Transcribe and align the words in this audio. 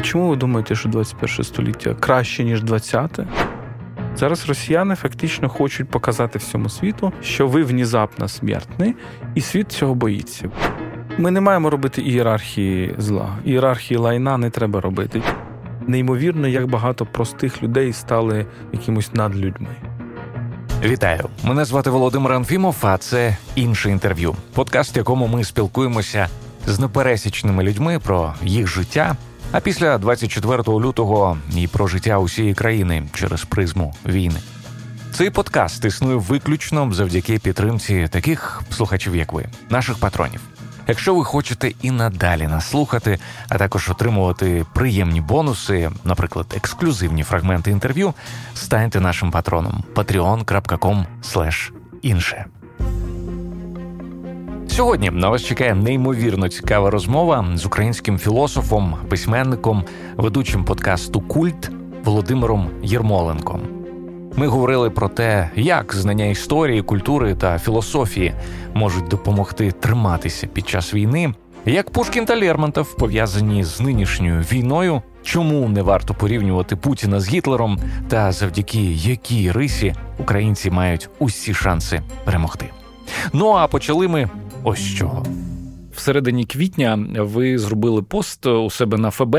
А 0.00 0.02
чому 0.02 0.28
ви 0.28 0.36
думаєте, 0.36 0.74
що 0.74 0.88
21 0.88 1.44
століття 1.44 1.94
краще, 2.00 2.44
ніж 2.44 2.64
20-те? 2.64 3.26
Зараз 4.16 4.48
росіяни 4.48 4.94
фактично 4.94 5.48
хочуть 5.48 5.88
показати 5.88 6.38
всьому 6.38 6.68
світу, 6.68 7.12
що 7.22 7.46
ви 7.46 7.62
внезапно 7.62 8.28
смертний, 8.28 8.94
і 9.34 9.40
світ 9.40 9.72
цього 9.72 9.94
боїться. 9.94 10.50
Ми 11.18 11.30
не 11.30 11.40
маємо 11.40 11.70
робити 11.70 12.02
ієрархії 12.02 12.94
зла. 12.98 13.36
Ієрархії 13.44 13.98
лайна 13.98 14.36
не 14.36 14.50
треба 14.50 14.80
робити. 14.80 15.22
Неймовірно, 15.86 16.48
як 16.48 16.66
багато 16.66 17.06
простих 17.06 17.62
людей 17.62 17.92
стали 17.92 18.46
якимось 18.72 19.14
надлюдьми. 19.14 19.68
Вітаю! 20.84 21.28
Мене 21.44 21.64
звати 21.64 21.90
Володимир 21.90 22.32
Анфімов. 22.32 22.76
А 22.82 22.98
це 22.98 23.36
інше 23.54 23.90
інтерв'ю. 23.90 24.36
Подкаст, 24.54 24.96
в 24.96 24.98
якому 24.98 25.26
ми 25.26 25.44
спілкуємося 25.44 26.28
з 26.66 26.80
непересічними 26.80 27.62
людьми 27.62 27.98
про 27.98 28.34
їх 28.42 28.66
життя. 28.66 29.16
А 29.52 29.60
після 29.60 29.98
24 29.98 30.62
лютого 30.62 31.38
і 31.56 31.66
про 31.66 31.86
життя 31.86 32.18
усієї 32.18 32.54
країни 32.54 33.02
через 33.14 33.44
призму 33.44 33.94
війни. 34.06 34.40
Цей 35.12 35.30
подкаст 35.30 35.84
існує 35.84 36.16
виключно 36.16 36.92
завдяки 36.92 37.38
підтримці 37.38 38.08
таких 38.10 38.62
слухачів, 38.70 39.16
як 39.16 39.32
ви, 39.32 39.46
наших 39.70 39.98
патронів. 39.98 40.40
Якщо 40.88 41.14
ви 41.14 41.24
хочете 41.24 41.72
і 41.82 41.90
надалі 41.90 42.46
нас 42.46 42.70
слухати, 42.70 43.18
а 43.48 43.58
також 43.58 43.90
отримувати 43.90 44.66
приємні 44.74 45.20
бонуси, 45.20 45.90
наприклад, 46.04 46.46
ексклюзивні 46.56 47.22
фрагменти 47.22 47.70
інтерв'ю, 47.70 48.14
станьте 48.54 49.00
нашим 49.00 49.30
патроном 49.30 49.84
patreon.com 49.94 51.04
інше. 52.02 52.46
Сьогодні 54.80 55.10
на 55.10 55.28
вас 55.28 55.42
чекає 55.42 55.74
неймовірно 55.74 56.48
цікава 56.48 56.90
розмова 56.90 57.46
з 57.54 57.66
українським 57.66 58.18
філософом, 58.18 58.96
письменником, 59.08 59.84
ведучим 60.16 60.64
подкасту 60.64 61.20
Культ 61.20 61.70
Володимиром 62.04 62.70
Єрмоленком. 62.82 63.60
Ми 64.36 64.46
говорили 64.46 64.90
про 64.90 65.08
те, 65.08 65.50
як 65.56 65.94
знання 65.94 66.24
історії, 66.24 66.82
культури 66.82 67.34
та 67.34 67.58
філософії 67.58 68.34
можуть 68.74 69.08
допомогти 69.08 69.72
триматися 69.72 70.46
під 70.46 70.68
час 70.68 70.94
війни, 70.94 71.34
як 71.66 71.90
Пушкін 71.90 72.24
та 72.24 72.36
Лермонтов 72.36 72.96
пов'язані 72.96 73.64
з 73.64 73.80
нинішньою 73.80 74.40
війною, 74.52 75.02
чому 75.22 75.68
не 75.68 75.82
варто 75.82 76.14
порівнювати 76.14 76.76
Путіна 76.76 77.20
з 77.20 77.28
Гітлером, 77.28 77.78
та 78.08 78.32
завдяки 78.32 78.82
якій 78.92 79.52
рисі 79.52 79.94
українці 80.18 80.70
мають 80.70 81.08
усі 81.18 81.54
шанси 81.54 82.02
перемогти. 82.24 82.66
Ну 83.32 83.52
а 83.52 83.66
почали 83.66 84.08
ми 84.08 84.28
ось 84.64 84.94
чого. 84.94 85.26
В 85.94 86.00
середині 86.00 86.44
квітня 86.44 87.06
ви 87.18 87.58
зробили 87.58 88.02
пост 88.02 88.46
у 88.46 88.70
себе 88.70 88.98
на 88.98 89.10
ФБ, 89.10 89.36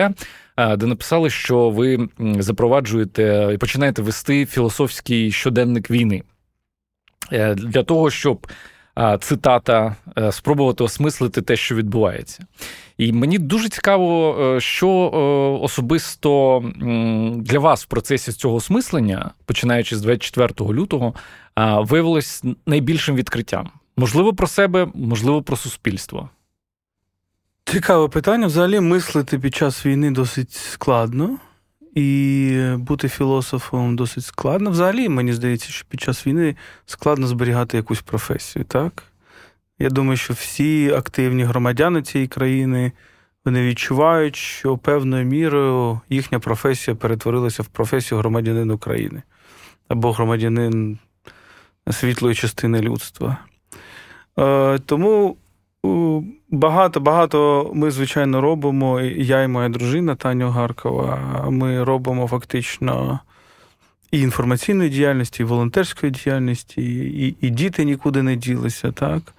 де 0.78 0.86
написали, 0.86 1.30
що 1.30 1.69
ви 1.69 2.09
запроваджуєте 2.39 3.52
і 3.53 3.58
починаєте 3.58 4.02
вести 4.02 4.45
філософський 4.45 5.31
щоденник 5.31 5.91
війни 5.91 6.23
е, 7.31 7.55
для 7.55 7.83
того, 7.83 8.09
щоб 8.09 8.47
цитата 9.22 9.95
е, 10.17 10.31
спробувати 10.31 10.83
осмислити 10.83 11.41
те, 11.41 11.56
що 11.56 11.75
відбувається. 11.75 12.45
І 12.97 13.13
мені 13.13 13.38
дуже 13.39 13.69
цікаво, 13.69 14.38
е, 14.41 14.59
що 14.59 14.89
особисто 15.61 16.63
для 17.38 17.59
вас 17.59 17.83
в 17.83 17.88
процесі 17.88 18.31
цього 18.31 18.56
осмислення, 18.56 19.31
починаючи 19.45 19.95
з 19.95 20.02
24 20.02 20.73
лютого, 20.73 21.13
виявилось 21.58 22.44
найбільшим 22.66 23.16
відкриттям. 23.16 23.69
Можливо, 23.97 24.34
про 24.34 24.47
себе, 24.47 24.88
можливо, 24.94 25.44
про 25.44 25.58
суспільство. 25.58 26.30
Цікаве 27.66 28.08
питання. 28.08 28.47
Взагалі 28.47 28.80
мислити 28.80 29.39
під 29.39 29.56
час 29.56 29.86
війни 29.86 30.11
досить 30.11 30.52
складно, 30.52 31.38
і 31.95 32.58
бути 32.78 33.09
філософом 33.09 33.95
досить 33.95 34.25
складно. 34.25 34.72
Взагалі, 34.72 35.09
мені 35.09 35.34
здається, 35.34 35.69
що 35.69 35.86
під 35.89 36.02
час 36.02 36.28
війни 36.28 36.56
складно 36.86 37.28
зберігати 37.28 37.78
якусь 37.78 38.02
професію, 38.02 38.66
так? 38.66 39.03
Я 39.79 39.90
думаю, 39.90 40.18
що 40.18 40.34
всі 40.34 40.91
активні 40.91 41.44
громадяни 41.44 42.02
цієї 42.02 42.28
країни 42.28 42.91
вони 43.46 43.62
відчувають, 43.62 44.35
що 44.35 44.78
певною 44.78 45.25
мірою 45.25 46.02
їхня 46.09 46.40
професія 46.40 46.96
перетворилася 46.96 47.63
в 47.63 47.68
професію 47.68 48.19
громадянин 48.19 48.72
України 48.72 49.22
або 49.88 50.12
громадянин 50.12 51.00
світлої 51.91 52.35
частини 52.35 52.81
людства. 52.81 53.38
Е, 54.40 54.80
тому 54.86 55.38
багато 56.50 57.00
багато 57.00 57.72
ми, 57.74 57.92
звичайно, 57.92 58.42
робимо. 58.42 59.02
Я 59.02 59.44
і 59.44 59.47
моя 59.47 59.69
дружина 59.69 60.16
Таня 60.16 60.52
Гаркова. 60.52 61.46
Ми 61.50 61.84
робимо 61.84 62.28
фактично 62.28 63.20
і 64.12 64.20
інформаційної 64.20 64.90
діяльності, 64.90 65.44
і 65.44 65.46
волонтерської 65.46 66.12
діяльності, 66.12 66.81
і, 66.81 67.36
і 67.41 67.50
діти 67.50 67.86
нікуди 67.86 68.22
не 68.22 68.36
ділися. 68.36 68.91
так. 68.91 69.34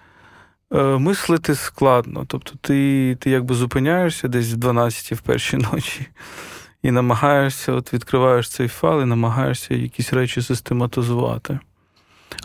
Е, 0.75 0.83
мислити 0.83 1.55
складно. 1.55 2.25
Тобто 2.29 2.53
ти 2.61 3.17
ти 3.21 3.31
якби 3.31 3.55
зупиняєшся 3.55 4.29
десь 4.29 4.53
в 4.53 4.57
12 4.57 5.13
в 5.19 5.21
першій 5.21 5.57
ночі 5.57 6.07
і 6.83 6.91
намагаєшся, 6.91 7.73
от 7.73 7.95
відкриваєш 7.95 8.49
цей 8.49 8.69
файл 8.69 9.03
і 9.03 9.05
намагаєшся 9.05 9.75
якісь 9.75 10.13
речі 10.13 10.43
систематизувати. 10.43 11.59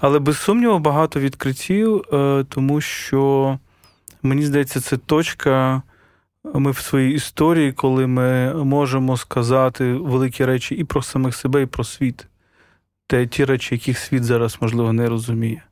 Але 0.02 0.20
без 0.20 0.38
сумніву 0.38 0.80
багато 0.80 1.20
відкриттів, 1.20 2.04
е, 2.14 2.46
тому 2.50 2.82
що 2.82 3.60
мені 4.24 4.46
здається, 4.46 4.82
це 4.82 4.98
точка. 4.98 5.82
Ми 6.54 6.72
в 6.72 6.78
своїй 6.78 7.14
історії, 7.14 7.72
коли 7.72 8.08
ми 8.08 8.54
можемо 8.54 9.18
сказати 9.18 9.94
великі 9.94 10.46
речі 10.46 10.76
і 10.76 10.84
про 10.84 11.02
самих 11.02 11.36
себе, 11.36 11.62
і 11.62 11.66
про 11.66 11.84
світ, 11.84 12.28
те 13.08 13.28
ті 13.28 13.46
речі, 13.46 13.76
яких 13.76 13.98
світ 13.98 14.24
зараз, 14.24 14.58
можливо, 14.62 14.94
не 14.94 15.10
розуміє. 15.10 15.64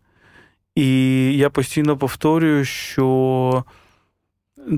І 0.76 0.88
я 1.38 1.50
постійно 1.50 1.98
повторюю, 1.98 2.66
що 2.66 3.64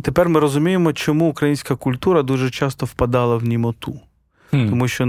тепер 0.04 0.30
ми 0.30 0.40
розуміємо, 0.40 0.94
чому 0.94 1.30
українська 1.30 1.76
культура 1.76 2.24
дуже 2.24 2.50
часто 2.50 2.86
впадала 2.86 3.38
в 3.38 3.44
німоту. 3.44 4.00
Mm. 4.54 4.70
Тому 4.70 4.88
що 4.88 5.04
е, 5.04 5.08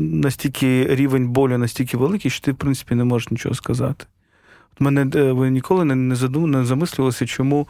настільки 0.00 0.86
рівень 0.94 1.28
болю 1.28 1.58
настільки 1.58 1.96
великий, 1.96 2.30
що 2.30 2.44
ти, 2.44 2.52
в 2.52 2.56
принципі, 2.56 2.94
не 2.94 3.04
можеш 3.04 3.30
нічого 3.30 3.54
сказати. 3.54 4.06
От 4.74 4.80
мене 4.80 5.06
е, 5.14 5.32
ви 5.32 5.50
ніколи 5.50 5.84
не 5.84 6.16
задум, 6.16 6.50
не 6.50 6.64
замислювалися, 6.64 7.26
чому 7.26 7.62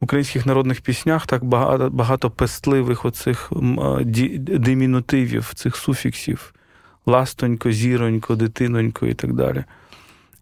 в 0.00 0.04
українських 0.04 0.46
народних 0.46 0.80
піснях 0.80 1.26
так 1.26 1.44
багато 1.44 1.90
багато 1.90 2.30
пестливих 2.30 3.04
оцих 3.04 3.52
димінутивів, 4.38 5.54
цих 5.54 5.76
суфіксів 5.76 6.54
ластонько, 7.06 7.72
зіронько, 7.72 8.36
дитинонько 8.36 9.06
і 9.06 9.14
так 9.14 9.32
далі. 9.32 9.64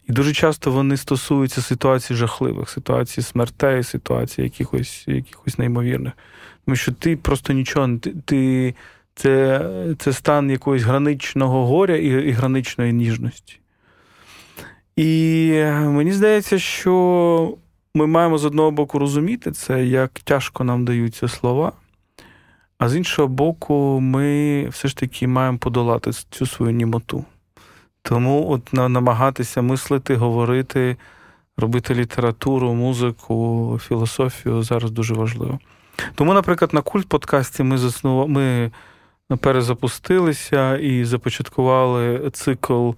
І 0.08 0.12
дуже 0.12 0.32
часто 0.32 0.70
вони 0.70 0.96
стосуються 0.96 1.62
ситуацій 1.62 2.14
жахливих, 2.14 2.70
ситуацій 2.70 3.22
смертей, 3.22 3.82
ситуацій 3.82 4.42
якихось 4.42 5.04
якихось 5.06 5.58
неймовірних. 5.58 6.12
Тому 6.64 6.76
що 6.76 6.92
ти 6.92 7.16
просто 7.16 7.52
нічого 7.52 7.98
ти, 7.98 8.14
ти 8.24 8.74
це 9.16 9.60
це 9.98 10.12
стан 10.12 10.50
якогось 10.50 10.82
граничного 10.82 11.66
горя 11.66 11.96
і, 11.96 12.06
і 12.06 12.30
граничної 12.30 12.92
ніжності. 12.92 13.60
І 14.96 15.52
мені 15.72 16.12
здається, 16.12 16.58
що 16.58 17.54
ми 17.94 18.06
маємо 18.06 18.38
з 18.38 18.44
одного 18.44 18.70
боку 18.70 18.98
розуміти 18.98 19.52
це, 19.52 19.86
як 19.86 20.10
тяжко 20.10 20.64
нам 20.64 20.84
даються 20.84 21.28
слова, 21.28 21.72
а 22.78 22.88
з 22.88 22.96
іншого 22.96 23.28
боку, 23.28 24.00
ми 24.00 24.68
все 24.68 24.88
ж 24.88 24.96
таки 24.96 25.26
маємо 25.26 25.58
подолати 25.58 26.10
цю 26.12 26.46
свою 26.46 26.72
німоту. 26.72 27.24
Тому 28.02 28.50
от 28.50 28.72
намагатися 28.72 29.62
мислити, 29.62 30.16
говорити, 30.16 30.96
робити 31.56 31.94
літературу, 31.94 32.74
музику, 32.74 33.80
філософію 33.82 34.62
зараз 34.62 34.90
дуже 34.90 35.14
важливо. 35.14 35.58
Тому, 36.14 36.34
наприклад, 36.34 36.74
на 36.74 36.80
культ 36.80 37.08
подкасті 37.08 37.62
ми 37.62 37.78
заснували. 37.78 38.70
Перезапустилися 39.40 40.76
і 40.78 41.04
започаткували 41.04 42.30
цикл 42.32 42.90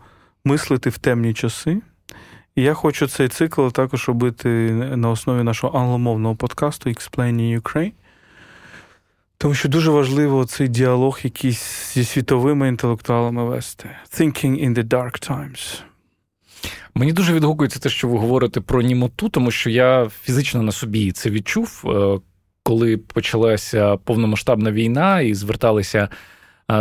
мислити 0.45 0.91
в 0.91 0.99
темні 0.99 1.35
часи. 1.35 1.81
І 2.55 2.63
я 2.63 2.75
хочу 2.75 3.09
цей 3.09 3.29
цикл 3.29 3.69
також 3.69 4.09
робити 4.09 4.49
на 4.97 5.11
основі 5.11 5.43
нашого 5.43 5.79
англомовного 5.79 6.37
подкасту 6.37 6.91
Explaining 6.91 7.61
Ukraine. 7.61 7.93
Тому 9.39 9.55
що 9.55 9.69
дуже 9.69 9.91
важливо 9.91 10.45
цей 10.45 10.69
діалог 10.69 11.21
якийсь 11.23 11.95
зі 11.95 12.05
світовими 12.05 12.69
інтелектуалами 12.69 13.45
вести. 13.45 13.91
Thinking 14.11 14.69
in 14.69 14.75
the 14.75 14.85
dark 14.85 15.31
times. 15.31 15.83
Мені 16.95 17.13
дуже 17.13 17.33
відгукується 17.33 17.79
те, 17.79 17.89
що 17.89 18.09
ви 18.09 18.19
говорите 18.19 18.61
про 18.61 18.83
німоту, 18.83 19.29
тому 19.29 19.51
що 19.51 19.71
я 19.71 20.09
фізично 20.23 20.63
на 20.63 20.73
собі 20.73 21.13
це 21.13 21.31
відчув, 21.31 21.85
е, 21.87 22.21
коли 22.69 22.97
почалася 22.97 23.97
повномасштабна 23.97 24.73
війна 24.73 25.21
і 25.21 25.35
зверталися 25.35 26.09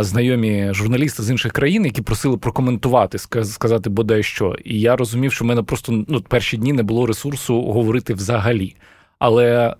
знайомі 0.00 0.68
журналісти 0.72 1.22
з 1.22 1.30
інших 1.30 1.52
країн, 1.52 1.84
які 1.84 2.02
просили 2.02 2.36
прокоментувати, 2.36 3.18
сказати 3.44 3.90
бодай 3.90 4.22
що. 4.22 4.56
І 4.64 4.80
я 4.80 4.96
розумів, 4.96 5.32
що 5.32 5.44
в 5.44 5.48
мене 5.48 5.62
просто 5.62 6.04
ну, 6.08 6.20
перші 6.20 6.56
дні 6.56 6.72
не 6.72 6.82
було 6.82 7.06
ресурсу 7.06 7.62
говорити 7.62 8.14
взагалі. 8.14 8.76
Але 9.18 9.74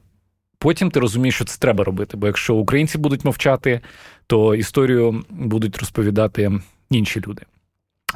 потім 0.58 0.90
ти 0.90 1.00
розумієш, 1.00 1.34
що 1.34 1.44
це 1.44 1.58
треба 1.58 1.84
робити. 1.84 2.16
Бо 2.16 2.26
якщо 2.26 2.54
українці 2.54 2.98
будуть 2.98 3.24
мовчати, 3.24 3.80
то 4.26 4.54
історію 4.54 5.24
будуть 5.30 5.78
розповідати 5.78 6.52
інші 6.90 7.22
люди. 7.26 7.42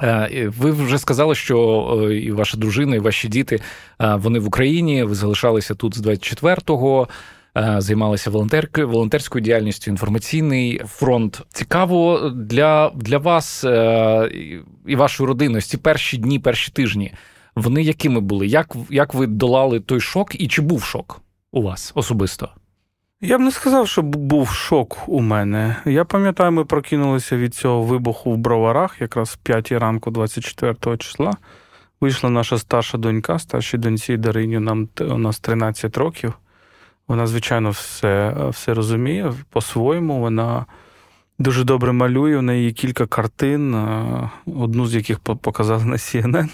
Е, 0.02 0.50
ви 0.58 0.70
вже 0.70 0.98
сказали, 0.98 1.34
що 1.34 2.10
і 2.12 2.32
ваша 2.32 2.56
дружина, 2.56 2.96
і 2.96 2.98
ваші 2.98 3.28
діти 3.28 3.60
вони 3.98 4.38
в 4.38 4.46
Україні. 4.46 5.02
Ви 5.02 5.14
залишалися 5.14 5.74
тут 5.74 5.96
з 5.96 6.02
24-го. 6.06 7.08
Займалися 7.78 8.30
волонтеркою, 8.30 8.88
волонтерською 8.88 9.42
діяльністю, 9.42 9.90
інформаційний 9.90 10.82
фронт. 10.86 11.42
Цікаво 11.52 12.32
для 12.36 12.90
для 12.94 13.18
вас 13.18 13.64
і 14.86 14.96
вашої 14.96 15.28
родини 15.28 15.60
ці 15.60 15.76
перші 15.76 16.16
дні, 16.16 16.38
перші 16.38 16.72
тижні. 16.72 17.12
Вони 17.54 17.82
якими 17.82 18.20
були? 18.20 18.46
Як 18.46 18.76
як 18.90 19.14
ви 19.14 19.26
долали 19.26 19.80
той 19.80 20.00
шок, 20.00 20.40
і 20.40 20.48
чи 20.48 20.62
був 20.62 20.82
шок 20.82 21.20
у 21.52 21.62
вас 21.62 21.92
особисто? 21.94 22.48
Я 23.20 23.38
б 23.38 23.40
не 23.40 23.50
сказав, 23.50 23.88
що 23.88 24.02
був 24.02 24.48
шок 24.48 24.98
у 25.06 25.20
мене. 25.20 25.76
Я 25.84 26.04
пам'ятаю, 26.04 26.52
ми 26.52 26.64
прокинулися 26.64 27.36
від 27.36 27.54
цього 27.54 27.82
вибуху 27.82 28.32
в 28.32 28.36
броварах, 28.36 29.00
якраз 29.00 29.28
в 29.28 29.36
5 29.36 29.72
ранку, 29.72 30.10
24 30.10 30.96
числа. 30.96 31.32
Вийшла 32.00 32.30
наша 32.30 32.58
старша 32.58 32.98
донька, 32.98 33.38
старшій 33.38 33.78
доньці 33.78 34.16
Дарині, 34.16 34.58
нам 34.58 34.88
у 35.00 35.18
нас 35.18 35.40
13 35.40 35.96
років. 35.96 36.32
Вона, 37.12 37.26
звичайно, 37.26 37.70
все 37.70 38.34
все 38.48 38.74
розуміє 38.74 39.32
по-своєму. 39.50 40.20
Вона 40.20 40.66
дуже 41.38 41.64
добре 41.64 41.92
малює. 41.92 42.38
У 42.38 42.42
неї 42.42 42.64
є 42.64 42.72
кілька 42.72 43.06
картин, 43.06 43.74
одну 44.46 44.86
з 44.86 44.94
яких 44.94 45.20
показали 45.20 45.84
на 45.84 45.96
CNN. 45.96 46.48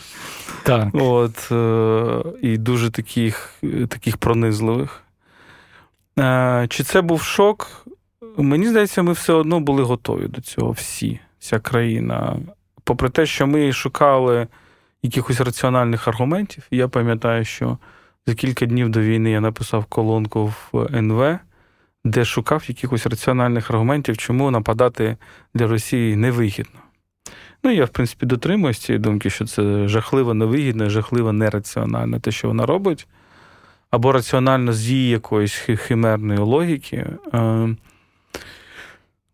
Так. 0.62 0.88
От, 0.93 1.52
е, 1.52 2.22
І 2.43 2.56
дуже 2.56 2.90
таких, 2.90 3.55
таких 3.88 4.16
пронизливих. 4.16 5.02
Е, 6.19 6.66
чи 6.70 6.82
це 6.82 7.00
був 7.00 7.22
шок? 7.22 7.87
Мені 8.37 8.69
здається, 8.69 9.02
ми 9.02 9.12
все 9.12 9.32
одно 9.32 9.61
були 9.61 9.82
готові 9.82 10.28
до 10.28 10.40
цього. 10.40 10.70
Всі, 10.70 11.20
вся 11.38 11.58
країна. 11.58 12.37
Попри 12.84 13.08
те, 13.08 13.26
що 13.26 13.46
ми 13.46 13.72
шукали 13.72 14.46
якихось 15.02 15.40
раціональних 15.40 16.08
аргументів, 16.08 16.66
я 16.70 16.88
пам'ятаю, 16.88 17.44
що 17.44 17.78
за 18.28 18.34
кілька 18.34 18.66
днів 18.66 18.88
до 18.88 19.00
війни 19.00 19.30
я 19.30 19.40
написав 19.40 19.84
колонку 19.84 20.54
в 20.72 20.86
НВ, 20.94 21.38
де 22.04 22.25
шукав 22.25 22.64
якихось 22.69 23.06
раціональних 23.06 23.70
аргументів, 23.70 24.16
чому 24.16 24.50
нападати 24.50 25.16
для 25.54 25.66
Росії 25.66 26.16
невигідно. 26.16 26.80
Ну, 27.64 27.70
я, 27.70 27.84
в 27.84 27.88
принципі, 27.88 28.26
дотримуюсь 28.26 28.78
цієї 28.78 29.02
думки, 29.02 29.30
що 29.30 29.46
це 29.46 29.88
жахливо 29.88 30.34
невигідно, 30.34 30.90
жахливо 30.90 31.32
нераціонально 31.32 32.20
те, 32.20 32.30
що 32.30 32.48
вона 32.48 32.66
робить 32.66 33.06
або 33.90 34.12
раціонально 34.12 34.72
з 34.72 34.90
її 34.90 35.10
якоїсь 35.10 35.54
химерної 35.54 36.38
логіки. 36.38 37.06
Е, 37.34 37.69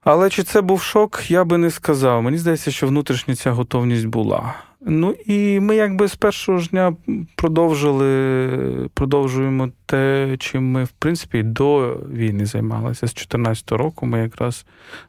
але 0.04 0.30
чи 0.30 0.42
це 0.42 0.60
був 0.60 0.82
шок, 0.82 1.22
я 1.28 1.44
би 1.44 1.58
не 1.58 1.70
сказав. 1.70 2.22
Мені 2.22 2.38
здається, 2.38 2.70
що 2.70 2.86
внутрішня 2.86 3.34
ця 3.34 3.50
готовність 3.50 4.06
була. 4.06 4.54
Ну 4.86 5.14
і 5.26 5.60
ми 5.60 5.76
якби 5.76 6.08
з 6.08 6.16
першого 6.16 6.58
ж 6.58 6.70
дня 6.70 6.96
продовжили, 7.36 8.88
продовжуємо 8.94 9.70
те, 9.86 10.36
чим 10.38 10.70
ми, 10.70 10.84
в 10.84 10.90
принципі, 10.90 11.42
до 11.42 11.96
війни 12.12 12.46
займалися. 12.46 13.06
З 13.06 13.14
2014 13.14 13.72
року 13.72 14.06
ми 14.06 14.18
якраз 14.18 14.66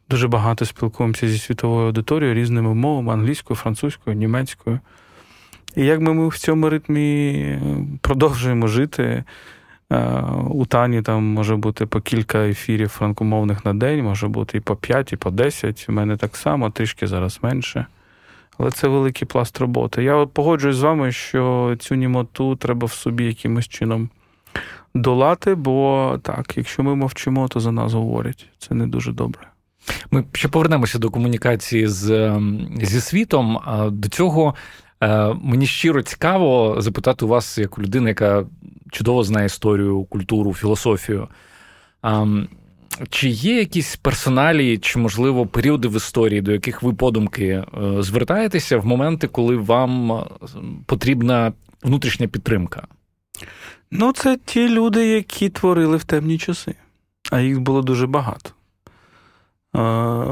дуже 0.09 0.27
багато 0.27 0.65
спілкуємося 0.65 1.27
зі 1.27 1.37
світовою 1.37 1.85
аудиторією 1.85 2.35
різними 2.35 2.73
мовами 2.73 3.13
англійською, 3.13 3.57
французькою, 3.57 4.15
німецькою. 4.15 4.79
І 5.75 5.85
як 5.85 5.99
ми 5.99 6.27
в 6.27 6.37
цьому 6.37 6.69
ритмі 6.69 7.31
е, 7.31 7.61
продовжуємо 8.01 8.67
жити. 8.67 9.23
Е, 9.91 10.23
у 10.49 10.65
Тані 10.65 11.01
там 11.01 11.23
може 11.23 11.55
бути 11.55 11.85
по 11.85 12.01
кілька 12.01 12.47
ефірів 12.47 12.89
франкомовних 12.89 13.65
на 13.65 13.73
день, 13.73 14.03
може 14.03 14.27
бути 14.27 14.57
і 14.57 14.61
по 14.61 14.75
5, 14.75 15.13
і 15.13 15.15
по 15.15 15.31
10. 15.31 15.85
У 15.89 15.91
мене 15.91 16.17
так 16.17 16.35
само, 16.35 16.69
трішки 16.69 17.07
зараз 17.07 17.39
менше. 17.41 17.85
Але 18.57 18.71
це 18.71 18.87
великий 18.87 19.27
пласт 19.27 19.59
роботи. 19.59 20.03
Я 20.03 20.25
погоджуюсь 20.25 20.77
з 20.77 20.81
вами, 20.81 21.11
що 21.11 21.75
цю 21.79 21.95
німоту 21.95 22.55
треба 22.55 22.87
в 22.87 22.91
собі 22.91 23.25
якимось 23.25 23.67
чином 23.67 24.09
долати, 24.93 25.55
бо 25.55 26.19
так, 26.23 26.57
якщо 26.57 26.83
ми 26.83 26.95
мовчимо, 26.95 27.47
то 27.47 27.59
за 27.59 27.71
нас 27.71 27.93
говорять. 27.93 28.45
Це 28.57 28.75
не 28.75 28.87
дуже 28.87 29.11
добре. 29.11 29.47
Ми 30.11 30.23
ще 30.33 30.47
повернемося 30.47 30.99
до 30.99 31.09
комунікації 31.09 31.87
з, 31.87 32.09
ем, 32.09 32.69
зі 32.81 33.01
світом. 33.01 33.59
До 33.91 34.09
цього 34.09 34.55
Е, 35.03 35.33
мені 35.41 35.65
щиро 35.65 36.01
цікаво 36.01 36.75
запитати 36.81 37.25
у 37.25 37.27
вас, 37.27 37.57
як 37.57 37.77
у 37.77 37.81
людини, 37.81 38.09
яка 38.09 38.45
чудово 38.91 39.23
знає 39.23 39.45
історію, 39.45 40.03
культуру, 40.03 40.53
філософію. 40.53 41.27
Чи 43.09 43.29
є 43.29 43.59
якісь 43.59 43.95
персоналі, 43.95 44.77
чи, 44.77 44.99
можливо, 44.99 45.45
періоди 45.45 45.87
в 45.87 45.95
історії, 45.95 46.41
до 46.41 46.51
яких 46.51 46.83
ви 46.83 46.93
подумки 46.93 47.45
е, 47.47 47.63
звертаєтеся 47.99 48.77
в 48.77 48.85
моменти, 48.85 49.27
коли 49.27 49.55
вам 49.55 50.11
е, 50.11 50.25
потрібна 50.85 51.53
внутрішня 51.83 52.27
підтримка? 52.27 52.87
Ну, 53.91 54.11
це 54.11 54.37
ті 54.45 54.69
люди, 54.69 55.07
які 55.07 55.49
творили 55.49 55.97
в 55.97 56.03
темні 56.03 56.37
часи, 56.37 56.75
а 57.31 57.39
їх 57.39 57.59
було 57.59 57.81
дуже 57.81 58.07
багато. 58.07 58.51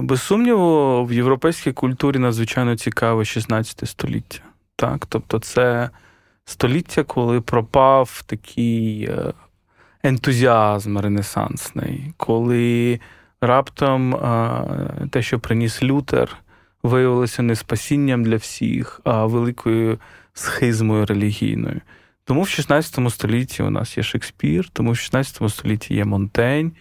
Без 0.02 0.22
сумніву, 0.22 1.06
в 1.06 1.14
європейській 1.14 1.72
культурі 1.72 2.20
надзвичайно 2.20 2.76
цікаве 2.76 3.26
16 3.26 3.90
століття. 3.90 4.40
Так? 4.76 5.06
Тобто 5.06 5.40
це 5.40 5.90
століття, 6.46 7.04
коли 7.04 7.42
пропав 7.42 8.24
такий 8.26 9.04
е, 9.04 9.34
ентузіазм 10.04 10.98
ренесансний, 10.98 12.14
коли 12.18 13.00
раптом 13.42 14.16
е, 14.16 15.08
те, 15.12 15.22
що 15.22 15.40
приніс 15.40 15.84
Лютер, 15.84 16.38
виявилося 16.84 17.44
не 17.44 17.56
спасінням 17.56 18.24
для 18.24 18.36
всіх, 18.36 19.02
а 19.04 19.26
великою 19.26 20.00
схизмою 20.34 21.06
релігійною. 21.06 21.82
Тому 22.26 22.42
в 22.42 22.50
16 22.50 23.12
столітті 23.12 23.64
у 23.64 23.70
нас 23.70 23.98
є 23.98 24.04
Шекспір, 24.04 24.70
тому 24.70 24.92
в 24.92 24.98
16 24.98 25.52
столітті 25.52 25.94
є 25.94 26.06
Монтень, 26.06 26.72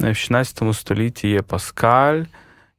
в 0.00 0.14
16 0.14 0.74
столітті 0.74 1.28
є 1.28 1.42
Паскаль. 1.42 2.24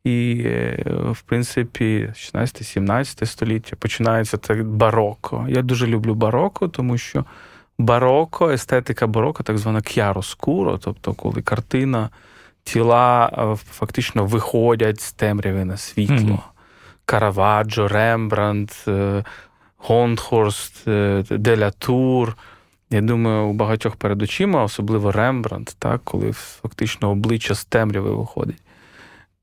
І, 0.03 0.43
е, 0.45 0.83
в 1.11 1.21
принципі, 1.21 2.13
16-17 2.15 3.25
століття 3.25 3.75
починається 3.79 4.37
так 4.37 4.67
бароко. 4.67 5.45
Я 5.49 5.61
дуже 5.61 5.87
люблю 5.87 6.15
бароко, 6.15 6.67
тому 6.67 6.97
що 6.97 7.25
бароко, 7.79 8.49
естетика 8.51 9.07
бароко, 9.07 9.43
так 9.43 9.57
звана 9.57 9.81
к'яроскуро, 9.81 10.77
тобто, 10.77 11.13
коли 11.13 11.41
картина, 11.41 12.09
тіла 12.63 13.29
е, 13.33 13.55
фактично 13.55 14.25
виходять 14.25 15.01
з 15.01 15.11
темряви 15.11 15.65
на 15.65 15.77
світло. 15.77 16.15
Mm-hmm. 16.15 16.39
Караваджо, 17.05 17.87
Рембрандт, 17.87 18.85
Гонхорст, 19.77 20.83
Делятур. 21.29 22.37
Я 22.89 23.01
думаю, 23.01 23.45
у 23.45 23.53
багатьох 23.53 23.95
перед 23.95 24.21
очима, 24.21 24.63
особливо 24.63 25.11
Рембрандт, 25.11 25.75
так, 25.79 26.01
коли 26.03 26.31
фактично 26.31 27.11
обличчя 27.11 27.55
з 27.55 27.65
темряви 27.65 28.15
виходить 28.15 28.61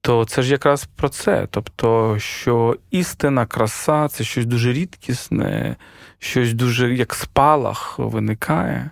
то 0.05 0.25
це 0.25 0.43
ж 0.43 0.53
якраз 0.53 0.89
про 0.97 1.09
це. 1.09 1.47
Тобто, 1.51 2.19
що 2.19 2.77
істина, 2.91 3.47
краса 3.47 4.09
це 4.09 4.25
щось 4.25 4.47
дуже 4.47 4.73
рідкісне, 4.73 5.77
щось 6.19 6.53
дуже 6.53 6.95
як 6.95 7.15
спалах 7.15 7.99
виникає. 7.99 8.91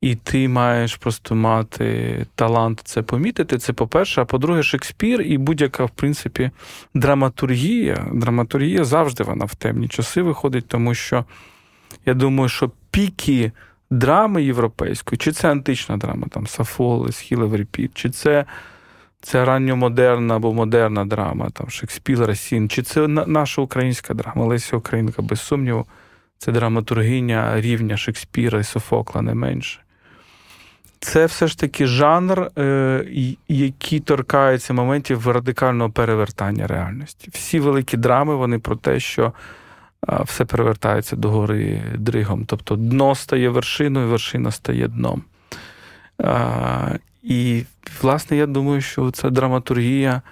І 0.00 0.14
ти 0.14 0.48
маєш 0.48 0.96
просто 0.96 1.34
мати 1.34 2.26
талант 2.34 2.80
це 2.84 3.02
помітити. 3.02 3.58
Це 3.58 3.72
по-перше, 3.72 4.22
а 4.22 4.24
по-друге, 4.24 4.62
Шекспір 4.62 5.22
і 5.22 5.38
будь-яка, 5.38 5.84
в 5.84 5.90
принципі, 5.90 6.50
драматургія. 6.94 8.06
Драматургія 8.12 8.84
завжди 8.84 9.24
вона 9.24 9.44
в 9.44 9.54
темні 9.54 9.88
часи 9.88 10.22
виходить, 10.22 10.68
тому 10.68 10.94
що 10.94 11.24
я 12.06 12.14
думаю, 12.14 12.48
що 12.48 12.70
піки 12.90 13.52
драми 13.90 14.44
європейської, 14.44 15.18
чи 15.18 15.32
це 15.32 15.50
антична 15.50 15.96
драма, 15.96 16.26
там 16.30 16.46
Сафолес, 16.46 17.18
Хілевріпіт, 17.18 17.90
чи 17.94 18.10
це 18.10 18.44
це 19.20 19.44
ранньомодерна 19.44 20.36
або 20.36 20.54
модерна 20.54 21.04
драма, 21.04 21.50
там 21.50 21.70
Шекспір, 21.70 22.18
Расін, 22.18 22.68
чи 22.68 22.82
це 22.82 23.08
наша 23.08 23.62
українська 23.62 24.14
драма, 24.14 24.46
Леся 24.46 24.76
Українка, 24.76 25.22
без 25.22 25.40
сумніву, 25.40 25.86
це 26.38 26.52
драматургиня 26.52 27.60
рівня 27.60 27.96
Шекспіра 27.96 28.58
і 28.58 28.64
Софокла 28.64 29.22
не 29.22 29.34
менше. 29.34 29.80
Це 31.00 31.26
все 31.26 31.46
ж 31.46 31.58
таки 31.58 31.86
жанр, 31.86 32.50
е, 32.58 33.04
який 33.48 34.00
торкається 34.00 34.72
моментів 34.72 35.28
радикального 35.28 35.90
перевертання 35.90 36.66
реальності. 36.66 37.28
Всі 37.32 37.60
великі 37.60 37.96
драми, 37.96 38.36
вони 38.36 38.58
про 38.58 38.76
те, 38.76 39.00
що 39.00 39.32
все 40.20 40.44
перевертається 40.44 41.16
догори 41.16 41.82
дригом. 41.94 42.44
Тобто 42.46 42.76
дно 42.76 43.14
стає 43.14 43.48
вершиною, 43.48 44.08
вершина 44.08 44.50
стає 44.50 44.88
дном. 44.88 45.22
І, 47.22 47.62
власне, 48.02 48.36
я 48.36 48.46
думаю, 48.46 48.80
що 48.80 49.10
ця 49.10 49.30
драматургія 49.30 50.22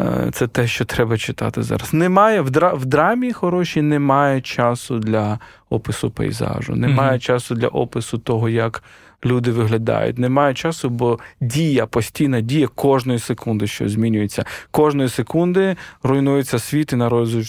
Е, 0.00 0.30
це 0.32 0.46
те, 0.46 0.66
що 0.66 0.84
треба 0.84 1.18
читати 1.18 1.62
зараз. 1.62 1.94
Немає 1.94 2.40
в 2.40 2.86
драмі 2.86 3.32
хорошій 3.32 3.82
немає 3.82 4.40
часу 4.40 4.98
для 4.98 5.38
опису 5.70 6.10
пейзажу, 6.10 6.74
немає 6.74 7.12
mm-hmm. 7.12 7.22
часу 7.22 7.54
для 7.54 7.68
опису 7.68 8.18
того, 8.18 8.48
як 8.48 8.82
люди 9.24 9.50
виглядають. 9.50 10.18
Немає 10.18 10.54
часу, 10.54 10.90
бо 10.90 11.18
дія, 11.40 11.86
постійна 11.86 12.40
дія 12.40 12.68
кожної 12.68 13.18
секунди, 13.18 13.66
що 13.66 13.88
змінюється. 13.88 14.44
Кожної 14.70 15.08
секунди 15.08 15.76
руйнується 16.02 16.58
світ 16.58 16.92
і 16.92 16.96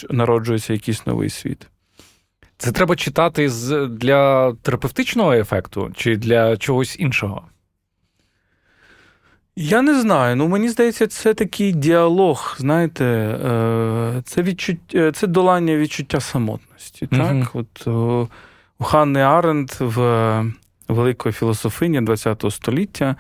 народжується 0.10 0.74
якийсь 0.74 1.06
новий 1.06 1.30
світ. 1.30 1.68
Це 2.58 2.72
треба 2.72 2.96
читати 2.96 3.50
для 3.90 4.54
терапевтичного 4.54 5.34
ефекту 5.34 5.92
чи 5.96 6.16
для 6.16 6.58
чогось 6.58 7.00
іншого? 7.00 7.44
Я 9.56 9.82
не 9.82 10.02
знаю. 10.02 10.36
Ну 10.36 10.48
мені 10.48 10.70
здається, 10.70 11.08
це 11.08 11.34
такий 11.34 11.72
діалог. 11.72 12.56
Знаєте, 12.60 13.06
е, 13.06 14.22
це 14.26 14.42
відчуття, 14.42 14.98
е, 15.00 15.12
це 15.12 15.28
долання 15.28 15.78
відчуття 15.78 16.20
самотності. 16.20 17.06
Mm-hmm. 17.06 17.40
Так, 17.40 17.56
от 17.56 17.88
у 18.80 18.84
Ханни 18.84 19.22
Аренд 19.22 19.72
в 19.80 20.46
великої 20.88 21.34
філософині 21.34 22.02
ХХ 22.18 22.52
століття 22.52 23.16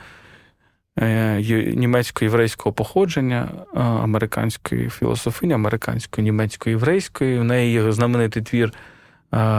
е, 1.00 1.73
німецько-єврейського 1.75 2.73
походження, 2.73 3.50
американської 3.73 4.89
філософині, 4.89 5.53
американської 5.53 6.25
німецько-єврейської. 6.25 7.39
В 7.39 7.43
неї 7.43 7.73
є 7.73 7.91
знаменитий 7.91 8.43
твір 8.43 8.73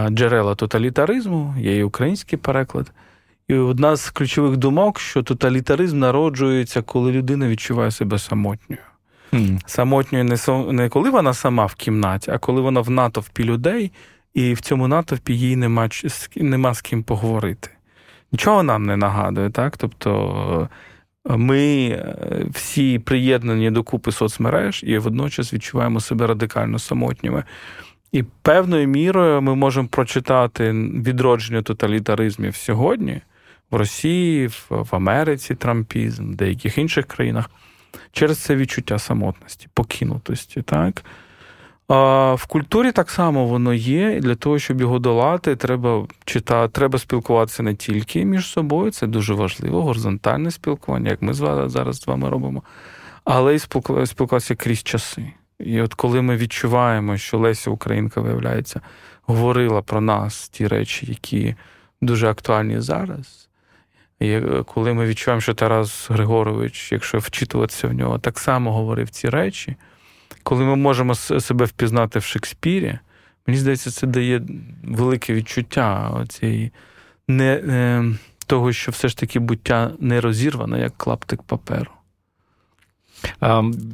джерела 0.08 0.54
тоталітаризму, 0.54 1.54
є 1.58 1.78
і 1.78 1.82
український 1.82 2.38
переклад. 2.38 2.92
І 3.48 3.54
одна 3.54 3.96
з 3.96 4.10
ключових 4.10 4.56
думок, 4.56 5.00
що 5.00 5.22
тоталітаризм 5.22 5.98
народжується, 5.98 6.82
коли 6.82 7.12
людина 7.12 7.48
відчуває 7.48 7.90
себе 7.90 8.18
самотньою. 8.18 8.82
Mm. 9.32 9.60
Самотньою 9.66 10.24
не 10.24 10.36
не 10.72 10.88
коли 10.88 11.10
вона 11.10 11.34
сама 11.34 11.66
в 11.66 11.74
кімнаті, 11.74 12.30
а 12.30 12.38
коли 12.38 12.60
вона 12.60 12.80
в 12.80 12.90
натовпі 12.90 13.44
людей, 13.44 13.92
і 14.34 14.54
в 14.54 14.60
цьому 14.60 14.88
натовпі 14.88 15.38
їй 15.38 15.56
нема, 15.56 15.88
нема 16.36 16.74
з 16.74 16.80
ким 16.80 17.02
поговорити. 17.02 17.70
Нічого 18.32 18.62
нам 18.62 18.86
не 18.86 18.96
нагадує, 18.96 19.50
так? 19.50 19.76
Тобто 19.76 20.68
ми 21.24 21.88
е, 21.88 22.46
всі 22.50 22.98
приєднані 22.98 23.70
до 23.70 23.82
купи 23.82 24.12
соцмереж 24.12 24.84
і 24.86 24.98
водночас 24.98 25.54
відчуваємо 25.54 26.00
себе 26.00 26.26
радикально 26.26 26.78
самотніми. 26.78 27.44
І 28.12 28.22
певною 28.22 28.88
мірою 28.88 29.42
ми 29.42 29.54
можемо 29.54 29.88
прочитати 29.88 30.72
відродження 31.04 31.62
тоталітаризмів 31.62 32.56
сьогодні 32.56 33.20
в 33.72 33.76
Росії, 33.76 34.46
в 34.70 34.88
Америці 34.90 35.54
Трампізм, 35.54 36.32
в 36.32 36.34
деяких 36.34 36.78
інших 36.78 37.06
країнах 37.06 37.50
через 38.12 38.38
це 38.38 38.56
відчуття 38.56 38.98
самотності, 38.98 39.68
покинутості. 39.74 40.62
так? 40.62 41.04
А 41.88 42.34
В 42.34 42.46
культурі 42.46 42.92
так 42.92 43.10
само 43.10 43.46
воно 43.46 43.74
є, 43.74 44.16
і 44.16 44.20
для 44.20 44.34
того, 44.34 44.58
щоб 44.58 44.80
його 44.80 44.98
долати, 44.98 45.56
треба 45.56 46.06
читати, 46.24 46.72
треба 46.72 46.98
спілкуватися 46.98 47.62
не 47.62 47.74
тільки 47.74 48.24
між 48.24 48.46
собою, 48.46 48.90
це 48.90 49.06
дуже 49.06 49.34
важливо, 49.34 49.82
горизонтальне 49.82 50.50
спілкування, 50.50 51.10
як 51.10 51.22
ми 51.22 51.34
зараз 51.34 51.96
з 51.96 52.06
вами 52.06 52.30
робимо, 52.30 52.62
але 53.24 53.54
й 53.54 53.58
спілкуватися 54.06 54.54
крізь 54.54 54.82
часи. 54.82 55.32
І 55.58 55.80
от 55.80 55.94
коли 55.94 56.22
ми 56.22 56.36
відчуваємо, 56.36 57.16
що 57.16 57.38
Леся 57.38 57.70
Українка, 57.70 58.20
виявляється, 58.20 58.80
говорила 59.22 59.82
про 59.82 60.00
нас 60.00 60.48
ті 60.48 60.68
речі, 60.68 61.06
які 61.06 61.54
дуже 62.00 62.28
актуальні 62.28 62.80
зараз. 62.80 63.48
І 64.22 64.30
е, 64.30 64.64
коли 64.66 64.94
ми 64.94 65.06
відчуваємо, 65.06 65.40
що 65.40 65.54
Тарас 65.54 66.10
Григорович, 66.10 66.92
якщо 66.92 67.18
вчитуватися 67.18 67.88
в 67.88 67.92
нього, 67.92 68.18
так 68.18 68.38
само 68.38 68.72
говорив 68.72 69.10
ці 69.10 69.28
речі, 69.28 69.76
коли 70.42 70.64
ми 70.64 70.76
можемо 70.76 71.14
себе 71.14 71.64
впізнати 71.64 72.18
в 72.18 72.24
Шекспірі, 72.24 72.98
мені 73.46 73.58
здається, 73.58 73.90
це 73.90 74.06
дає 74.06 74.42
велике 74.84 75.34
відчуття 75.34 76.14
цієї 76.28 76.72
не, 77.28 77.60
не, 77.60 78.14
того, 78.46 78.72
що 78.72 78.90
все 78.92 79.08
ж 79.08 79.16
таки 79.16 79.38
буття 79.38 79.90
не 79.98 80.20
розірване, 80.20 80.80
як 80.80 80.96
клаптик 80.96 81.42
паперу. 81.42 81.90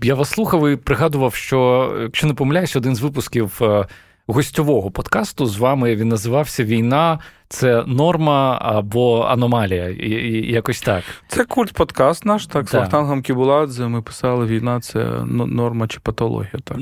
Я 0.02 0.14
вас 0.14 0.30
слухав 0.30 0.68
і 0.68 0.76
пригадував, 0.76 1.34
що, 1.34 1.92
якщо 2.02 2.26
не 2.26 2.34
помиляюсь, 2.34 2.76
один 2.76 2.96
з 2.96 3.00
випусків 3.00 3.58
е, 3.62 3.86
гостьового 4.28 4.90
подкасту 4.90 5.46
з 5.46 5.58
вами 5.58 5.96
він 5.96 6.08
називався 6.08 6.64
Війна. 6.64 7.18
Це 7.50 7.84
норма 7.86 8.58
або 8.62 9.22
аномалія, 9.22 9.88
і, 9.88 10.10
і 10.10 10.52
якось 10.52 10.80
так. 10.80 11.04
Це 11.28 11.44
культ 11.44 11.72
подкаст 11.72 12.24
наш, 12.24 12.46
так, 12.46 12.68
з 12.68 12.74
Вахтангом 12.74 13.22
Кібуладзе. 13.22 13.88
Ми 13.88 14.02
писали 14.02 14.46
війна, 14.46 14.80
це 14.80 15.04
норма 15.24 15.88
чи 15.88 16.00
патологія. 16.00 16.52
Так. 16.64 16.78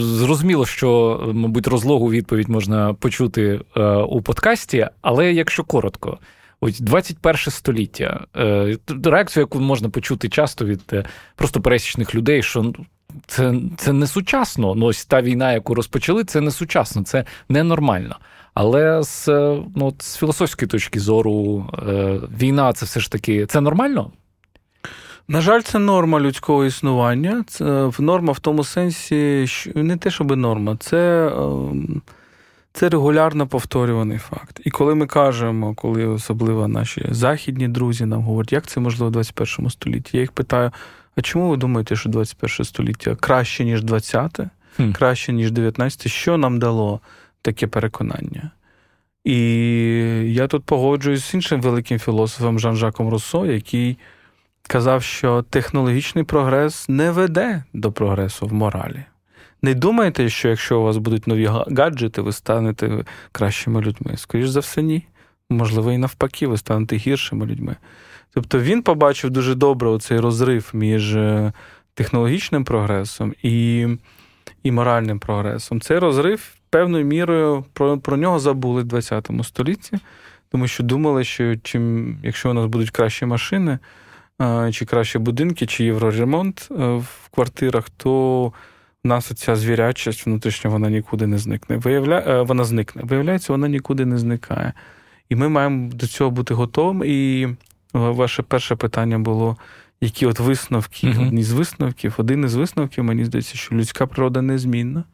Зрозуміло, 0.00 0.66
що, 0.66 1.20
мабуть, 1.32 1.66
розлогу 1.66 2.10
відповідь 2.10 2.48
можна 2.48 2.94
почути 2.94 3.60
е, 3.76 3.82
у 3.96 4.22
подкасті, 4.22 4.88
але 5.02 5.32
якщо 5.32 5.64
коротко, 5.64 6.18
Ось 6.64 6.80
21 6.80 7.36
століття. 7.36 8.26
Е, 8.36 8.78
реакцію, 9.04 9.42
яку 9.42 9.60
можна 9.60 9.88
почути 9.88 10.28
часто 10.28 10.64
від 10.64 10.80
е, 10.92 11.04
просто 11.36 11.60
пересічних 11.60 12.14
людей, 12.14 12.42
що 12.42 12.62
ну, 12.62 12.74
це 13.26 13.54
це 13.76 13.92
не 13.92 14.06
сучасно. 14.06 14.74
Ну, 14.74 14.86
ось 14.86 15.04
та 15.04 15.22
війна, 15.22 15.52
яку 15.52 15.74
розпочали, 15.74 16.24
це 16.24 16.40
не 16.40 16.50
сучасно, 16.50 17.02
це 17.02 17.24
ненормально. 17.48 18.16
Але 18.54 19.02
з 19.02 19.28
е, 19.28 19.62
ну, 19.76 19.94
з 19.98 20.16
філософської 20.16 20.68
точки 20.68 21.00
зору, 21.00 21.66
війна 22.40 22.72
це 22.72 22.86
все 22.86 23.00
ж 23.00 23.12
таки 23.12 23.46
це 23.46 23.60
нормально? 23.60 24.10
На 25.28 25.40
жаль, 25.40 25.60
це 25.60 25.78
норма 25.78 26.20
людського 26.20 26.64
існування. 26.64 27.44
Це 27.48 27.90
норма 27.98 28.32
в 28.32 28.38
тому 28.38 28.64
сенсі, 28.64 29.46
що 29.46 29.70
не 29.74 29.96
те, 29.96 30.10
щоб 30.10 30.36
норма, 30.36 30.76
це. 30.80 31.28
Е, 31.28 32.00
це 32.74 32.88
регулярно 32.88 33.46
повторюваний 33.46 34.18
факт. 34.18 34.60
І 34.64 34.70
коли 34.70 34.94
ми 34.94 35.06
кажемо, 35.06 35.74
коли 35.74 36.06
особливо 36.06 36.68
наші 36.68 37.06
західні 37.10 37.68
друзі 37.68 38.04
нам 38.06 38.22
говорять, 38.22 38.52
як 38.52 38.66
це 38.66 38.80
можливо 38.80 39.08
в 39.08 39.12
21 39.12 39.70
столітті, 39.70 40.16
я 40.16 40.20
їх 40.20 40.32
питаю: 40.32 40.70
а 41.16 41.22
чому 41.22 41.48
ви 41.48 41.56
думаєте, 41.56 41.96
що 41.96 42.08
21 42.08 42.64
століття 42.64 43.16
краще, 43.20 43.64
ніж 43.64 43.84
20-те, 43.84 44.50
хм. 44.76 44.92
краще, 44.92 45.32
ніж 45.32 45.52
19-те? 45.52 46.08
Що 46.08 46.36
нам 46.36 46.58
дало 46.58 47.00
таке 47.42 47.66
переконання? 47.66 48.50
І 49.24 49.38
я 50.32 50.46
тут 50.46 50.64
погоджуюсь 50.64 51.24
з 51.24 51.34
іншим 51.34 51.60
великим 51.60 51.98
філософом 51.98 52.58
Жан-Жаком 52.58 53.08
Руссо, 53.08 53.46
який 53.46 53.98
казав, 54.62 55.02
що 55.02 55.42
технологічний 55.42 56.24
прогрес 56.24 56.88
не 56.88 57.10
веде 57.10 57.64
до 57.72 57.92
прогресу 57.92 58.46
в 58.46 58.52
моралі. 58.52 59.04
Не 59.62 59.74
думайте, 59.74 60.28
що 60.28 60.48
якщо 60.48 60.80
у 60.80 60.82
вас 60.82 60.96
будуть 60.96 61.26
нові 61.26 61.46
гаджети, 61.76 62.22
ви 62.22 62.32
станете 62.32 63.04
кращими 63.32 63.80
людьми. 63.80 64.16
Скоріше 64.16 64.48
за 64.48 64.60
все, 64.60 64.82
ні. 64.82 65.06
Можливо, 65.50 65.92
і 65.92 65.98
навпаки, 65.98 66.46
ви 66.46 66.58
станете 66.58 66.96
гіршими 66.96 67.46
людьми. 67.46 67.76
Тобто 68.34 68.60
він 68.60 68.82
побачив 68.82 69.30
дуже 69.30 69.54
добре 69.54 69.88
оцей 69.88 70.18
розрив 70.18 70.70
між 70.72 71.16
е, 71.16 71.52
технологічним 71.94 72.64
прогресом 72.64 73.34
і 73.42 73.86
і 74.62 74.70
моральним 74.70 75.18
прогресом. 75.18 75.80
Цей 75.80 75.98
розрив 75.98 76.54
певною 76.70 77.04
мірою 77.04 77.64
про 77.72 77.98
про 77.98 78.16
нього 78.16 78.38
забули 78.38 78.82
в 78.82 79.02
ХХ 79.02 79.44
столітті, 79.44 79.98
тому 80.50 80.68
що 80.68 80.82
думали, 80.82 81.24
що 81.24 81.56
чим, 81.56 82.16
якщо 82.22 82.50
у 82.50 82.54
нас 82.54 82.66
будуть 82.66 82.90
кращі 82.90 83.26
машини, 83.26 83.78
чи 84.72 84.84
кращі 84.84 85.18
будинки, 85.18 85.66
чи 85.66 85.84
євроремонт 85.84 86.68
е, 86.70 86.74
в 86.84 87.28
квартирах, 87.30 87.90
то 87.90 88.44
у 89.04 89.08
нас 89.08 89.30
оця 89.30 89.56
звірячість 89.56 90.26
внутрішня 90.26 90.70
вона 90.70 90.90
нікуди 90.90 91.26
не 91.26 91.38
зникне. 91.38 91.76
Виявля... 91.76 92.18
Е, 92.18 92.42
вона 92.42 92.64
зникне. 92.64 93.02
Виявляється, 93.04 93.52
вона 93.52 93.68
нікуди 93.68 94.06
не 94.06 94.18
зникає. 94.18 94.72
І 95.28 95.36
ми 95.36 95.48
маємо 95.48 95.92
до 95.92 96.06
цього 96.06 96.30
бути 96.30 96.54
готовими. 96.54 97.06
І 97.08 97.48
ваше 97.92 98.42
перше 98.42 98.76
питання 98.76 99.18
було: 99.18 99.56
які 100.00 100.26
от 100.26 100.40
висновки? 100.40 101.06
Uh-huh. 101.06 101.26
Одні 101.26 101.42
з 101.42 101.52
висновків, 101.52 102.14
один 102.16 102.44
із 102.44 102.54
висновків, 102.54 103.04
мені 103.04 103.24
здається, 103.24 103.56
що 103.56 103.74
людська 103.74 104.06
природа 104.06 104.42
незмінна, 104.42 105.04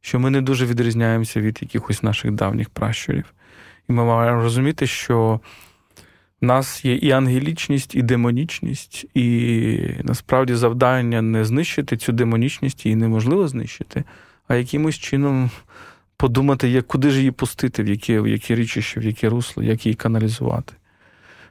що 0.00 0.20
ми 0.20 0.30
не 0.30 0.40
дуже 0.40 0.66
відрізняємося 0.66 1.40
від 1.40 1.58
якихось 1.62 2.02
наших 2.02 2.30
давніх 2.30 2.70
пращурів. 2.70 3.24
І 3.88 3.92
ми 3.92 4.04
маємо 4.04 4.42
розуміти, 4.42 4.86
що 4.86 5.40
у 6.42 6.46
нас 6.46 6.84
є 6.84 6.94
і 6.94 7.10
ангелічність, 7.10 7.94
і 7.94 8.02
демонічність, 8.02 9.06
і 9.14 9.78
насправді 10.02 10.54
завдання 10.54 11.22
не 11.22 11.44
знищити 11.44 11.96
цю 11.96 12.12
демонічність 12.12 12.86
її 12.86 12.96
неможливо 12.96 13.48
знищити, 13.48 14.04
а 14.48 14.54
якимось 14.54 14.98
чином 14.98 15.50
подумати, 16.16 16.68
як, 16.68 16.86
куди 16.86 17.10
ж 17.10 17.18
її 17.18 17.30
пустити, 17.30 17.82
в 17.82 17.88
яке 17.88 18.20
в 18.20 18.28
які 18.28 18.54
річище, 18.54 19.00
в 19.00 19.04
яке 19.04 19.28
русло, 19.28 19.62
як 19.62 19.86
її 19.86 19.96
каналізувати. 19.96 20.74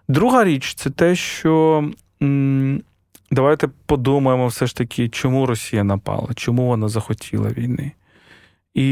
Друга 0.08 0.44
річ 0.44 0.74
це 0.74 0.90
те, 0.90 1.16
що 1.16 1.84
давайте 3.32 3.70
подумаємо 3.86 4.48
все 4.48 4.68
ж 4.68 4.76
таки, 4.76 5.10
чому 5.10 5.46
Росія 5.46 5.84
напала, 5.84 6.30
чому 6.36 6.68
вона 6.68 6.90
захотіла 6.90 7.50
війни. 7.50 7.92
І 8.74 8.86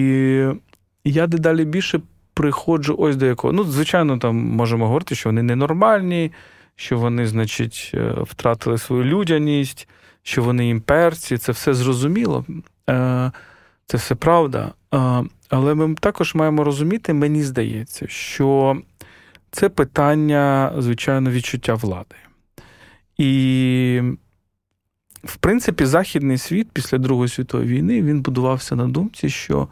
я 1.03 1.27
дедалі 1.27 1.65
більше 1.65 2.01
приходжу 2.33 2.95
ось 2.97 3.15
до 3.15 3.25
якого. 3.25 3.53
Ну, 3.53 3.63
звичайно, 3.63 4.17
там 4.17 4.35
можемо 4.35 4.85
говорити, 4.85 5.15
що 5.15 5.29
вони 5.29 5.43
ненормальні, 5.43 6.31
що 6.75 6.97
вони, 6.97 7.27
значить, 7.27 7.91
е, 7.93 8.13
втратили 8.21 8.77
свою 8.77 9.03
людяність, 9.03 9.87
що 10.23 10.43
вони 10.43 10.69
імперці, 10.69 11.37
це 11.37 11.51
все 11.51 11.73
зрозуміло, 11.73 12.45
е, 12.89 13.31
це 13.85 13.97
все 13.97 14.15
правда. 14.15 14.71
Е, 14.93 15.23
але 15.49 15.75
ми 15.75 15.95
також 15.95 16.35
маємо 16.35 16.63
розуміти, 16.63 17.13
мені 17.13 17.43
здається, 17.43 18.07
що 18.07 18.77
це 19.51 19.70
питання, 19.70 20.74
звичайно, 20.77 21.31
відчуття 21.31 21.74
влади. 21.74 22.15
І, 23.17 24.01
в 25.24 25.36
принципі, 25.38 25.86
Західний 25.86 26.38
світ 26.38 26.72
після 26.74 26.98
Другої 26.98 27.29
світової 27.29 27.70
війни 27.70 28.01
він 28.01 28.22
будувався 28.22 28.75
на 28.75 28.88
думці, 28.88 29.29
що 29.29 29.67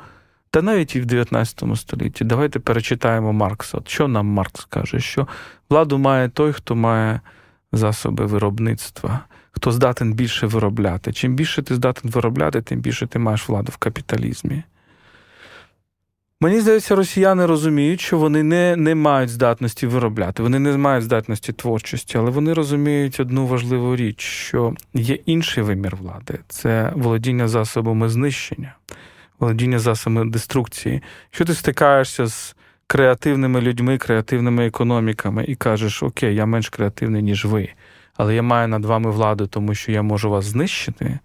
та 0.51 0.61
навіть 0.61 0.95
і 0.95 1.01
в 1.01 1.05
19 1.05 1.63
столітті 1.75 2.23
давайте 2.23 2.59
перечитаємо 2.59 3.33
Маркса. 3.33 3.77
От 3.77 3.89
Що 3.89 4.07
нам 4.07 4.25
Маркс 4.25 4.65
каже? 4.65 4.99
Що 4.99 5.27
владу 5.69 5.97
має 5.97 6.29
той, 6.29 6.53
хто 6.53 6.75
має 6.75 7.21
засоби 7.71 8.25
виробництва, 8.25 9.19
хто 9.51 9.71
здатен 9.71 10.13
більше 10.13 10.47
виробляти. 10.47 11.13
Чим 11.13 11.35
більше 11.35 11.61
ти 11.61 11.75
здатен 11.75 12.11
виробляти, 12.11 12.61
тим 12.61 12.79
більше 12.79 13.07
ти 13.07 13.19
маєш 13.19 13.49
владу 13.49 13.71
в 13.71 13.77
капіталізмі. 13.77 14.63
Мені 16.41 16.59
здається, 16.61 16.95
росіяни 16.95 17.45
розуміють, 17.45 18.01
що 18.01 18.17
вони 18.17 18.43
не 18.43 18.75
не 18.75 18.95
мають 18.95 19.29
здатності 19.29 19.87
виробляти, 19.87 20.43
вони 20.43 20.59
не 20.59 20.77
мають 20.77 21.03
здатності 21.03 21.53
творчості, 21.53 22.17
але 22.17 22.31
вони 22.31 22.53
розуміють 22.53 23.19
одну 23.19 23.47
важливу 23.47 23.95
річ, 23.95 24.21
що 24.21 24.73
є 24.93 25.15
інший 25.25 25.63
вимір 25.63 25.95
влади 25.95 26.39
це 26.47 26.91
володіння 26.95 27.47
засобами 27.47 28.09
знищення, 28.09 28.75
володіння 29.39 29.79
засобами 29.79 30.31
деструкції. 30.31 31.01
Що 31.31 31.45
ти 31.45 31.53
стикаєшся 31.53 32.25
з 32.25 32.55
креативними 32.87 33.61
людьми, 33.61 33.97
креативними 33.97 34.67
економіками 34.67 35.45
і 35.47 35.55
кажеш, 35.55 36.03
окей, 36.03 36.35
я 36.35 36.45
менш 36.45 36.69
креативний, 36.69 37.23
ніж 37.23 37.45
ви, 37.45 37.69
але 38.17 38.35
я 38.35 38.41
маю 38.41 38.67
над 38.67 38.85
вами 38.85 39.11
владу, 39.11 39.47
тому 39.47 39.75
що 39.75 39.91
я 39.91 40.01
можу 40.01 40.29
вас 40.29 40.45
знищити 40.45 41.19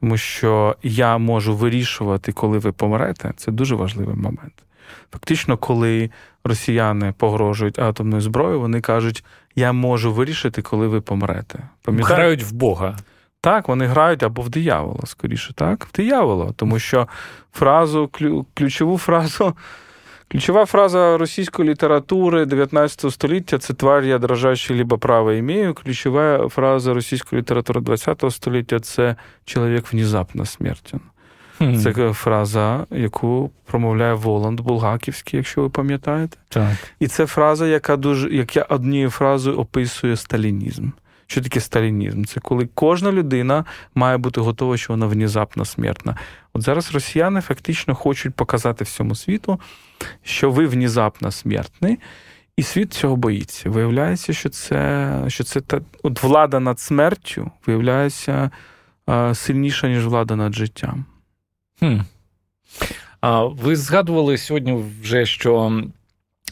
тому 0.00 0.16
що 0.16 0.76
я 0.82 1.18
можу 1.18 1.56
вирішувати, 1.56 2.32
коли 2.32 2.58
ви 2.58 2.72
помрете. 2.72 3.32
Це 3.36 3.52
дуже 3.52 3.74
важливий 3.74 4.16
момент. 4.16 4.52
Фактично, 5.12 5.56
коли 5.56 6.10
росіяни 6.44 7.14
погрожують 7.18 7.78
атомною 7.78 8.22
зброєю, 8.22 8.60
вони 8.60 8.80
кажуть, 8.80 9.24
я 9.56 9.72
можу 9.72 10.12
вирішити, 10.12 10.62
коли 10.62 10.88
ви 10.88 11.00
помрете. 11.00 11.58
Пам'ятаєте? 11.82 12.14
Грають 12.14 12.42
в 12.42 12.52
Бога. 12.52 12.96
Так, 13.40 13.68
вони 13.68 13.86
грають 13.86 14.22
або 14.22 14.42
в 14.42 14.48
диявола, 14.48 15.00
скоріше, 15.06 15.54
так? 15.54 15.86
В 15.92 15.96
диявола, 15.96 16.52
тому 16.56 16.78
що 16.78 17.08
фразу, 17.52 18.10
ключову 18.54 18.98
фразу 18.98 19.56
Ключова 20.28 20.66
фраза 20.66 21.18
російської 21.18 21.68
літератури 21.68 22.46
19 22.46 23.12
століття 23.12 23.58
це 23.58 23.74
тварь 23.74 24.04
я 24.04 24.18
дрожащий, 24.18 24.76
либо 24.76 24.98
право 24.98 25.32
імею. 25.32 25.74
Ключова 25.74 26.48
фраза 26.48 26.94
російської 26.94 27.42
літератури 27.42 27.80
20 27.80 28.24
століття 28.30 28.80
це 28.80 29.16
чоловік 29.44 29.92
внезапно 29.92 30.46
смертен. 30.46 31.00
Mm. 31.60 31.78
Це 31.82 32.12
фраза, 32.12 32.86
яку 32.90 33.50
промовляє 33.64 34.14
Воланд 34.14 34.60
Булгаківський, 34.60 35.36
якщо 35.36 35.62
ви 35.62 35.68
пам'ятаєте. 35.68 36.36
Так. 36.48 36.76
І 37.00 37.06
це 37.06 37.26
фраза, 37.26 37.66
яка 37.66 37.96
дуже 37.96 38.34
яка 38.34 38.62
однією 38.62 39.10
фразою 39.10 39.58
описує 39.58 40.16
сталінізм. 40.16 40.88
Що 41.26 41.40
таке 41.42 41.60
сталінізм? 41.60 42.24
Це 42.24 42.40
коли 42.40 42.68
кожна 42.74 43.12
людина 43.12 43.64
має 43.94 44.16
бути 44.16 44.40
готова, 44.40 44.76
що 44.76 44.92
вона 44.92 45.06
внезапно 45.06 45.64
смертна. 45.64 46.16
От 46.52 46.62
зараз 46.62 46.94
росіяни 46.94 47.40
фактично 47.40 47.94
хочуть 47.94 48.34
показати 48.34 48.84
всьому 48.84 49.14
світу, 49.14 49.60
що 50.22 50.50
ви 50.50 50.66
внезапно 50.66 51.30
смертний, 51.30 51.98
і 52.56 52.62
світ 52.62 52.92
цього 52.92 53.16
боїться. 53.16 53.70
Виявляється, 53.70 54.32
що 54.32 54.48
це 54.48 55.24
що 55.28 55.44
це 55.44 55.60
та 55.60 55.80
от 56.02 56.22
влада 56.22 56.60
над 56.60 56.80
смертю 56.80 57.50
виявляється 57.66 58.50
сильніша, 59.34 59.88
ніж 59.88 60.06
влада 60.06 60.36
над 60.36 60.54
життям. 60.54 61.04
Хм. 61.78 61.98
А 63.20 63.44
Ви 63.44 63.76
згадували 63.76 64.38
сьогодні 64.38 64.84
вже, 65.02 65.26
що 65.26 65.82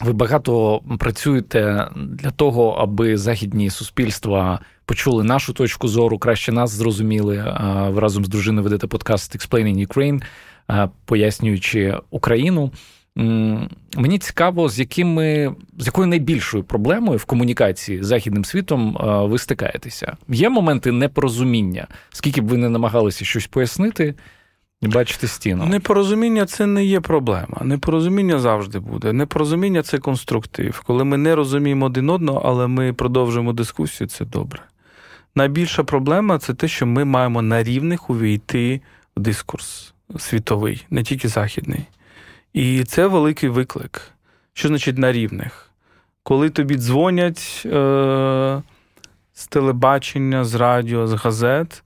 ви 0.01 0.13
багато 0.13 0.81
працюєте 0.99 1.87
для 1.95 2.31
того, 2.31 2.69
аби 2.69 3.17
західні 3.17 3.69
суспільства 3.69 4.59
почули 4.85 5.23
нашу 5.23 5.53
точку 5.53 5.87
зору, 5.87 6.17
краще 6.17 6.51
нас 6.51 6.71
зрозуміли. 6.71 7.55
Ви 7.89 7.99
разом 7.99 8.25
з 8.25 8.27
дружиною 8.27 8.63
ведете 8.63 8.87
подкаст 8.87 9.35
Explaining 9.35 9.87
Ukraine, 9.87 10.21
пояснюючи 11.05 11.97
Україну. 12.09 12.71
Мені 13.95 14.19
цікаво, 14.19 14.69
з 14.69 14.79
якими 14.79 15.55
з 15.77 15.85
якою 15.85 16.07
найбільшою 16.07 16.63
проблемою 16.63 17.17
в 17.17 17.25
комунікації 17.25 18.03
з 18.03 18.07
західним 18.07 18.45
світом 18.45 18.97
ви 19.29 19.37
стикаєтеся. 19.37 20.17
Є 20.29 20.49
моменти 20.49 20.91
непорозуміння, 20.91 21.87
скільки 22.09 22.41
б 22.41 22.47
ви 22.47 22.57
не 22.57 22.69
намагалися 22.69 23.25
щось 23.25 23.47
пояснити. 23.47 24.15
Бачити 24.81 25.27
стіну. 25.27 25.65
Непорозуміння 25.65 26.45
це 26.45 26.65
не 26.65 26.85
є 26.85 26.99
проблема. 26.99 27.61
Непорозуміння 27.61 28.39
завжди 28.39 28.79
буде. 28.79 29.13
Непорозуміння 29.13 29.83
це 29.83 29.97
конструктив. 29.97 30.83
Коли 30.87 31.03
ми 31.03 31.17
не 31.17 31.35
розуміємо 31.35 31.85
один 31.85 32.09
одного, 32.09 32.41
але 32.45 32.67
ми 32.67 32.93
продовжуємо 32.93 33.53
дискусію, 33.53 34.07
це 34.07 34.25
добре. 34.25 34.61
Найбільша 35.35 35.83
проблема 35.83 36.39
це 36.39 36.53
те, 36.53 36.67
що 36.67 36.85
ми 36.85 37.05
маємо 37.05 37.41
на 37.41 37.63
рівних 37.63 38.09
увійти 38.09 38.81
в 39.17 39.19
дискурс 39.19 39.93
світовий, 40.17 40.85
не 40.89 41.03
тільки 41.03 41.27
західний. 41.27 41.85
І 42.55 42.83
це 42.83 43.07
великий 43.07 43.49
виклик. 43.49 44.01
Що 44.53 44.67
значить 44.67 44.97
на 44.97 45.11
рівних? 45.11 45.69
Коли 46.23 46.49
тобі 46.49 46.75
дзвонять 46.75 47.63
е- 47.65 48.61
з 49.33 49.47
телебачення, 49.47 50.45
з 50.45 50.55
радіо, 50.55 51.07
з 51.07 51.13
газет. 51.13 51.83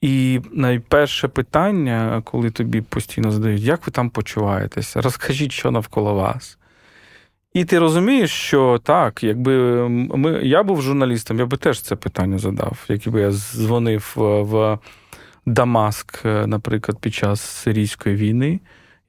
І 0.00 0.40
найперше 0.52 1.28
питання, 1.28 2.22
коли 2.24 2.50
тобі 2.50 2.80
постійно 2.80 3.30
задають, 3.30 3.62
як 3.62 3.86
ви 3.86 3.92
там 3.92 4.10
почуваєтеся, 4.10 5.00
розкажіть, 5.00 5.52
що 5.52 5.70
навколо 5.70 6.14
вас. 6.14 6.58
І 7.52 7.64
ти 7.64 7.78
розумієш, 7.78 8.30
що 8.30 8.80
так, 8.84 9.24
якби 9.24 9.88
ми, 9.88 10.30
я 10.30 10.62
був 10.62 10.82
журналістом, 10.82 11.38
я 11.38 11.46
би 11.46 11.56
теж 11.56 11.82
це 11.82 11.96
питання 11.96 12.38
задав, 12.38 12.84
якби 12.88 13.20
я 13.20 13.30
дзвонив 13.30 14.12
в 14.16 14.78
Дамаск, 15.46 16.24
наприклад, 16.24 16.98
під 17.00 17.14
час 17.14 17.40
сирійської 17.40 18.16
війни, 18.16 18.60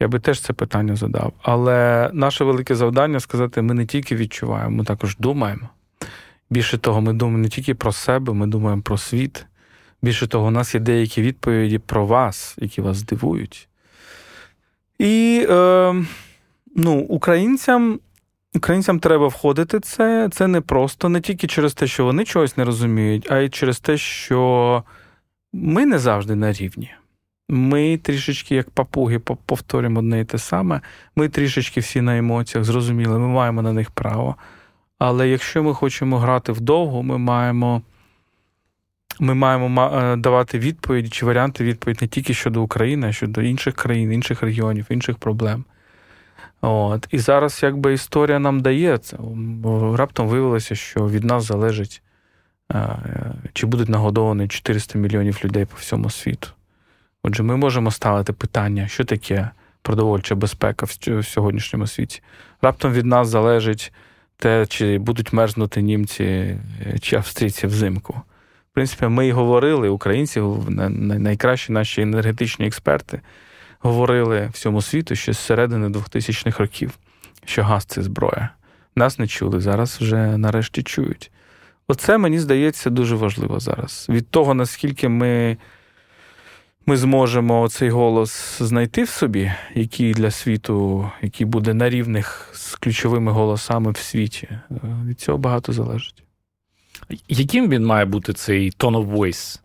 я 0.02 0.08
би 0.08 0.20
теж 0.20 0.42
це 0.42 0.54
питання 0.54 0.96
задав. 0.96 1.34
Але 1.42 2.10
наше 2.14 2.44
велике 2.44 2.76
завдання 2.76 3.20
сказати: 3.20 3.62
ми 3.62 3.74
не 3.74 3.86
тільки 3.86 4.16
відчуваємо, 4.16 4.78
ми 4.78 4.84
також 4.84 5.18
думаємо. 5.18 5.70
Більше 6.50 6.78
того, 6.78 7.02
ми 7.02 7.14
думаємо 7.14 7.42
не 7.42 7.50
тільки 7.50 7.76
про 7.76 7.92
себе, 7.92 8.34
ми 8.34 8.48
думаємо 8.48 8.82
про 8.82 8.98
світ. 8.98 9.46
Більше 10.02 10.28
того, 10.28 10.48
у 10.48 10.52
нас 10.52 10.76
є 10.76 10.82
деякі 10.82 11.22
відповіді 11.22 11.80
про 11.80 12.06
вас, 12.06 12.56
які 12.58 12.82
вас 12.82 12.98
здивують. 12.98 13.70
І 15.00 15.46
е, 15.50 15.96
ну, 16.76 17.00
українцям 17.00 18.00
українцям 18.56 19.00
треба 19.00 19.28
входити 19.28 19.80
це. 19.80 20.30
Це 20.32 20.48
не 20.48 20.62
просто 20.62 21.10
не 21.10 21.22
тільки 21.22 21.48
через 21.48 21.74
те, 21.74 21.88
що 21.88 22.06
вони 22.06 22.26
чогось 22.26 22.58
не 22.58 22.66
розуміють, 22.66 23.32
а 23.32 23.38
й 23.38 23.50
через 23.50 23.80
те, 23.80 23.98
що 23.98 24.84
ми 25.54 25.86
не 25.86 26.00
завжди 26.00 26.36
на 26.36 26.54
рівні. 26.54 26.92
Ми 27.54 27.98
трішечки, 27.98 28.56
як 28.56 28.70
папуги, 28.70 29.20
повторюємо 29.20 30.00
одне 30.00 30.20
і 30.20 30.26
те 30.26 30.38
саме. 30.38 30.82
Ми 31.16 31.30
трішечки 31.30 31.80
всі 31.80 32.02
на 32.02 32.18
емоціях, 32.18 32.66
зрозуміли, 32.66 33.20
ми 33.20 33.28
маємо 33.28 33.62
на 33.62 33.74
них 33.74 33.92
право. 33.92 34.36
Але 35.00 35.30
якщо 35.30 35.64
ми 35.64 35.74
хочемо 35.74 36.18
грати 36.18 36.52
вдовго, 36.52 37.04
ми 37.04 37.18
маємо 37.18 37.82
ми 39.20 39.34
маємо 39.34 39.92
е, 39.94 40.16
давати 40.16 40.60
відповіді 40.60 41.10
чи 41.10 41.26
варіанти 41.26 41.64
відповіді 41.64 42.00
не 42.02 42.08
тільки 42.08 42.34
щодо 42.34 42.62
України, 42.62 43.08
а 43.08 43.12
щодо 43.12 43.42
інших 43.42 43.76
країн, 43.76 44.14
інших 44.14 44.44
регіонів, 44.44 44.86
інших 44.90 45.18
проблем. 45.18 45.66
От. 46.62 47.08
І 47.12 47.20
зараз 47.20 47.60
якби 47.64 47.94
історія 47.94 48.40
нам 48.40 48.60
дає 48.60 48.98
це. 48.98 49.18
Раптом 49.96 50.28
виявилося, 50.28 50.76
що 50.76 51.10
від 51.10 51.24
нас 51.24 51.44
залежить, 51.44 52.02
е, 52.74 52.98
чи 53.54 53.66
будуть 53.66 53.90
нагодовані 53.90 54.48
400 54.48 55.00
мільйонів 55.00 55.40
людей 55.44 55.66
по 55.66 55.78
всьому 55.78 56.10
світу. 56.10 56.48
Отже, 57.24 57.44
ми 57.44 57.58
можемо 57.58 57.92
ставити 57.92 58.34
питання, 58.34 58.88
що 58.88 59.06
таке 59.06 59.50
продовольча 59.82 60.36
безпека 60.36 60.86
в 60.86 61.24
сьогоднішньому 61.24 61.88
світі. 61.88 62.22
Раптом 62.62 62.94
від 62.94 63.06
нас 63.06 63.28
залежить 63.28 63.94
те, 64.38 64.66
чи 64.66 64.98
будуть 64.98 65.34
мерзнути 65.34 65.82
німці 65.82 66.24
е, 66.24 66.60
чи 67.02 67.16
австрійці 67.16 67.68
взимку. 67.68 68.14
В 68.72 68.74
принципі, 68.74 69.08
ми 69.08 69.28
й 69.28 69.32
говорили, 69.32 69.90
українці, 69.90 70.42
найкращі 70.70 71.72
наші 71.72 72.02
енергетичні 72.02 72.68
експерти, 72.68 73.22
говорили 73.80 74.50
всьому 74.54 74.82
світу 74.82 75.16
ще 75.16 75.34
з 75.34 75.40
середини 75.40 75.88
2000-х 75.88 76.60
років, 76.60 76.98
що 77.46 77.64
газ 77.64 77.86
це 77.86 78.02
зброя. 78.02 78.50
Нас 78.96 79.20
не 79.20 79.28
чули, 79.28 79.60
зараз 79.60 79.98
вже 80.02 80.38
нарешті 80.38 80.84
чують. 80.84 81.32
Оце, 81.88 82.18
мені 82.18 82.40
здається, 82.40 82.90
дуже 82.90 83.16
важливо 83.16 83.60
зараз. 83.60 84.08
Від 84.10 84.30
того, 84.30 84.54
наскільки 84.54 85.10
ми 85.10 85.58
ми 86.86 86.98
зможемо 86.98 87.70
цей 87.70 87.90
голос 87.90 88.62
знайти 88.62 89.04
в 89.04 89.10
собі, 89.10 89.52
який 89.76 90.14
для 90.14 90.32
світу, 90.32 91.10
який 91.22 91.46
буде 91.46 91.74
на 91.74 91.90
рівних 91.90 92.50
з 92.54 92.76
ключовими 92.76 93.32
голосами 93.32 93.92
в 93.92 93.98
світі, 93.98 94.50
від 95.06 95.20
цього 95.20 95.38
багато 95.38 95.74
залежить. 95.74 96.24
Яким 97.28 97.70
він 97.70 97.86
має 97.86 98.06
бути 98.06 98.34
цей 98.34 98.72
tone 98.72 99.06
of 99.06 99.12
voice? 99.12 99.60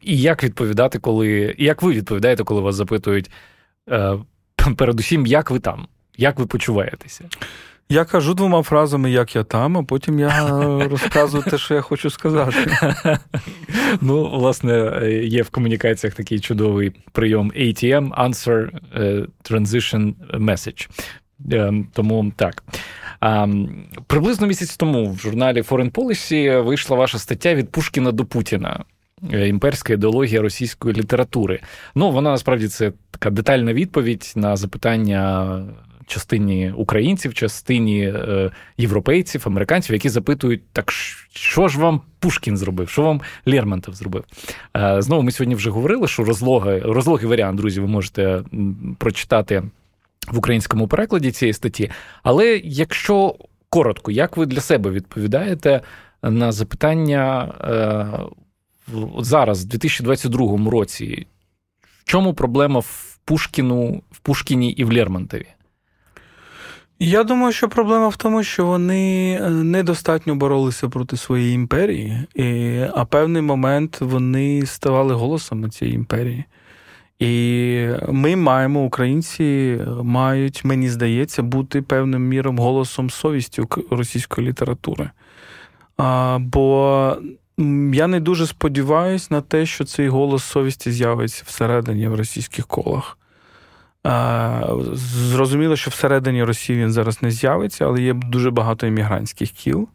І 0.00 0.20
як 0.20 0.44
відповідати, 0.44 0.98
коли. 0.98 1.54
Як 1.58 1.82
ви 1.82 1.92
відповідаєте, 1.92 2.44
коли 2.44 2.60
вас 2.60 2.74
запитують 2.74 3.30
передусім, 4.76 5.26
як 5.26 5.50
ви 5.50 5.58
там? 5.58 5.86
Як 6.16 6.38
ви 6.38 6.46
почуваєтеся? 6.46 7.24
Я 7.88 8.04
кажу 8.04 8.34
двома 8.34 8.62
фразами, 8.62 9.10
як 9.10 9.36
я 9.36 9.44
там, 9.44 9.78
а 9.78 9.82
потім 9.82 10.18
я 10.18 10.48
розказую 10.90 11.42
те, 11.42 11.58
що 11.58 11.74
я 11.74 11.80
хочу 11.80 12.10
сказати. 12.10 12.76
Ну, 14.00 14.30
власне, 14.30 15.00
є 15.24 15.42
в 15.42 15.50
комунікаціях 15.50 16.14
такий 16.14 16.40
чудовий 16.40 16.92
прийом 17.12 17.52
ATM 17.52 18.28
Answer 18.28 18.68
е, 18.94 19.26
Transition 19.50 20.14
Message. 20.34 20.88
Е, 21.52 21.84
тому 21.92 22.32
так. 22.36 22.64
Приблизно 24.06 24.46
місяць 24.46 24.76
тому 24.76 25.12
в 25.12 25.18
журналі 25.18 25.62
Foreign 25.62 25.90
Policy 25.90 26.62
вийшла 26.62 26.96
ваша 26.96 27.18
стаття 27.18 27.54
від 27.54 27.70
Пушкіна 27.70 28.12
до 28.12 28.24
Путіна. 28.24 28.84
Е, 29.32 29.48
імперська 29.48 29.92
ідеологія 29.92 30.42
російської 30.42 30.94
літератури. 30.94 31.60
Ну, 31.94 32.10
вона 32.10 32.30
насправді 32.30 32.68
це 32.68 32.92
така 33.10 33.30
детальна 33.30 33.72
відповідь 33.72 34.32
на 34.36 34.56
запитання 34.56 35.62
частині 36.06 36.72
українців, 36.76 37.34
частині 37.34 38.00
е, 38.02 38.50
європейців, 38.78 39.42
американців, 39.46 39.94
які 39.94 40.08
запитують, 40.08 40.62
так 40.72 40.90
що 41.30 41.68
ж 41.68 41.78
вам 41.78 42.00
Пушкін 42.18 42.56
зробив, 42.56 42.88
що 42.88 43.02
вам 43.02 43.20
Лермонтов 43.46 43.94
зробив? 43.94 44.24
Е, 44.76 45.02
знову 45.02 45.22
ми 45.22 45.30
сьогодні 45.30 45.54
вже 45.54 45.70
говорили, 45.70 46.08
що 46.08 46.24
розлога, 46.24 46.78
розлогий 46.80 47.28
варіант, 47.28 47.56
друзі, 47.56 47.80
ви 47.80 47.86
можете 47.86 48.42
прочитати 48.98 49.62
в 50.28 50.38
українському 50.38 50.88
перекладі 50.88 51.32
цієї 51.32 51.52
статті. 51.52 51.90
Але 52.22 52.60
якщо 52.64 53.34
коротко, 53.68 54.10
як 54.10 54.36
ви 54.36 54.46
для 54.46 54.60
себе 54.60 54.90
відповідаєте 54.90 55.80
на 56.22 56.52
запитання 56.52 57.54
е, 57.60 58.06
зараз, 59.18 59.64
в 59.64 59.68
2022 59.68 60.70
році, 60.70 61.26
в 61.80 62.04
чому 62.04 62.34
проблема 62.34 62.80
в 62.80 63.18
Пушкіну, 63.24 64.02
в 64.10 64.18
Пушкіні 64.18 64.70
і 64.70 64.84
в 64.84 64.92
Лермонтові? 64.92 65.46
Я 66.98 67.24
думаю, 67.24 67.52
що 67.52 67.68
проблема 67.68 68.08
в 68.08 68.16
тому, 68.16 68.42
що 68.42 68.66
вони 68.66 69.32
е, 69.42 69.50
недостатньо 69.50 70.34
боролися 70.34 70.88
проти 70.88 71.16
своєї 71.16 71.54
імперії, 71.54 72.18
і, 72.34 72.80
а 72.94 73.04
певний 73.04 73.42
момент 73.42 74.00
вони 74.00 74.66
ставали 74.66 75.14
голосами 75.14 75.70
цієї 75.70 75.96
імперії. 75.96 76.44
І 77.18 77.88
ми 78.08 78.36
маємо, 78.36 78.84
українці 78.84 79.78
мають, 80.02 80.64
мені 80.64 80.88
здається, 80.88 81.42
бути 81.42 81.82
певним 81.82 82.28
міром 82.28 82.58
голосом 82.58 83.10
совісті 83.10 83.62
російської 83.90 84.48
літератури. 84.48 85.10
А, 85.96 86.38
Бо 86.40 87.16
я 87.92 88.06
не 88.06 88.20
дуже 88.20 88.46
сподіваюся 88.46 89.26
на 89.30 89.40
те, 89.40 89.66
що 89.66 89.84
цей 89.84 90.08
голос 90.08 90.44
совісті 90.44 90.92
з'явиться 90.92 91.42
всередині 91.46 92.08
в 92.08 92.14
російських 92.14 92.66
колах. 92.66 93.18
Зрозуміло, 94.92 95.76
що 95.76 95.90
всередині 95.90 96.44
Росії 96.44 96.78
він 96.78 96.92
зараз 96.92 97.22
не 97.22 97.30
з'явиться, 97.30 97.84
але 97.84 98.02
є 98.02 98.12
дуже 98.14 98.50
багато 98.50 98.86
іммігрантських 98.86 99.50
кіл. 99.50 99.88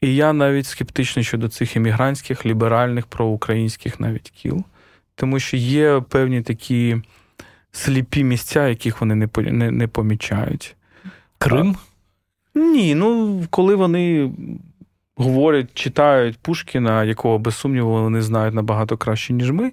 І 0.00 0.14
я 0.14 0.32
навіть 0.32 0.66
скептичний 0.66 1.24
щодо 1.24 1.48
цих 1.48 1.76
іммігрантських, 1.76 2.46
ліберальних, 2.46 3.06
проукраїнських 3.06 4.00
навіть 4.00 4.30
кіл, 4.30 4.64
тому 5.14 5.38
що 5.38 5.56
є 5.56 6.02
певні 6.08 6.42
такі 6.42 6.96
сліпі 7.72 8.24
місця, 8.24 8.68
яких 8.68 9.00
вони 9.00 9.14
не 9.14 9.28
не, 9.36 9.70
не 9.70 9.88
помічають. 9.88 10.76
Крим? 11.38 11.76
А, 12.54 12.58
ні, 12.58 12.94
ну 12.94 13.42
коли 13.50 13.74
вони 13.74 14.30
говорять, 15.16 15.68
читають 15.74 16.38
Пушкіна, 16.38 17.04
якого 17.04 17.38
без 17.38 17.56
сумніву 17.56 17.92
вони 17.92 18.22
знають 18.22 18.54
набагато 18.54 18.96
краще, 18.96 19.32
ніж 19.32 19.50
ми. 19.50 19.72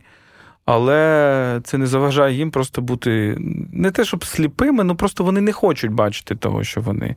Але 0.65 1.61
це 1.63 1.77
не 1.77 1.87
заважає 1.87 2.35
їм 2.35 2.51
просто 2.51 2.81
бути 2.81 3.37
не 3.73 3.91
те, 3.91 4.05
щоб 4.05 4.25
сліпими, 4.25 4.83
ну 4.83 4.95
просто 4.95 5.23
вони 5.23 5.41
не 5.41 5.51
хочуть 5.51 5.91
бачити 5.91 6.35
того, 6.35 6.63
що 6.63 6.81
вони 6.81 7.15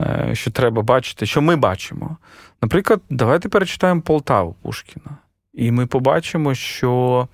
е, 0.00 0.30
що 0.32 0.50
треба 0.50 0.82
бачити, 0.82 1.26
що 1.26 1.42
ми 1.42 1.56
бачимо. 1.56 2.16
Наприклад, 2.62 3.00
давайте 3.10 3.48
перечитаємо 3.48 4.00
Полтаву 4.00 4.56
Пушкіна. 4.62 5.16
І 5.54 5.70
ми 5.70 5.86
побачимо, 5.86 6.54
що 6.54 7.28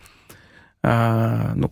е, 0.84 1.52
ну, 1.54 1.70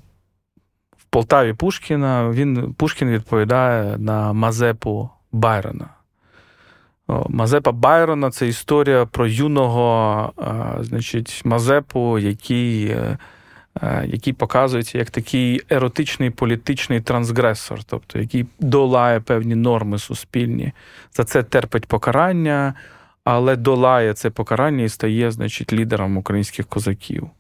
в 0.97 1.05
Полтаві 1.11 1.53
Пушкіна 1.53 2.31
він, 2.31 2.75
Пушкін 2.75 3.09
відповідає 3.09 3.99
на 3.99 4.33
Мазепу 4.33 5.11
Байрона. 5.33 5.89
Мазепа 7.29 7.73
Байрона 7.73 8.31
це 8.31 8.49
історія 8.49 9.07
про 9.07 9.27
юного 9.27 10.33
е, 10.39 10.85
значить, 10.85 11.43
Мазепу, 11.45 12.19
який. 12.19 12.97
Е, 13.83 14.05
який 14.07 14.33
показується 14.33 14.99
як 14.99 15.11
такий 15.11 15.61
еротичний 15.69 16.31
політичний 16.31 17.01
трансгресор, 17.01 17.85
тобто 17.85 18.19
який 18.19 18.47
долає 18.61 19.21
певні 19.21 19.55
норми 19.55 19.99
суспільні. 19.99 20.73
За 21.13 21.25
це 21.25 21.43
терпить 21.43 21.87
покарання, 21.87 22.75
але 23.25 23.57
долає 23.57 24.15
це 24.15 24.31
покарання 24.31 24.85
і 24.85 24.89
стає, 24.89 25.31
значить, 25.31 25.73
лідером 25.73 26.17
українських 26.17 26.67
козаків. 26.67 27.31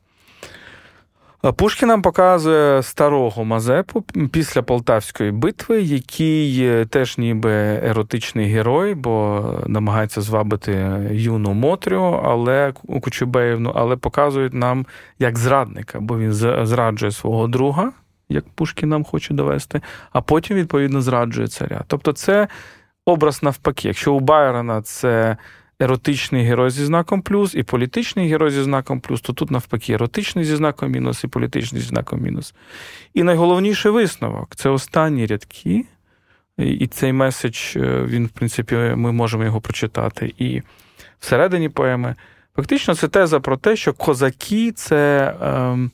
Пушкін 1.43 1.89
нам 1.89 2.03
показує 2.03 2.83
старого 2.83 3.45
Мазепу 3.45 4.03
після 4.33 4.63
Полтавської 4.63 5.31
битви, 5.31 5.83
який 5.83 6.85
теж 6.85 7.19
ніби 7.19 7.51
еротичний 7.85 8.47
герой, 8.47 8.95
бо 8.95 9.45
намагається 9.67 10.21
звабити 10.21 10.73
юну 11.11 11.55
Мотрю, 11.55 12.21
але 12.25 12.73
Кучубеївну, 13.03 13.73
але 13.75 13.97
показують 13.97 14.55
нам 14.55 14.87
як 15.19 15.39
зрадника, 15.39 16.01
бо 16.01 16.19
він 16.19 16.33
зраджує 16.67 17.13
свого 17.13 17.49
друга, 17.49 17.93
як 18.29 18.45
Пушкін 18.49 18.89
нам 18.89 19.05
хоче 19.05 19.35
довести, 19.35 19.81
а 20.13 20.21
потім, 20.21 20.57
відповідно, 20.57 21.03
зраджує 21.03 21.49
царя. 21.49 21.85
Тобто, 21.87 22.13
це 22.13 22.49
образ 23.05 23.43
навпаки. 23.43 23.89
Якщо 23.89 24.15
у 24.15 24.21
Байрона 24.21 24.83
це 24.83 25.37
еротичний 25.81 26.45
герой 26.45 26.71
зі 26.71 26.85
знаком 26.85 27.23
плюс 27.23 27.55
і 27.55 27.63
політичний 27.63 28.29
герой 28.29 28.51
зі 28.51 28.63
знаком 28.63 29.01
плюс, 29.01 29.21
то 29.21 29.33
тут 29.33 29.51
навпаки 29.51 29.93
еротичний 29.93 30.45
зі 30.45 30.57
знаком 30.57 30.91
мінус 30.91 31.25
і 31.25 31.29
політичний 31.29 31.83
зі 31.83 31.89
знаком 31.89 32.21
мінус. 32.21 32.55
І 33.15 33.23
найголовніший 33.23 33.93
висновок 33.93 34.57
це 34.57 34.69
останні 34.69 35.27
рядки. 35.27 35.85
І 36.59 36.87
цей 36.87 37.13
меседж, 37.13 37.77
е, 37.77 38.05
він, 38.09 38.27
в 38.27 38.29
принципі, 38.29 38.75
ми 38.77 39.13
можемо 39.13 39.45
його 39.45 39.61
прочитати 39.61 40.35
і 40.39 40.63
всередині 41.21 41.69
поеми. 41.69 42.15
Фактично, 42.57 42.95
це 42.95 43.09
теза 43.09 43.41
про 43.41 43.57
те, 43.57 43.77
що 43.77 43.93
козаки 43.93 44.73
це 44.73 45.35
ем, 45.43 45.91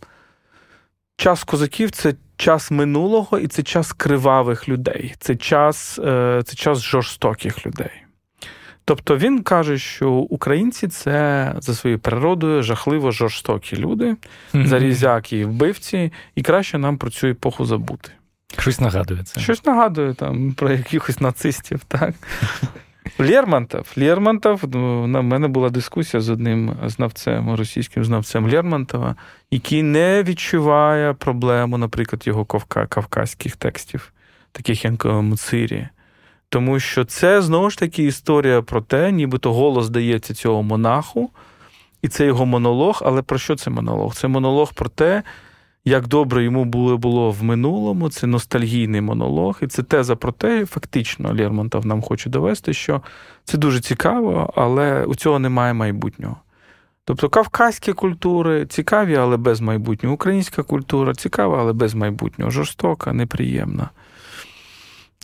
час 1.17 1.45
козаків 1.45 1.91
це 1.91 2.15
час 2.37 2.71
минулого 2.71 3.39
і 3.39 3.47
це 3.47 3.63
час 3.63 3.93
кривавих 3.93 4.69
людей, 4.69 5.15
це 5.19 5.37
час, 5.37 5.99
е, 5.99 6.43
це 6.45 6.57
час 6.57 6.83
жорстоких 6.83 7.67
людей. 7.67 8.06
Тобто 8.89 9.17
він 9.17 9.43
каже, 9.43 9.79
що 9.79 10.11
українці 10.13 10.89
це 10.89 11.53
за 11.61 11.75
своєю 11.75 11.99
природою 11.99 12.63
жахливо 12.63 13.11
жорстокі 13.11 13.77
люди, 13.77 14.17
зарізяки 14.55 15.39
і 15.39 15.45
вбивці, 15.45 16.13
і 16.35 16.43
краще 16.43 16.79
нам 16.79 16.99
про 16.99 17.11
цю 17.11 17.27
епоху 17.27 17.65
забути. 17.65 18.11
Щось 18.59 18.81
нагадує 18.81 19.23
це. 19.23 19.41
Щось 19.41 19.65
нагадує 19.65 20.15
там 20.15 20.53
про 20.53 20.71
якихось 20.71 21.21
нацистів, 21.21 21.81
так. 21.89 22.15
Лермонтов. 23.19 23.93
Лермонтов, 23.97 24.65
ну, 24.73 25.07
на 25.07 25.23
мене 25.23 25.49
була 25.49 25.71
дискусія 25.71 26.21
з 26.21 26.31
одним 26.31 26.77
знавцем, 26.85 27.55
російським 27.55 28.05
знавцем 28.05 28.51
Лермонтова, 28.51 29.17
який 29.51 29.83
не 29.83 30.23
відчуває 30.23 31.15
проблему, 31.15 31.79
наприклад, 31.79 32.27
його 32.27 32.45
кавказьких 32.89 33.57
текстів, 33.57 34.13
таких 34.53 34.85
як 34.85 35.05
Муцирі. 35.05 35.89
Тому 36.49 36.81
що 36.81 37.05
це 37.05 37.43
знову 37.43 37.71
ж 37.71 37.79
таки 37.79 38.05
історія 38.05 38.63
про 38.63 38.81
те, 38.81 39.13
нібито 39.13 39.53
голос 39.53 39.91
дається 39.91 40.35
цього 40.35 40.63
монаху, 40.63 41.31
і 42.03 42.09
це 42.09 42.27
його 42.27 42.47
монолог. 42.47 43.03
Але 43.05 43.23
про 43.23 43.39
що 43.39 43.57
це 43.57 43.71
монолог? 43.71 44.15
Це 44.15 44.29
монолог 44.29 44.73
про 44.75 44.89
те, 44.89 45.23
як 45.85 46.09
добре 46.09 46.45
йому 46.45 46.65
було 46.65 46.99
було 46.99 47.31
в 47.31 47.43
минулому, 47.43 48.09
це 48.09 48.27
ностальгійний 48.27 49.01
монолог, 49.01 49.59
і 49.63 49.67
це 49.67 49.83
теза 49.83 50.17
про 50.17 50.33
те, 50.33 50.67
фактично, 50.67 51.35
Лермонтов 51.35 51.87
нам 51.87 52.03
хоче 52.03 52.31
довести, 52.31 52.73
що 52.73 53.03
це 53.45 53.59
дуже 53.59 53.81
цікаво, 53.81 54.53
але 54.57 55.05
у 55.05 55.15
цього 55.15 55.39
немає 55.39 55.73
майбутнього. 55.73 56.37
Тобто 57.05 57.29
кавказькі 57.29 57.93
культури 57.93 58.67
цікаві, 58.67 59.17
але 59.17 59.37
без 59.37 59.61
майбутнього. 59.61 60.15
Українська 60.15 60.63
культура 60.63 61.15
цікава, 61.15 61.61
але 61.61 61.73
без 61.73 61.95
майбутнього, 61.95 62.51
жорстока, 62.51 63.13
неприємна. 63.13 63.91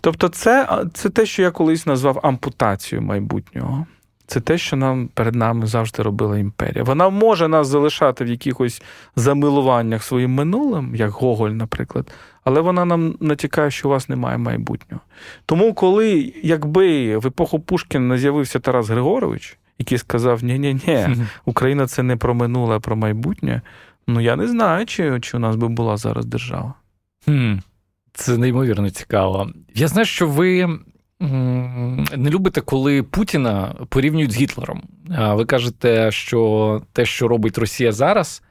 Тобто, 0.03 0.29
це, 0.29 0.85
це 0.95 1.11
те, 1.11 1.27
що 1.27 1.43
я 1.43 1.51
колись 1.51 1.87
назвав 1.87 2.21
ампутацією 2.23 3.07
майбутнього. 3.07 3.87
Це 4.27 4.41
те, 4.41 4.59
що 4.59 4.77
нам 4.77 5.09
перед 5.15 5.35
нами 5.35 5.67
завжди 5.67 6.03
робила 6.03 6.39
імперія. 6.39 6.85
Вона 6.85 7.09
може 7.09 7.49
нас 7.49 7.69
залишати 7.69 8.25
в 8.25 8.29
якихось 8.29 8.83
замилуваннях 9.17 10.03
своїм 10.03 10.35
минулим, 10.35 10.95
як 10.95 11.11
Гоголь, 11.11 11.51
наприклад, 11.51 12.13
але 12.45 12.61
вона 12.61 12.85
нам 12.85 13.15
натякає, 13.21 13.71
що 13.71 13.89
у 13.89 13.91
вас 13.91 14.09
немає 14.09 14.39
майбутнього. 14.39 15.03
Тому, 15.47 15.75
коли, 15.75 16.35
якби 16.43 17.17
в 17.17 17.27
епоху 17.27 17.61
Пушкіна 17.61 18.05
не 18.05 18.19
з'явився 18.19 18.61
Тарас 18.61 18.89
Григорович, 18.89 19.59
який 19.79 19.99
сказав: 19.99 20.45
ні 20.45 20.59
ні 20.59 20.75
ні 20.87 21.17
Україна 21.45 21.87
це 21.87 22.03
не 22.03 22.17
про 22.17 22.35
минуле, 22.35 22.77
а 22.77 22.81
про 22.81 22.97
майбутнє. 22.97 23.63
Ну 24.07 24.21
я 24.21 24.37
не 24.37 24.49
знаю, 24.49 24.87
чи, 24.87 25.21
чи 25.21 25.37
у 25.37 25.41
нас 25.41 25.57
би 25.57 25.69
була 25.69 25.97
зараз 25.97 26.27
держава. 26.27 26.75
Це 28.13 28.39
неймовірно 28.39 28.91
цікаво. 28.91 29.51
Я 29.75 29.89
знаю, 29.89 30.07
що 30.07 30.29
ви. 30.29 30.79
Не 32.17 32.31
любите, 32.31 32.61
коли 32.61 33.03
Путіна 33.03 33.75
порівнюють 33.89 34.33
з 34.33 34.37
Гітлером. 34.37 34.83
Ви 35.09 35.45
кажете, 35.45 36.11
що 36.11 36.83
те, 36.93 37.05
що 37.05 37.29
робить 37.29 37.59
Росія 37.59 37.93
зараз, 37.93 38.43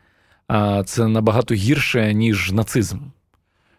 це 0.86 1.08
набагато 1.08 1.54
гірше, 1.54 2.14
ніж 2.14 2.52
нацизм. 2.52 2.98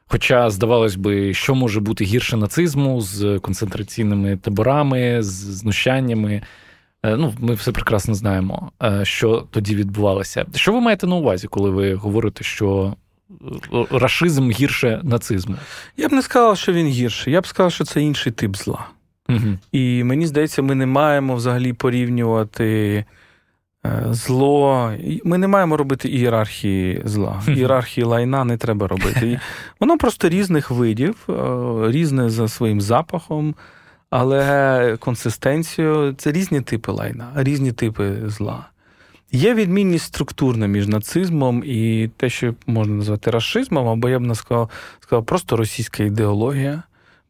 Хоча, 0.07 0.51
здавалось 0.51 0.97
би, 0.97 1.35
що 1.35 1.55
може 1.55 1.81
бути 1.81 2.05
гірше 2.05 2.37
нацизму 2.37 3.01
з 3.01 3.39
концентраційними 3.39 4.37
таборами, 4.37 5.23
з 5.23 5.27
знущаннями. 5.33 6.43
Е, 7.03 7.17
ну, 7.17 7.35
Ми 7.39 7.55
все 7.55 7.73
прекрасно 7.73 8.15
знаємо, 8.15 8.73
е, 8.83 9.05
що 9.05 9.47
тоді 9.51 9.77
відбувалося. 9.77 10.47
Що 10.55 10.73
ви 10.73 10.81
маєте 10.81 11.07
на 11.07 11.17
увазі, 11.17 11.47
коли 11.47 11.71
ви 11.71 11.95
говорите, 11.95 12.45
що 12.45 12.95
рашизм 13.91 14.51
гірше 14.51 15.01
нацизму? 15.03 15.57
Я 15.97 16.09
б 16.09 16.13
не 16.13 16.23
сказав, 16.23 16.59
що 16.59 16.73
він 16.73 16.87
гірший. 16.87 17.33
Я 17.33 17.41
б 17.41 17.47
сказав, 17.47 17.73
що 17.73 17.85
це 17.85 18.03
інший 18.03 18.33
тип 18.33 18.57
зла. 18.57 18.87
Угу. 19.29 19.59
І 19.73 20.05
мені 20.05 20.27
здається, 20.27 20.63
ми 20.63 20.75
не 20.75 20.87
маємо 20.87 21.35
взагалі 21.35 21.73
порівнювати 21.73 23.05
зло. 24.11 24.93
Ми 25.25 25.39
не 25.39 25.49
маємо 25.49 25.77
робити 25.77 26.09
ієрархії 26.09 27.03
зла. 27.05 27.43
Ієрархії 27.49 28.05
лайна 28.05 28.45
не 28.45 28.57
треба 28.57 28.89
робити. 28.89 29.41
Воно 29.81 29.99
просто 29.99 30.29
різних 30.29 30.71
видів, 30.71 31.29
різне 31.83 32.31
за 32.31 32.49
своїм 32.49 32.81
запахом. 32.81 33.55
Але 34.11 34.97
консистенцію 35.01 36.15
це 36.19 36.33
різні 36.33 36.61
типи 36.61 36.93
лайна, 36.93 37.33
різні 37.35 37.73
типи 37.73 38.17
зла. 38.27 38.67
Є 39.33 39.55
відмінність 39.55 40.05
структурна 40.05 40.67
між 40.67 40.89
нацизмом 40.89 41.63
і 41.67 42.11
те, 42.17 42.31
що 42.31 42.55
можна 42.67 42.95
назвати 42.95 43.31
расизмом, 43.31 43.89
або 43.89 44.09
я 44.09 44.19
б 44.19 44.23
не 44.23 44.35
сказав, 44.35 44.71
сказав 45.01 45.25
просто 45.25 45.57
російська 45.57 46.03
ідеологія. 46.03 46.83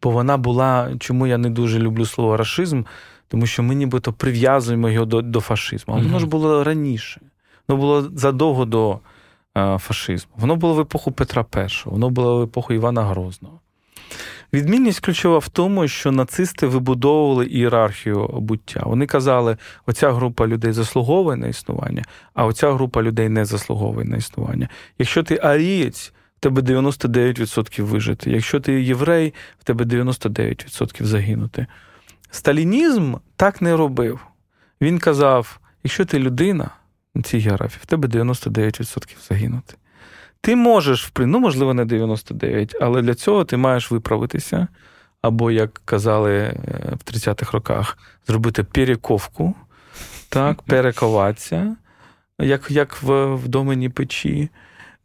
Бо 0.03 0.11
вона 0.11 0.37
була, 0.37 0.95
чому 0.99 1.27
я 1.27 1.39
не 1.39 1.51
дуже 1.51 1.79
люблю 1.79 2.07
слово 2.07 2.37
расизм, 2.37 2.83
тому 3.29 3.47
що 3.47 3.63
ми 3.63 3.75
нібито 3.75 4.13
прив'язуємо 4.13 4.91
його 4.91 5.07
до 5.07 5.23
до 5.23 5.41
фашизму. 5.41 5.95
А 5.95 5.99
воно 5.99 6.19
ж 6.19 6.27
було 6.27 6.65
раніше. 6.65 7.21
Воно 7.69 7.81
було 7.81 8.11
задовго 8.15 8.65
до 8.65 8.99
а, 9.55 9.79
фашизму. 9.79 10.33
Воно 10.37 10.57
було 10.57 10.75
в 10.75 10.81
епоху 10.81 11.13
Петра 11.13 11.45
І, 11.57 11.91
воно 11.91 12.11
було 12.11 12.39
в 12.39 12.43
епоху 12.43 12.75
Івана 12.75 13.03
Грозного. 13.03 13.62
Відмінність 14.53 15.01
ключова 15.01 15.39
в 15.39 15.49
тому, 15.49 15.89
що 15.89 16.13
нацисти 16.13 16.67
вибудовували 16.67 17.47
ієрархію 17.47 18.29
буття. 18.29 18.83
Вони 18.85 19.07
казали, 19.07 19.57
оця 19.87 20.13
група 20.13 20.47
людей 20.47 20.73
заслуговує 20.73 21.37
на 21.37 21.47
існування, 21.47 22.05
а 22.35 22.47
оця 22.47 22.73
група 22.73 23.03
людей 23.03 23.29
не 23.29 23.45
заслуговує 23.45 24.07
на 24.07 24.17
існування. 24.17 24.69
Якщо 24.99 25.23
ти 25.23 25.41
арієць, 25.43 26.13
в 26.37 26.41
тебе 26.41 26.63
99% 26.63 27.83
вижити. 27.83 28.31
Якщо 28.31 28.61
ти 28.61 28.83
єврей, 28.83 29.35
в 29.59 29.65
тебе 29.65 29.85
99% 29.85 31.05
загинути. 31.05 31.67
Сталінізм 32.31 33.15
так 33.37 33.63
не 33.63 33.77
робив. 33.77 34.21
Він 34.81 34.99
казав: 34.99 35.61
якщо 35.85 36.05
ти 36.05 36.19
людина 36.19 36.71
на 37.15 37.23
цій 37.23 37.39
географії, 37.39 37.81
в 37.83 37.87
тебе 37.87 38.09
99% 38.09 39.29
загинути. 39.29 39.75
Ти 40.45 40.57
можеш, 40.57 41.13
ну, 41.19 41.39
можливо, 41.39 41.75
не 41.75 41.85
99, 41.85 42.77
але 42.81 43.03
для 43.03 43.15
цього 43.15 43.45
ти 43.45 43.57
маєш 43.57 43.91
виправитися. 43.91 44.69
Або, 45.23 45.51
як 45.51 45.83
казали 45.85 46.33
е, 46.35 46.57
в 46.93 47.13
30-х 47.13 47.53
роках, 47.53 47.99
зробити 48.27 48.65
перековку, 48.65 49.55
так, 50.29 50.63
перековатися, 50.67 51.77
як 52.39 52.71
як 52.71 53.03
в, 53.03 53.35
в 53.35 53.49
домені 53.49 53.89
печі. 53.89 54.51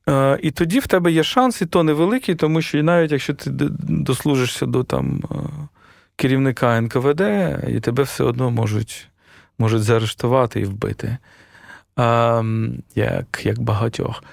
Е, 0.09 0.39
І 0.41 0.51
тоді 0.51 0.79
в 0.79 0.87
тебе 0.87 1.11
є 1.11 1.23
шанс, 1.23 1.61
і 1.61 1.65
то 1.65 1.83
невеликий, 1.83 2.35
тому 2.35 2.61
що 2.61 2.83
навіть 2.83 3.11
якщо 3.11 3.33
ти 3.33 3.49
дослужишся 3.89 4.65
до 4.65 4.83
там, 4.83 5.23
е, 5.31 5.35
керівника 6.15 6.81
НКВД, 6.81 7.21
і 7.67 7.79
тебе 7.79 8.03
все 8.03 8.23
одно 8.23 8.51
можуть 8.51 9.07
можуть 9.59 9.83
заарештувати 9.83 10.59
і 10.59 10.65
вбити, 10.65 11.17
е, 11.99 12.43
як, 12.95 13.41
як 13.43 13.59
багатьох. 13.59 14.23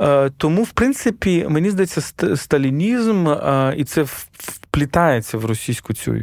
Е, 0.00 0.30
тому, 0.36 0.62
в 0.62 0.70
принципі, 0.70 1.46
мені 1.48 1.70
здається, 1.70 2.00
сталінізм, 2.36 3.28
е, 3.28 3.74
і 3.76 3.84
це 3.84 4.04
вплітається 4.32 5.38
в 5.38 5.44
російську 5.44 5.94
цю 5.94 6.16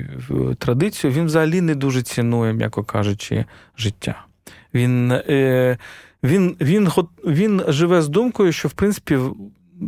традицію. 0.60 1.13
Він 1.13 1.26
взагалі 1.26 1.62
не 1.62 1.76
дуже 1.76 2.02
цінує, 2.02 2.54
м'яко 2.54 2.84
кажучи, 2.84 3.46
життя. 3.78 4.26
Він 4.74 5.12
е, 5.12 5.78
він, 6.24 6.56
він, 6.62 6.92
він 7.26 7.62
живе 7.68 8.02
з 8.02 8.10
думкою, 8.10 8.52
що 8.52 8.68
в 8.68 8.72
принципі 8.72 9.20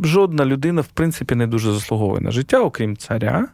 жодна 0.03 0.45
людина 0.45 0.81
в 0.81 0.87
принципі 0.87 1.35
не 1.35 1.47
дуже 1.47 1.71
заслуговує 1.71 2.21
на 2.21 2.31
життя, 2.31 2.59
окрім 2.59 2.97
царя. 2.97 3.47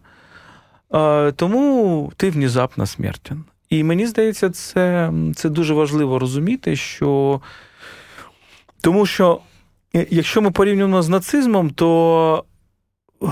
Тому 1.36 2.12
ти 2.17 2.30
внезапно 2.30 2.86
смертен. 2.86 3.43
І 3.69 3.84
мені 3.84 4.08
здається, 4.08 4.50
це, 4.50 5.12
це 5.36 5.50
дуже 5.50 5.74
важливо 5.74 6.19
розуміти, 6.19 6.76
що 6.76 7.41
тому 8.82 9.06
що. 9.06 9.41
Якщо 10.10 10.41
ми 10.41 10.51
порівнюємо 10.51 11.01
з 11.01 11.10
нацизмом, 11.10 11.69
то 11.69 12.43
е, 13.23 13.27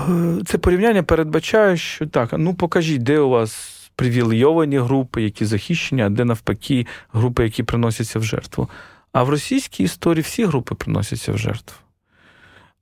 це 0.46 0.58
порівняння 0.58 1.02
передбачає, 1.02 1.76
що 1.76 2.06
так, 2.06 2.34
ну 2.38 2.54
покажіть, 2.54 3.02
де 3.02 3.18
у 3.18 3.28
вас 3.28 3.80
привілейовані 3.96 4.78
групи, 4.78 5.22
які 5.22 5.44
захищені, 5.44 6.02
а 6.02 6.08
де 6.08 6.24
навпаки 6.24 6.86
групи, 7.12 7.44
які 7.44 7.62
приносяться 7.62 8.18
в 8.18 8.24
жертву. 8.24 8.68
А 9.12 9.22
в 9.22 9.28
російській 9.28 9.84
історії 9.84 10.22
всі 10.22 10.44
групи 10.44 10.74
приносяться 10.74 11.32
в 11.32 11.38
жертву. 11.38 11.76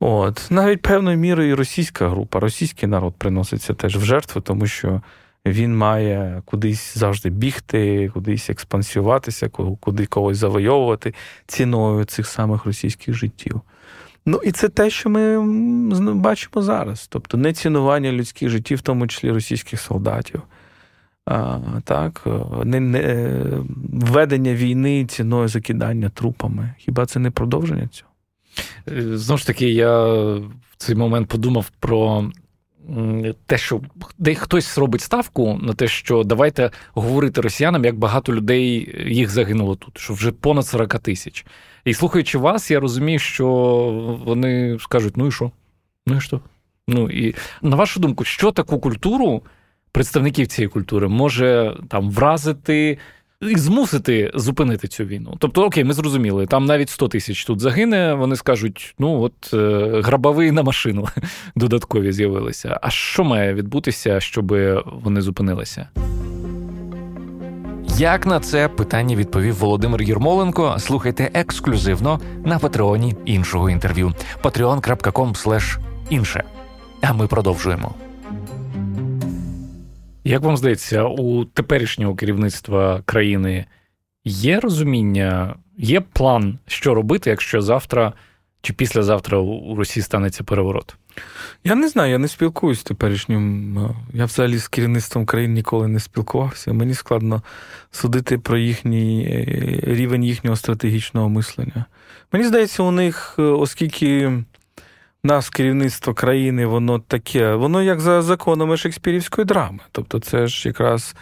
От, 0.01 0.47
навіть 0.51 0.83
певною 0.83 1.19
мірою 1.19 1.51
і 1.51 1.55
російська 1.55 2.09
група, 2.09 2.41
російський 2.41 2.89
народ 2.89 3.15
приноситься 3.19 3.75
теж 3.75 3.97
в 3.97 4.05
жертву, 4.05 4.41
тому 4.41 4.67
що 4.67 5.03
він 5.47 5.77
має 5.77 6.43
кудись 6.45 6.99
завжди 6.99 7.31
бігти, 7.31 8.11
кудись 8.15 8.51
експансіюватися, 8.51 9.49
куди 9.81 10.07
когось 10.07 10.39
завойовувати 10.39 11.15
ціною 11.47 12.05
цих 12.05 12.27
самих 12.27 12.65
російських 12.65 13.15
життів. 13.15 13.61
Ну 14.27 14.41
і 14.45 14.53
це 14.53 14.69
те, 14.69 14.91
що 14.91 15.11
ми 15.11 15.41
бачимо 16.15 16.63
зараз. 16.63 17.07
Тобто 17.11 17.37
не 17.37 17.53
цінування 17.53 18.13
людських 18.13 18.49
життів, 18.49 18.79
в 18.79 18.83
тому 18.83 19.07
числі 19.07 19.31
російських 19.31 19.81
солдатів. 19.81 20.43
А, 21.27 21.59
так, 21.85 22.27
не, 22.65 22.81
не, 22.81 23.41
Введення 23.93 24.55
війни 24.55 25.07
ціною 25.07 25.49
закидання 25.49 26.09
трупами. 26.09 26.75
Хіба 26.79 27.07
це 27.07 27.19
не 27.19 27.31
продовження 27.31 27.89
цього? 27.89 28.11
Е, 28.89 29.17
знову 29.17 29.39
ж 29.39 29.47
таки, 29.47 29.71
я 29.71 30.05
в 30.05 30.77
цей 30.77 30.95
момент 30.95 31.29
подумав 31.29 31.71
про 31.81 32.31
те, 33.47 33.59
що 33.59 33.81
де 34.19 34.35
хтось 34.35 34.79
робить 34.79 35.01
ставку 35.01 35.59
на 35.63 35.73
те, 35.73 35.89
що 35.89 36.25
давайте 36.25 36.71
говорити 36.95 37.41
росіянам, 37.41 37.85
як 37.85 37.99
багато 37.99 38.35
людей 38.35 38.97
їх 39.07 39.31
загинуло 39.31 39.77
тут, 39.77 39.99
що 39.99 40.15
вже 40.15 40.33
понад 40.33 40.67
40 40.67 40.99
тисяч. 40.99 41.47
І 41.85 41.95
слухаючи 41.95 42.39
вас, 42.39 42.71
я 42.71 42.81
розумію, 42.81 43.19
що 43.19 43.49
вони 44.25 44.79
скажуть: 44.81 45.17
ну 45.17 45.27
і 45.27 45.33
що? 45.33 45.51
Ну 46.07 46.17
і 46.17 46.21
що? 46.21 46.41
Ну 46.89 47.11
і 47.11 47.35
на 47.63 47.77
вашу 47.77 48.01
думку, 48.01 48.25
що 48.25 48.53
таку 48.53 48.81
культуру 48.81 49.43
представників 49.93 50.47
цієї 50.47 50.69
культури 50.69 51.09
може 51.09 51.77
там 51.89 52.11
вразити? 52.11 52.99
і 53.51 53.57
змусити 53.57 54.31
зупинити 54.35 54.89
цю 54.89 55.05
війну. 55.05 55.37
Тобто, 55.39 55.65
окей, 55.65 55.85
ми 55.85 55.95
зрозуміли, 55.95 56.47
там 56.47 56.65
навіть 56.65 56.91
100 56.91 57.09
тисяч 57.09 57.45
тут 57.45 57.61
загине. 57.61 58.15
Вони 58.15 58.37
скажуть: 58.37 58.95
ну 58.99 59.21
от 59.21 59.55
е, 59.55 60.01
грабовий 60.05 60.51
на 60.53 60.63
машину 60.63 61.09
додаткові 61.57 62.13
з'явилися. 62.13 62.79
А 62.83 62.91
що 62.91 63.25
має 63.25 63.55
відбутися, 63.55 64.21
щоб 64.21 64.55
вони 65.03 65.21
зупинилися? 65.21 65.89
Як 68.03 68.27
на 68.27 68.41
це 68.41 68.69
питання 68.69 69.17
відповів 69.17 69.55
Володимир 69.55 70.03
Єрмоленко? 70.03 70.77
Слухайте 70.79 71.31
ексклюзивно 71.35 72.21
на 72.45 72.59
патреоні 72.59 73.15
іншого 73.25 73.71
інтерв'ю. 73.71 74.13
patreon.com 74.43 75.79
інше. 76.11 76.45
А 77.03 77.13
ми 77.13 77.27
продовжуємо. 77.27 77.95
Як 80.25 80.43
вам 80.43 80.57
здається, 80.57 81.05
у 81.05 81.45
теперішнього 81.45 82.15
керівництва 82.15 83.03
країни 83.05 83.65
є 84.25 84.61
розуміння, 84.61 85.55
є 85.79 86.01
план, 86.01 86.59
що 86.67 86.95
робити, 86.95 87.31
якщо 87.31 87.63
завтра 87.63 88.13
чи 88.63 88.73
післязавтра 88.73 89.39
у 89.39 89.75
Росії 89.75 90.05
станеться 90.05 90.45
переворот? 90.45 90.97
Я 91.65 91.75
не 91.75 91.89
знаю, 91.89 92.11
я 92.11 92.19
не 92.19 92.29
спілкуюсь 92.29 92.81
з 92.81 92.83
теперішнім. 92.83 93.79
Е, 93.79 93.95
я 94.13 94.25
взагалі 94.25 94.59
з 94.59 94.69
керівництвом 94.69 95.27
країни 95.27 95.55
ніколи 95.55 95.89
не 95.89 96.01
спілкувався. 96.01 96.73
Мені 96.73 96.95
складно 96.95 97.43
судити 97.91 98.39
про 98.39 98.59
їхній 98.59 99.25
е, 99.25 99.95
рівень 99.95 100.25
їхнього 100.25 100.57
стратегічного 100.57 101.29
мислення. 101.29 101.85
Мені 102.33 102.45
здається, 102.45 102.83
у 102.83 102.91
них, 102.91 103.35
е, 103.39 103.43
оскільки 103.43 104.33
нас 105.25 105.51
керівництво 105.51 106.15
країни, 106.15 106.67
воно 106.67 106.99
таке, 106.99 107.55
воно 107.55 107.83
як 107.83 108.01
за 108.01 108.23
законами 108.23 108.77
шекспірівської 108.77 109.45
драми. 109.45 109.79
Тобто, 109.93 110.21
це 110.21 110.47
ж 110.47 110.69
якраз 110.69 111.15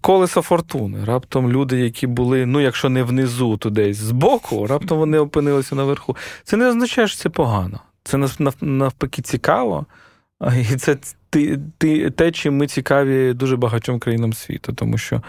колеса 0.00 0.42
фортуни. 0.42 1.04
Раптом 1.04 1.52
люди, 1.52 1.80
які 1.80 2.06
були, 2.06 2.46
ну, 2.46 2.60
якщо 2.60 2.88
не 2.88 3.02
внизу, 3.02 3.56
то 3.56 3.70
десь 3.70 3.96
збоку, 3.96 4.66
раптом 4.66 4.98
вони 4.98 5.18
опинилися 5.18 5.74
наверху. 5.74 6.16
Це 6.44 6.56
не 6.56 6.68
означає, 6.68 7.08
що 7.08 7.16
це 7.16 7.28
погано. 7.28 7.80
Це 8.04 8.28
навпаки 8.60 9.22
цікаво. 9.22 9.86
І 10.72 10.76
це 10.76 10.96
те, 12.16 12.32
чим 12.32 12.56
ми 12.56 12.66
цікаві 12.66 13.32
дуже 13.32 13.56
багатьом 13.56 13.98
країнам 13.98 14.32
світу, 14.32 14.72
тому 14.72 14.98
що 14.98 15.22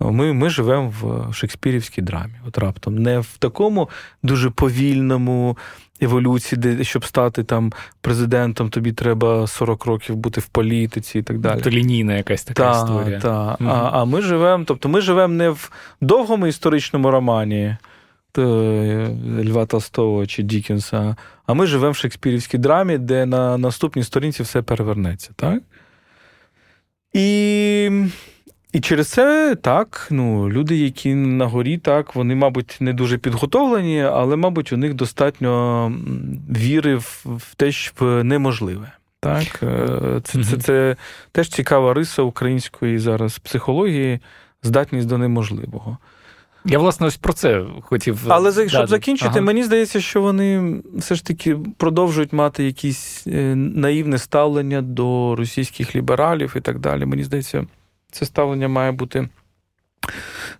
ми 0.00 0.32
ми 0.32 0.50
живемо 0.50 0.92
в 1.00 1.32
шекспірівській 1.34 2.02
драмі. 2.02 2.34
От 2.46 2.58
раптом 2.58 2.98
не 2.98 3.18
в 3.18 3.36
такому 3.38 3.88
дуже 4.22 4.50
повільному 4.50 5.58
еволюції, 6.00 6.58
де 6.58 6.84
щоб 6.84 7.04
стати 7.04 7.44
там 7.44 7.72
президентом, 8.00 8.70
тобі 8.70 8.92
треба 8.92 9.46
40 9.46 9.84
років 9.84 10.16
бути 10.16 10.40
в 10.40 10.46
політиці 10.46 11.18
і 11.18 11.22
так 11.22 11.38
далі. 11.38 11.60
То 11.60 11.70
лінійна 11.70 12.14
якась 12.14 12.44
така 12.44 12.72
та, 12.72 12.82
історія. 12.82 13.20
Та. 13.20 13.28
Mm-hmm. 13.30 13.68
А 13.68 13.90
а 13.92 14.04
ми 14.04 14.22
живемо, 14.22 14.64
тобто 14.64 14.88
ми 14.88 15.00
живемо 15.00 15.34
не 15.34 15.50
в 15.50 15.70
довгому 16.00 16.46
історичному 16.46 17.10
романі 17.10 17.56
е, 17.62 17.78
Льва 18.38 19.66
Толстого 19.66 20.26
чи 20.26 20.42
Дікінса, 20.42 21.16
а 21.46 21.54
ми 21.54 21.66
живемо 21.66 21.92
в 21.92 21.96
шекспірівській 21.96 22.58
драмі, 22.58 22.98
де 22.98 23.26
на 23.26 23.58
наступній 23.58 24.02
сторінці 24.02 24.42
все 24.42 24.62
перевернеться. 24.62 25.30
так? 25.36 25.62
І 27.12 27.90
і 28.72 28.80
через 28.80 29.08
це 29.08 29.56
так, 29.62 30.08
ну, 30.10 30.50
люди, 30.50 30.76
які 30.76 31.14
на 31.14 31.46
горі, 31.46 31.78
так, 31.78 32.14
вони, 32.14 32.34
мабуть, 32.34 32.76
не 32.80 32.92
дуже 32.92 33.18
підготовлені, 33.18 34.02
але, 34.02 34.36
мабуть, 34.36 34.72
у 34.72 34.76
них 34.76 34.94
достатньо 34.94 35.92
віри 36.50 36.96
в, 36.96 37.24
в 37.24 37.54
те, 37.54 37.72
що 37.72 38.24
неможливе. 38.24 38.92
Так, 39.20 39.62
е, 39.62 40.20
Це, 40.24 40.38
це, 40.38 40.44
це, 40.44 40.56
це 40.56 40.96
теж 41.32 41.48
цікава 41.48 41.94
риса 41.94 42.22
української 42.22 42.98
зараз 42.98 43.38
психології, 43.38 44.20
здатність 44.62 45.08
до 45.08 45.18
неможливого. 45.18 45.98
Я, 46.64 46.78
власне, 46.78 47.06
ось 47.06 47.16
про 47.16 47.32
це 47.32 47.64
хотів. 47.82 48.20
Але 48.28 48.52
щоб 48.52 48.68
дати. 48.68 48.86
закінчити, 48.86 49.30
ага. 49.30 49.40
мені 49.40 49.64
здається, 49.64 50.00
що 50.00 50.22
вони 50.22 50.74
все 50.94 51.14
ж 51.14 51.24
таки 51.24 51.56
продовжують 51.76 52.32
мати 52.32 52.64
якісь 52.64 53.26
е, 53.26 53.54
наївне 53.54 54.18
ставлення 54.18 54.82
до 54.82 55.36
російських 55.36 55.96
лібералів 55.96 56.54
і 56.56 56.60
так 56.60 56.78
далі. 56.78 57.06
Мені 57.06 57.24
здається 57.24 57.66
це 58.12 58.26
ставлення 58.26 58.68
має 58.68 58.92
бути 58.92 59.28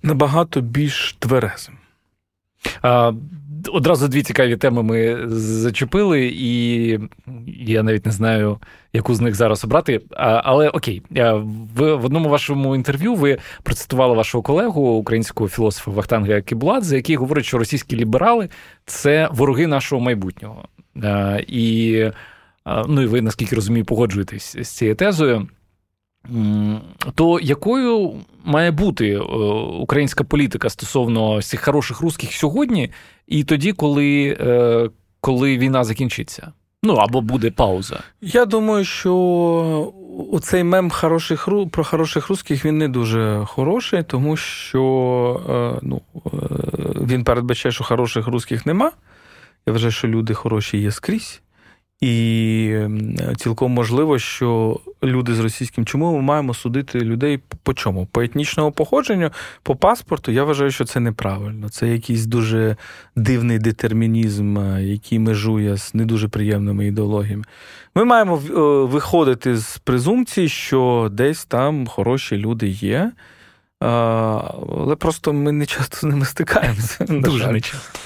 набагато 0.02 0.60
більш 0.60 1.16
тверезим. 1.18 1.74
А, 2.82 3.12
Одразу 3.68 4.08
дві 4.08 4.22
цікаві 4.22 4.56
теми 4.56 4.82
ми 4.82 5.28
зачепили, 5.38 6.32
і 6.34 6.88
я 7.46 7.82
навіть 7.82 8.06
не 8.06 8.12
знаю, 8.12 8.58
яку 8.92 9.14
з 9.14 9.20
них 9.20 9.34
зараз 9.34 9.64
обрати. 9.64 10.00
Але 10.16 10.68
окей, 10.68 11.02
в, 11.10 11.94
в 11.94 12.04
одному 12.04 12.28
вашому 12.28 12.74
інтерв'ю 12.74 13.14
ви 13.14 13.38
процитували 13.62 14.14
вашого 14.14 14.42
колегу, 14.42 14.82
українського 14.82 15.48
філософа 15.48 15.90
Вахтанга 15.90 16.40
Кібуладзе, 16.40 16.96
який 16.96 17.16
говорить, 17.16 17.44
що 17.44 17.58
російські 17.58 17.96
ліберали 17.96 18.48
це 18.86 19.28
вороги 19.32 19.66
нашого 19.66 20.02
майбутнього. 20.02 20.68
І 21.46 22.04
ну 22.88 23.02
і 23.02 23.06
ви, 23.06 23.20
наскільки 23.20 23.54
розумію, 23.54 23.84
погоджуєтесь 23.84 24.56
з 24.60 24.68
цією 24.68 24.94
тезою. 24.96 25.48
То 27.14 27.40
якою 27.40 28.14
має 28.44 28.70
бути 28.70 29.10
е, 29.10 29.20
українська 29.80 30.24
політика 30.24 30.70
стосовно 30.70 31.42
цих 31.42 31.60
хороших 31.60 32.00
русських 32.00 32.32
сьогодні, 32.32 32.90
і 33.30 33.44
тоді, 33.44 33.72
коли 33.72 34.36
е, 34.40 34.90
коли 35.20 35.58
війна 35.58 35.84
закінчиться? 35.84 36.52
Ну 36.82 36.94
або 36.94 37.20
буде 37.20 37.50
пауза? 37.50 38.00
Я 38.20 38.44
думаю, 38.44 38.84
що 38.84 39.92
оцей 40.32 40.64
мем 40.64 40.90
хороших 40.90 41.48
про 41.70 41.84
хороших 41.84 42.28
русських 42.28 42.64
він 42.64 42.78
не 42.78 42.88
дуже 42.88 43.44
хороший, 43.46 44.02
тому 44.02 44.36
що 44.36 44.80
е, 45.48 45.80
ну, 45.82 46.02
він 47.00 47.24
передбачає, 47.24 47.72
що 47.72 47.84
хороших 47.84 48.26
русських 48.26 48.66
нема. 48.66 48.92
Я 49.66 49.72
вважаю, 49.72 49.92
що 49.92 50.08
люди 50.08 50.34
хороші 50.34 50.78
є 50.78 50.90
скрізь. 50.90 51.40
І 52.00 52.76
цілком 53.36 53.72
можливо, 53.72 54.18
що 54.18 54.80
люди 55.02 55.34
з 55.34 55.40
російським 55.40 55.84
чому 55.84 56.16
ми 56.16 56.22
маємо 56.22 56.54
судити 56.54 57.00
людей 57.00 57.40
по 57.62 57.74
чому? 57.74 58.06
По 58.06 58.22
етнічному 58.22 58.72
походженню, 58.72 59.30
по 59.62 59.76
паспорту, 59.76 60.32
я 60.32 60.44
вважаю, 60.44 60.70
що 60.70 60.84
це 60.84 61.00
неправильно. 61.00 61.68
Це 61.68 61.88
якийсь 61.88 62.26
дуже 62.26 62.76
дивний 63.16 63.58
детермінізм, 63.58 64.58
е, 64.58 64.84
який 64.84 65.18
межує 65.18 65.76
з 65.76 65.94
не 65.94 66.04
дуже 66.04 66.28
приємними 66.28 66.86
ідеологіями. 66.86 67.44
Ми 67.94 68.04
маємо 68.04 68.36
е, 68.36 68.50
виходити 68.86 69.56
з 69.56 69.78
презумпції, 69.78 70.48
що 70.48 71.08
десь 71.12 71.44
там 71.44 71.86
хороші 71.86 72.36
люди 72.36 72.68
є. 72.68 73.12
Але 73.80 74.96
просто 74.96 75.32
ми 75.32 75.52
не 75.52 75.66
часто 75.66 75.96
з 75.96 76.02
ними 76.02 76.24
стикаємося. 76.24 77.04
Дуже 77.08 77.52
не 77.52 77.60
часто. 77.60 77.98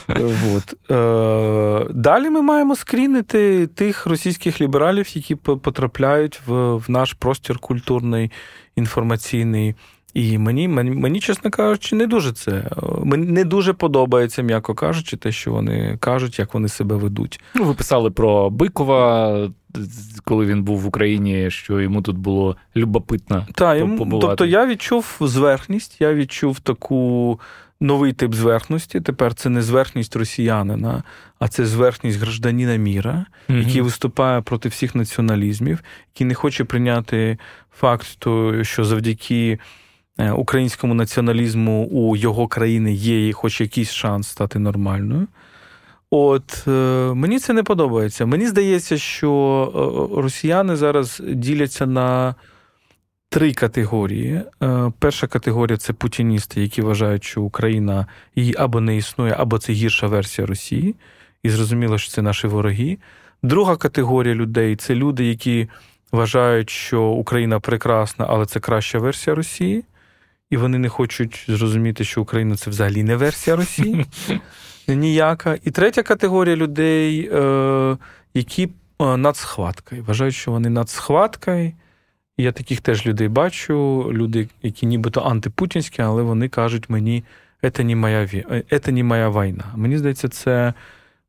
Е, 0.90 1.86
далі 1.90 2.30
ми 2.30 2.42
маємо 2.42 2.76
скрінити 2.76 3.66
тих 3.66 4.06
російських 4.06 4.60
лібералів, 4.60 5.16
які 5.16 5.34
потрапляють 5.34 6.40
в, 6.46 6.82
наш 6.88 7.12
простір 7.12 7.58
культурний, 7.58 8.30
інформаційний. 8.76 9.74
І 10.14 10.38
мені, 10.38 10.68
мені, 10.68 10.90
мені, 10.90 11.20
чесно 11.20 11.50
кажучи, 11.50 11.96
не 11.96 12.06
дуже 12.06 12.32
це. 12.32 12.70
Мені 13.04 13.26
не 13.26 13.44
дуже 13.44 13.72
подобається, 13.72 14.42
м'яко 14.42 14.74
кажучи, 14.74 15.16
те, 15.16 15.32
що 15.32 15.50
вони 15.50 15.96
кажуть, 16.00 16.38
як 16.38 16.54
вони 16.54 16.68
себе 16.68 16.96
ведуть. 16.96 17.40
Ну, 17.54 17.64
ви 17.64 17.74
писали 17.74 18.10
про 18.10 18.50
Бикова, 18.50 19.50
коли 20.24 20.46
він 20.46 20.62
був 20.62 20.80
в 20.80 20.86
Україні, 20.86 21.50
що 21.50 21.80
йому 21.80 22.02
тут 22.02 22.18
було 22.18 22.56
любопитно. 22.76 23.46
Побувати. 23.96 24.26
тобто 24.26 24.46
я 24.46 24.66
відчув 24.66 25.16
зверхність, 25.20 26.00
я 26.00 26.14
відчув 26.14 26.60
таку. 26.60 27.40
Новий 27.80 28.12
тип 28.12 28.34
зверхності. 28.34 29.00
Тепер 29.00 29.34
це 29.34 29.48
не 29.48 29.62
зверхність 29.62 30.16
росіянина, 30.16 31.02
а 31.38 31.48
це 31.48 31.66
зверхність 31.66 32.20
гражданина 32.20 32.76
міра, 32.76 33.26
mm-hmm. 33.48 33.58
який 33.58 33.80
виступає 33.80 34.40
проти 34.40 34.68
всіх 34.68 34.94
націоналізмів, 34.94 35.82
який 36.14 36.26
не 36.26 36.34
хоче 36.34 36.64
прийняти 36.64 37.38
факт, 37.70 38.06
що 38.62 38.84
завдяки 38.84 39.58
Е, 40.18 40.32
українському 40.32 40.94
націоналізму 40.94 41.84
у 41.84 42.16
його 42.16 42.48
країни 42.48 42.92
є 42.92 43.32
хоч 43.32 43.60
якийсь 43.60 43.90
шанс 43.90 44.28
стати 44.28 44.58
нормальною. 44.58 45.26
От 46.16 46.64
е, 46.68 46.70
мені 47.14 47.38
це 47.38 47.52
не 47.52 47.62
подобається. 47.62 48.26
Мені 48.26 48.46
здається, 48.46 48.98
що 48.98 49.30
е, 50.16 50.20
росіяни 50.22 50.76
зараз 50.76 51.22
діляться 51.26 51.86
на 51.86 52.34
три 53.28 53.52
категорії. 53.52 54.42
Перша 54.98 55.26
категорія 55.26 55.76
це 55.76 55.92
путіністи, 55.92 56.62
які 56.62 56.82
вважають, 56.82 57.24
що 57.24 57.42
Україна 57.42 58.06
її 58.36 58.54
або 58.58 58.80
не 58.80 58.96
існує, 58.96 59.34
або 59.38 59.58
це 59.58 59.72
гірша 59.72 60.06
версія 60.06 60.46
Росії. 60.46 60.94
І 61.42 61.50
зрозуміло, 61.50 61.98
що 61.98 62.10
це 62.10 62.22
наші 62.22 62.46
вороги. 62.46 62.98
Друга 63.42 63.76
категорія 63.76 64.34
людей 64.34 64.76
це 64.76 64.94
люди, 64.94 65.24
які 65.24 65.68
вважають, 66.12 66.70
що 66.70 67.02
Україна 67.02 67.60
прекрасна, 67.60 68.26
але 68.28 68.46
це 68.46 68.60
краща 68.60 68.98
версія 68.98 69.36
Росії 69.36 69.84
і 70.50 70.56
вони 70.56 70.78
не 70.78 70.88
хочуть 70.88 71.44
зрозуміти, 71.48 72.04
що 72.04 72.22
Україна 72.22 72.56
це 72.56 72.70
взагалі 72.70 73.02
не 73.02 73.16
версія 73.16 73.56
Росії 73.56 74.06
ніяка. 74.88 75.58
І 75.64 75.70
третя 75.70 76.02
категорія 76.02 76.56
людей, 76.56 77.30
е, 77.32 77.96
які 78.34 78.68
е, 79.00 79.16
над 79.16 79.36
схваткою. 79.36 80.04
Вважають, 80.04 80.34
що 80.34 80.50
вони 80.50 80.68
над 80.68 80.90
схваткою. 80.90 81.72
Я 82.36 82.52
таких 82.52 82.80
теж 82.80 83.06
людей 83.06 83.28
бачу, 83.28 84.08
люди, 84.12 84.48
які 84.62 84.86
нібито 84.86 85.20
антипутінські, 85.20 86.02
але 86.02 86.22
вони 86.22 86.48
кажуть 86.48 86.90
мені, 86.90 87.24
це 87.72 87.84
не 87.84 87.96
моя 87.96 88.28
це 88.82 88.92
не 88.92 89.04
моя 89.04 89.30
війна. 89.30 89.64
Мені 89.76 89.98
здається, 89.98 90.28
це 90.28 90.74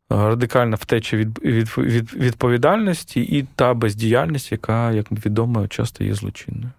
радикальна 0.10 0.76
втеча 0.76 1.18
від, 1.18 1.39
від, 1.39 1.78
від 1.78 2.13
відповідальності 2.13 3.22
і 3.22 3.46
та 3.56 3.74
бездіяльність, 3.74 4.52
яка, 4.52 4.91
як 4.91 5.12
відомо, 5.12 5.68
часто 5.68 6.04
є 6.04 6.13
злочинною. 6.13 6.72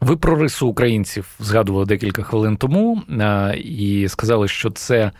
Ви 0.00 0.16
про 0.16 0.36
рису 0.36 0.68
українців 0.68 1.34
згадували 1.38 1.86
декілька 1.86 2.22
хвилин 2.22 2.56
тому 2.56 3.02
і 3.58 4.08
сказали, 4.08 4.48
що 4.48 4.70
це 4.70 5.12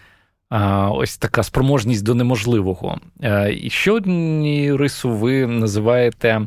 ось 0.90 1.16
така 1.16 1.42
спроможність 1.42 2.04
до 2.04 2.14
неможливого. 2.14 2.98
І 3.61 3.70
ще 3.70 3.92
одні 3.92 4.74
рису 4.76 5.11
ви 5.11 5.46
називаєте 5.46 6.46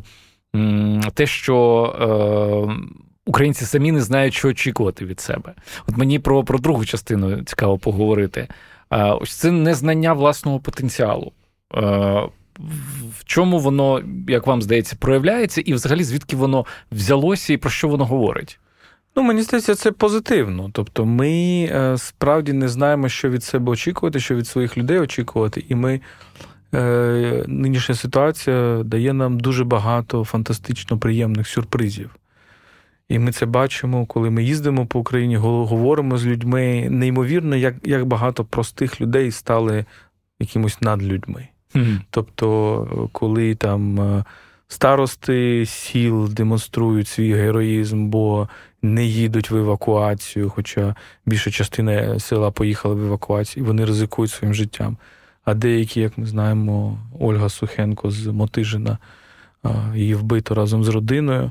те, 1.14 1.26
що 1.26 1.56
е, 2.00 2.82
українці 3.26 3.64
самі 3.64 3.92
не 3.92 4.00
знають, 4.00 4.34
що 4.34 4.48
очікувати 4.48 5.04
від 5.04 5.20
себе. 5.20 5.54
От 5.88 5.96
мені 5.96 6.18
про, 6.18 6.44
про 6.44 6.58
другу 6.58 6.84
частину 6.84 7.42
цікаво 7.42 7.78
поговорити. 7.78 8.48
Ось 8.90 9.34
це 9.34 9.50
незнання 9.50 10.12
власного 10.12 10.60
потенціалу. 10.60 11.32
Е, 11.74 11.80
в 13.18 13.24
чому 13.24 13.58
воно, 13.58 14.02
як 14.28 14.46
вам 14.46 14.62
здається, 14.62 14.96
проявляється, 14.96 15.60
і 15.60 15.74
взагалі 15.74 16.04
звідки 16.04 16.36
воно 16.36 16.66
взялося 16.92 17.52
і 17.52 17.56
про 17.56 17.70
що 17.70 17.88
воно 17.88 18.04
говорить? 18.04 18.58
Ну, 19.16 19.22
мені 19.22 19.42
здається, 19.42 19.74
це 19.74 19.92
позитивно. 19.92 20.70
Тобто, 20.72 21.06
ми 21.06 21.30
е, 21.72 21.98
справді 21.98 22.52
не 22.52 22.68
знаємо, 22.68 23.08
що 23.08 23.30
від 23.30 23.44
себе 23.44 23.72
очікувати, 23.72 24.20
що 24.20 24.34
від 24.34 24.46
своїх 24.46 24.78
людей 24.78 24.98
очікувати, 24.98 25.64
і 25.68 25.74
ми. 25.74 26.00
Е, 26.74 27.44
нинішня 27.46 27.94
ситуація 27.94 28.82
дає 28.84 29.12
нам 29.12 29.40
дуже 29.40 29.64
багато 29.64 30.24
фантастично 30.24 30.98
приємних 30.98 31.48
сюрпризів. 31.48 32.10
І 33.08 33.18
ми 33.18 33.32
це 33.32 33.46
бачимо, 33.46 34.06
коли 34.06 34.30
ми 34.30 34.44
їздимо 34.44 34.86
по 34.86 34.98
Україні, 34.98 35.36
говоримо 35.36 36.18
з 36.18 36.26
людьми. 36.26 36.88
Неймовірно, 36.90 37.56
як 37.56 37.74
як 37.82 38.04
багато 38.04 38.44
простих 38.44 39.00
людей 39.00 39.30
стали 39.30 39.84
якимось 40.40 40.80
надлюдьми. 40.80 41.48
Mm-hmm. 41.74 42.00
Тобто, 42.10 43.08
коли 43.12 43.54
там 43.54 44.00
е, 44.00 44.24
старости 44.70 45.66
сіл 45.66 46.28
демонструють 46.28 47.08
свій 47.08 47.34
героїзм, 47.34 48.06
бо 48.06 48.48
не 48.82 49.04
їдуть 49.04 49.50
в 49.50 49.56
евакуацію, 49.56 50.50
хоча 50.50 50.94
більша 51.26 51.50
частина 51.50 52.18
села 52.18 52.50
поїхала 52.50 52.94
в 52.94 53.04
евакуацію, 53.04 53.64
і 53.64 53.66
вони 53.66 53.84
ризикують 53.84 54.30
своїм 54.30 54.54
життям. 54.54 54.96
А 55.44 55.54
деякі, 55.54 56.00
як 56.00 56.18
ми 56.18 56.26
знаємо, 56.26 56.98
Ольга 57.20 57.48
Сухенко 57.48 58.10
з 58.10 58.26
Мотижина, 58.26 58.98
її 59.94 60.14
вбито 60.14 60.54
разом 60.54 60.84
з 60.84 60.88
родиною. 60.88 61.50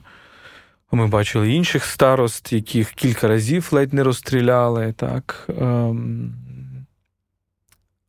Ми 0.92 1.08
бачили 1.08 1.52
інших 1.52 1.86
старост, 1.86 2.54
яких 2.54 2.92
кілька 2.92 3.28
разів 3.28 3.70
ледь 3.72 3.94
не 3.94 4.04
розстріляли. 4.04 4.94
так. 4.98 5.50
Ем, 5.62 6.34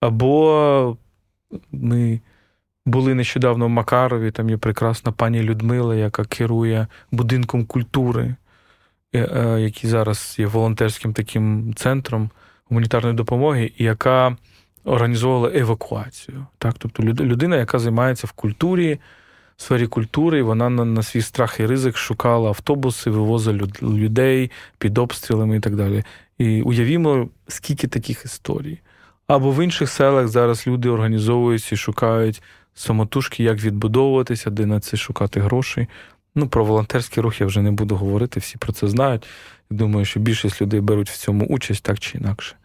або 0.00 0.96
ми 1.72 2.20
були 2.86 3.14
нещодавно 3.14 3.66
в 3.66 3.70
Макарові, 3.70 4.30
там 4.30 4.50
є 4.50 4.56
прекрасна 4.56 5.12
пані 5.12 5.42
Людмила, 5.42 5.94
яка 5.94 6.24
керує 6.24 6.86
будинком 7.10 7.66
культури, 7.66 8.34
е, 9.12 9.18
е, 9.18 9.60
який 9.60 9.90
зараз 9.90 10.36
є 10.38 10.46
волонтерським 10.46 11.12
таким 11.12 11.74
центром 11.74 12.30
гуманітарної 12.68 13.14
допомоги, 13.14 13.72
і 13.76 13.84
яка 13.84 14.36
організовувала 14.84 15.50
евакуацію. 15.54 16.46
Так? 16.58 16.74
Тобто 16.78 17.02
людина, 17.02 17.56
яка 17.56 17.78
займається 17.78 18.26
в 18.26 18.32
культурі, 18.32 18.98
в 19.56 19.62
сфері 19.62 19.86
культури, 19.86 20.42
вона 20.42 20.70
на, 20.70 20.84
на 20.84 21.02
свій 21.02 21.22
страх 21.22 21.60
і 21.60 21.66
ризик 21.66 21.96
шукала 21.96 22.48
автобуси, 22.48 23.10
вивозила 23.10 23.68
людей 23.82 24.50
під 24.78 24.98
обстрілами 24.98 25.56
і 25.56 25.60
так 25.60 25.76
далі. 25.76 26.04
І 26.38 26.62
уявімо, 26.62 27.28
скільки 27.48 27.88
таких 27.88 28.24
історій. 28.24 28.78
Або 29.26 29.52
в 29.52 29.64
інших 29.64 29.90
селах 29.90 30.28
зараз 30.28 30.66
люди 30.66 30.88
організовуються 30.88 31.74
і 31.74 31.78
шукають 31.78 32.42
самотужки, 32.74 33.44
як 33.44 33.62
відбудовуватися, 33.62 34.50
де 34.50 34.66
на 34.66 34.80
це 34.80 34.96
шукати 34.96 35.40
гроші. 35.40 35.86
Ну, 36.34 36.48
про 36.48 36.64
волонтерський 36.64 37.22
рух 37.22 37.40
я 37.40 37.46
вже 37.46 37.62
не 37.62 37.70
буду 37.70 37.96
говорити, 37.96 38.40
всі 38.40 38.58
про 38.58 38.72
це 38.72 38.88
знають. 38.88 39.26
Думаю, 39.70 40.04
що 40.04 40.20
більшість 40.20 40.62
людей 40.62 40.80
беруть 40.80 41.10
в 41.10 41.16
цьому 41.16 41.46
участь 41.46 41.82
так 41.82 41.98
чи 41.98 42.18
інакше. 42.18 42.56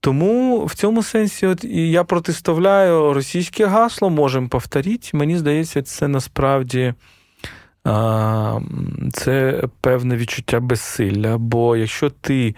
Тому 0.00 0.64
в 0.64 0.74
цьому 0.74 1.02
сенсі 1.02 1.46
от 1.46 1.64
я 1.64 2.04
протиставляю 2.04 3.12
російське 3.12 3.66
гасло, 3.66 4.10
можемо 4.10 4.48
повторити. 4.48 5.08
Мені 5.12 5.38
здається, 5.38 5.82
це 5.82 6.08
насправді 6.08 6.94
це 9.12 9.62
певне 9.80 10.16
відчуття 10.16 10.60
безсилля. 10.60 11.38
Бо 11.38 11.76
якщо 11.76 12.10
ти 12.10 12.54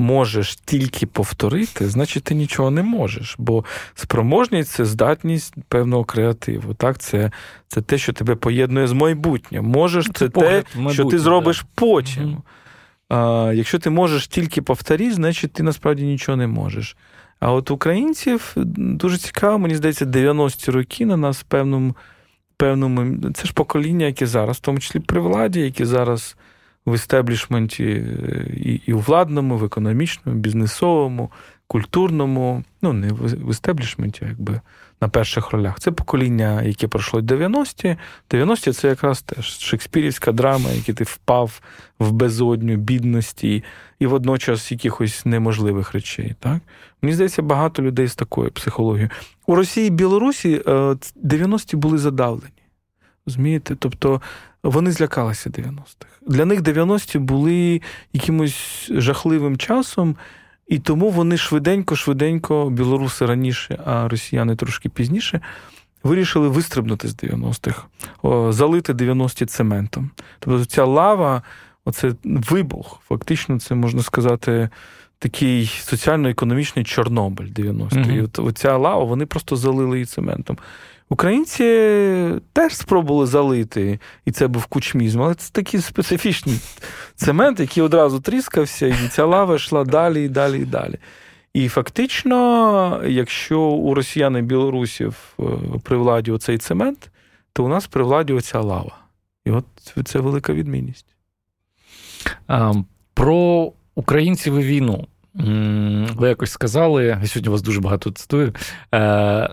можеш 0.00 0.56
тільки 0.56 1.06
повторити, 1.06 1.88
значить 1.88 2.24
ти 2.24 2.34
нічого 2.34 2.70
не 2.70 2.82
можеш. 2.82 3.34
Бо 3.38 3.64
спроможність 3.94 4.70
це 4.70 4.84
здатність 4.84 5.54
певного 5.68 6.04
креативу. 6.04 6.74
Так? 6.74 6.98
Це 6.98 7.30
це 7.68 7.82
те, 7.82 7.98
що 7.98 8.12
тебе 8.12 8.34
поєднує 8.34 8.86
з 8.86 8.92
майбутнім. 8.92 9.64
Можеш, 9.64 10.06
це, 10.06 10.12
це 10.12 10.28
те, 10.28 10.64
що 10.90 11.04
ти 11.04 11.18
зробиш 11.18 11.60
да. 11.60 11.66
потім. 11.74 12.24
Угу. 12.24 12.42
А, 13.08 13.52
Якщо 13.54 13.78
ти 13.78 13.90
можеш 13.90 14.28
тільки 14.28 14.62
повторити, 14.62 15.14
значить 15.14 15.52
ти 15.52 15.62
насправді 15.62 16.04
нічого 16.04 16.36
не 16.36 16.46
можеш. 16.46 16.96
А 17.40 17.52
от 17.52 17.70
українців 17.70 18.52
дуже 18.76 19.18
цікаво, 19.18 19.58
мені 19.58 19.74
здається, 19.74 20.04
90-ті 20.04 20.70
роки 20.70 21.06
на 21.06 21.16
нас 21.16 21.42
певному, 21.42 21.96
певному. 22.56 23.30
Це 23.34 23.46
ж 23.46 23.52
покоління, 23.52 24.06
яке 24.06 24.26
зараз, 24.26 24.56
в 24.56 24.60
тому 24.60 24.78
числі 24.78 25.00
при 25.00 25.20
владі, 25.20 25.60
які 25.60 25.84
зараз 25.84 26.36
в 26.86 26.94
істеблішменті 26.94 27.84
е, 27.84 28.46
і, 28.56 28.80
і 28.86 28.92
у 28.92 28.98
владному, 28.98 29.56
в 29.56 29.64
економічному, 29.64 30.38
бізнесовому, 30.38 31.30
культурному, 31.66 32.64
ну, 32.82 32.92
не 32.92 33.12
в 33.12 33.50
істеблішменті, 33.50 34.24
якби 34.28 34.60
на 35.00 35.08
перших 35.08 35.50
ролях. 35.50 35.80
Це 35.80 35.90
покоління, 35.90 36.62
яке 36.62 36.88
пройшло 36.88 37.20
90-ті. 37.20 37.96
90-ті 38.30 38.72
це 38.72 38.88
якраз 38.88 39.22
теж 39.22 39.58
шекспірівська 39.58 40.32
драма, 40.32 40.70
яка 40.70 40.92
ти 40.92 41.04
впав 41.04 41.60
в 41.98 42.12
безодню 42.12 42.76
бідності 42.76 43.64
і 43.98 44.06
водночас 44.06 44.72
якихось 44.72 45.26
неможливих 45.26 45.92
речей. 45.92 46.34
Так? 46.40 46.58
Мені 47.02 47.14
здається, 47.14 47.42
багато 47.42 47.82
людей 47.82 48.08
з 48.08 48.14
такою 48.14 48.50
психологією. 48.50 49.10
У 49.46 49.54
Росії 49.54 49.86
і 49.86 49.90
Білорусі 49.90 50.58
90-ті 50.58 51.76
е, 51.76 51.80
були 51.80 51.98
задавлені. 51.98 52.59
Розумієте? 53.30 53.76
Тобто 53.78 54.20
вони 54.62 54.92
злякалися 54.92 55.50
90-х. 55.50 56.06
Для 56.26 56.44
них 56.44 56.60
90-ті 56.60 57.18
були 57.18 57.80
якимось 58.12 58.90
жахливим 58.90 59.56
часом. 59.56 60.16
І 60.66 60.78
тому 60.78 61.10
вони 61.10 61.36
швиденько-швиденько, 61.36 62.70
білоруси 62.70 63.26
раніше, 63.26 63.78
а 63.86 64.08
росіяни 64.08 64.56
трошки 64.56 64.88
пізніше, 64.88 65.40
вирішили 66.02 66.48
вистрибнути 66.48 67.08
з 67.08 67.16
90-х, 67.16 67.82
залити 68.52 68.92
90-ті 68.92 69.46
цементом. 69.46 70.10
Тобто 70.38 70.64
ця 70.64 70.84
лава, 70.84 71.42
оце 71.84 72.12
вибух, 72.24 73.00
фактично, 73.08 73.60
це 73.60 73.74
можна 73.74 74.02
сказати. 74.02 74.68
Такий 75.18 75.66
соціально-економічний 75.66 76.84
Чорнобиль 76.84 77.46
90-ті. 77.46 77.96
Mm-hmm. 77.96 78.16
І 78.16 78.22
от 78.22 78.38
оця 78.38 78.76
лава, 78.76 79.04
вони 79.04 79.26
просто 79.26 79.56
залили 79.56 79.96
її 79.96 80.06
цементом. 80.06 80.58
Українці 81.12 81.64
теж 82.52 82.76
спробували 82.76 83.26
залити, 83.26 84.00
і 84.24 84.30
це 84.32 84.48
був 84.48 84.66
кучмізм, 84.66 85.22
але 85.22 85.34
це 85.34 85.52
такий 85.52 85.80
специфічний 85.80 86.60
цемент, 87.14 87.60
який 87.60 87.82
одразу 87.82 88.20
тріскався, 88.20 88.86
і 88.86 89.08
ця 89.10 89.24
лава 89.24 89.54
йшла 89.54 89.84
далі 89.84 90.24
і 90.24 90.28
далі 90.28 90.58
і 90.60 90.64
далі. 90.64 90.98
І 91.54 91.68
фактично, 91.68 93.02
якщо 93.06 93.60
у 93.60 93.94
росіян 93.94 94.36
і 94.36 94.42
білорусів 94.42 95.14
е, 95.40 95.42
при 95.82 95.96
владі 95.96 96.30
оцей 96.30 96.58
цемент, 96.58 97.10
то 97.52 97.64
у 97.64 97.68
нас 97.68 97.86
при 97.86 98.04
владі 98.04 98.32
оця 98.32 98.60
лава. 98.60 98.98
І 99.44 99.50
от 99.50 99.64
це 100.04 100.18
велика 100.18 100.52
відмінність. 100.52 101.06
Про 103.14 103.72
українців 103.94 104.54
і 104.58 104.62
війну. 104.62 105.06
Ви 105.34 106.28
якось 106.28 106.50
сказали, 106.50 107.04
я 107.04 107.26
сьогодні 107.26 107.52
вас 107.52 107.62
дуже 107.62 107.80
багато 107.80 108.10
цитую. 108.10 108.54
Е, 108.94 109.50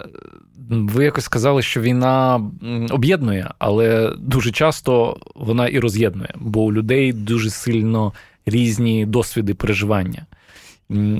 ви 0.69 1.03
якось 1.03 1.23
сказали, 1.23 1.61
що 1.61 1.82
війна 1.82 2.41
об'єднує, 2.89 3.51
але 3.59 4.13
дуже 4.19 4.51
часто 4.51 5.17
вона 5.36 5.67
і 5.67 5.80
роз'єднує, 5.80 6.30
бо 6.36 6.61
у 6.61 6.73
людей 6.73 7.13
дуже 7.13 7.49
сильно 7.49 8.13
різні 8.45 9.05
досвіди 9.05 9.53
переживання. 9.53 10.25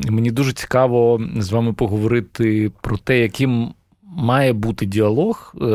Мені 0.10 0.32
дуже 0.32 0.53
цікаво 0.53 1.22
з 1.38 1.51
вами 1.51 1.74
поговорити 1.74 2.72
про 2.82 2.97
те, 2.97 3.20
яким 3.20 3.74
має 4.03 4.53
бути 4.53 4.86
діалог 4.86 5.55
е, 5.62 5.66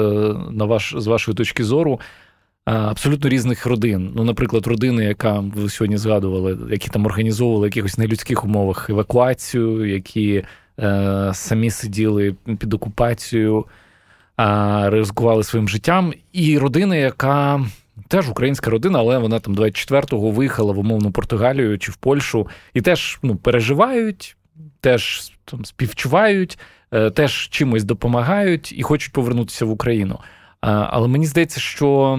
на 0.51 0.64
ваш, 0.64 0.95
з 0.99 1.07
вашої 1.07 1.37
точки 1.37 1.64
зору. 1.64 2.01
Абсолютно 2.64 3.30
різних 3.30 3.66
родин. 3.66 4.12
Ну, 4.16 4.24
наприклад, 4.24 4.66
родини, 4.66 5.04
яка 5.04 5.38
ви 5.38 5.68
сьогодні 5.68 5.96
згадували, 5.96 6.58
які 6.70 6.88
там 6.88 7.06
організовували 7.06 7.66
якихось 7.66 7.98
нелюдських 7.98 8.44
умовах 8.44 8.90
евакуацію, 8.90 9.86
які 9.86 10.44
Е, 10.80 11.30
самі 11.34 11.70
сиділи 11.70 12.34
під 12.58 12.74
окупацією, 12.74 13.66
ризикували 14.84 15.44
своїм 15.44 15.68
життям. 15.68 16.12
І 16.32 16.58
родина, 16.58 16.96
яка 16.96 17.66
теж 18.08 18.30
українська 18.30 18.70
родина, 18.70 18.98
але 18.98 19.18
вона 19.18 19.40
там 19.40 19.54
24-го 19.54 20.30
виїхала 20.30 20.72
в 20.72 20.78
умовну 20.78 21.10
Португалію 21.10 21.78
чи 21.78 21.92
в 21.92 21.96
Польщу, 21.96 22.48
і 22.74 22.80
теж 22.80 23.18
ну, 23.22 23.36
переживають, 23.36 24.36
теж 24.80 25.32
там 25.44 25.64
співчувають, 25.64 26.58
е, 26.92 27.10
теж 27.10 27.48
чимось 27.48 27.84
допомагають 27.84 28.72
і 28.78 28.82
хочуть 28.82 29.12
повернутися 29.12 29.64
в 29.64 29.70
Україну. 29.70 30.18
Але 30.60 31.08
мені 31.08 31.26
здається, 31.26 31.60
що. 31.60 32.18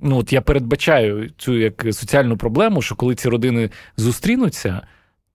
Ну, 0.00 0.18
от 0.18 0.32
я 0.32 0.40
передбачаю 0.40 1.30
цю 1.36 1.58
як 1.58 1.86
соціальну 1.92 2.36
проблему, 2.36 2.82
що 2.82 2.94
коли 2.94 3.14
ці 3.14 3.28
родини 3.28 3.70
зустрінуться, 3.96 4.80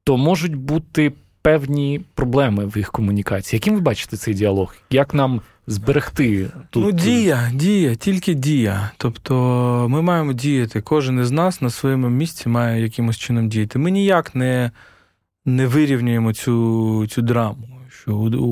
то 0.03 0.17
можуть 0.17 0.55
бути 0.55 1.13
певні 1.41 2.01
проблеми 2.13 2.65
в 2.65 2.77
їх 2.77 2.91
комунікації. 2.91 3.57
Яким 3.57 3.75
ви 3.75 3.81
бачите 3.81 4.17
цей 4.17 4.33
діалог? 4.33 4.75
Як 4.89 5.13
нам 5.13 5.41
зберегти 5.67 6.49
тут? 6.69 6.83
Ну, 6.83 6.91
дія, 6.91 7.51
дія, 7.53 7.95
тільки 7.95 8.33
дія. 8.33 8.91
Тобто 8.97 9.35
ми 9.89 10.01
маємо 10.01 10.33
діяти. 10.33 10.81
Кожен 10.81 11.19
із 11.19 11.31
нас 11.31 11.61
на 11.61 11.69
своєму 11.69 12.09
місці 12.09 12.49
має 12.49 12.83
якимось 12.83 13.17
чином 13.17 13.49
діяти. 13.49 13.79
Ми 13.79 13.91
ніяк 13.91 14.35
не 14.35 14.71
не 15.45 15.67
вирівнюємо 15.67 16.33
цю 16.33 17.07
цю 17.07 17.21
драму. 17.21 17.67
Що 17.89 18.15
у, 18.15 18.35
у, 18.35 18.47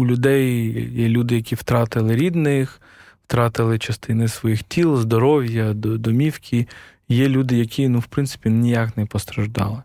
у 0.00 0.06
людей 0.06 0.70
є 0.92 1.08
люди, 1.08 1.36
які 1.36 1.54
втратили 1.54 2.16
рідних, 2.16 2.80
втратили 3.28 3.78
частини 3.78 4.28
своїх 4.28 4.62
тіл, 4.62 4.96
здоров'я, 4.96 5.72
домівки. 5.74 6.66
Є 7.08 7.28
люди, 7.28 7.56
які, 7.56 7.88
ну, 7.88 7.98
в 7.98 8.06
принципі, 8.06 8.50
ніяк 8.50 8.96
не 8.96 9.06
постраждали. 9.06 9.82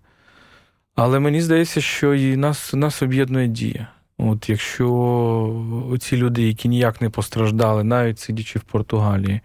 Але 0.96 1.20
мені 1.20 1.41
здається, 1.41 1.82
що 1.82 2.14
і 2.14 2.38
нас 2.38 2.74
нас 2.74 3.02
об'єднує 3.02 3.48
дія. 3.48 3.88
От 4.18 4.50
Якщо 4.50 5.98
ці 6.00 6.18
люди, 6.18 6.41
які 6.41 6.70
ніяк 6.70 7.02
не 7.02 7.10
постраждали, 7.10 7.84
навіть 7.84 8.20
сидячи 8.20 8.60
в 8.60 8.62
Португалії, 8.62 9.41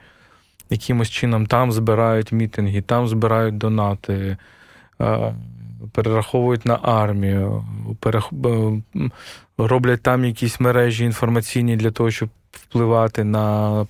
якимось 0.70 1.10
чином 1.10 1.46
там 1.46 1.72
збирають 1.72 2.32
мітинги, 2.32 2.82
там 2.82 3.08
збирають 3.08 3.58
донати, 3.58 4.36
перераховують 5.92 6.66
на 6.66 6.78
армію, 6.82 7.64
роблять 9.58 10.02
там 10.02 10.24
якісь 10.24 10.60
мережі 10.60 11.04
інформаційні 11.04 11.76
для 11.76 11.90
того, 11.90 12.10
щоб 12.10 12.28
впливати 12.62 13.24
на 13.24 13.86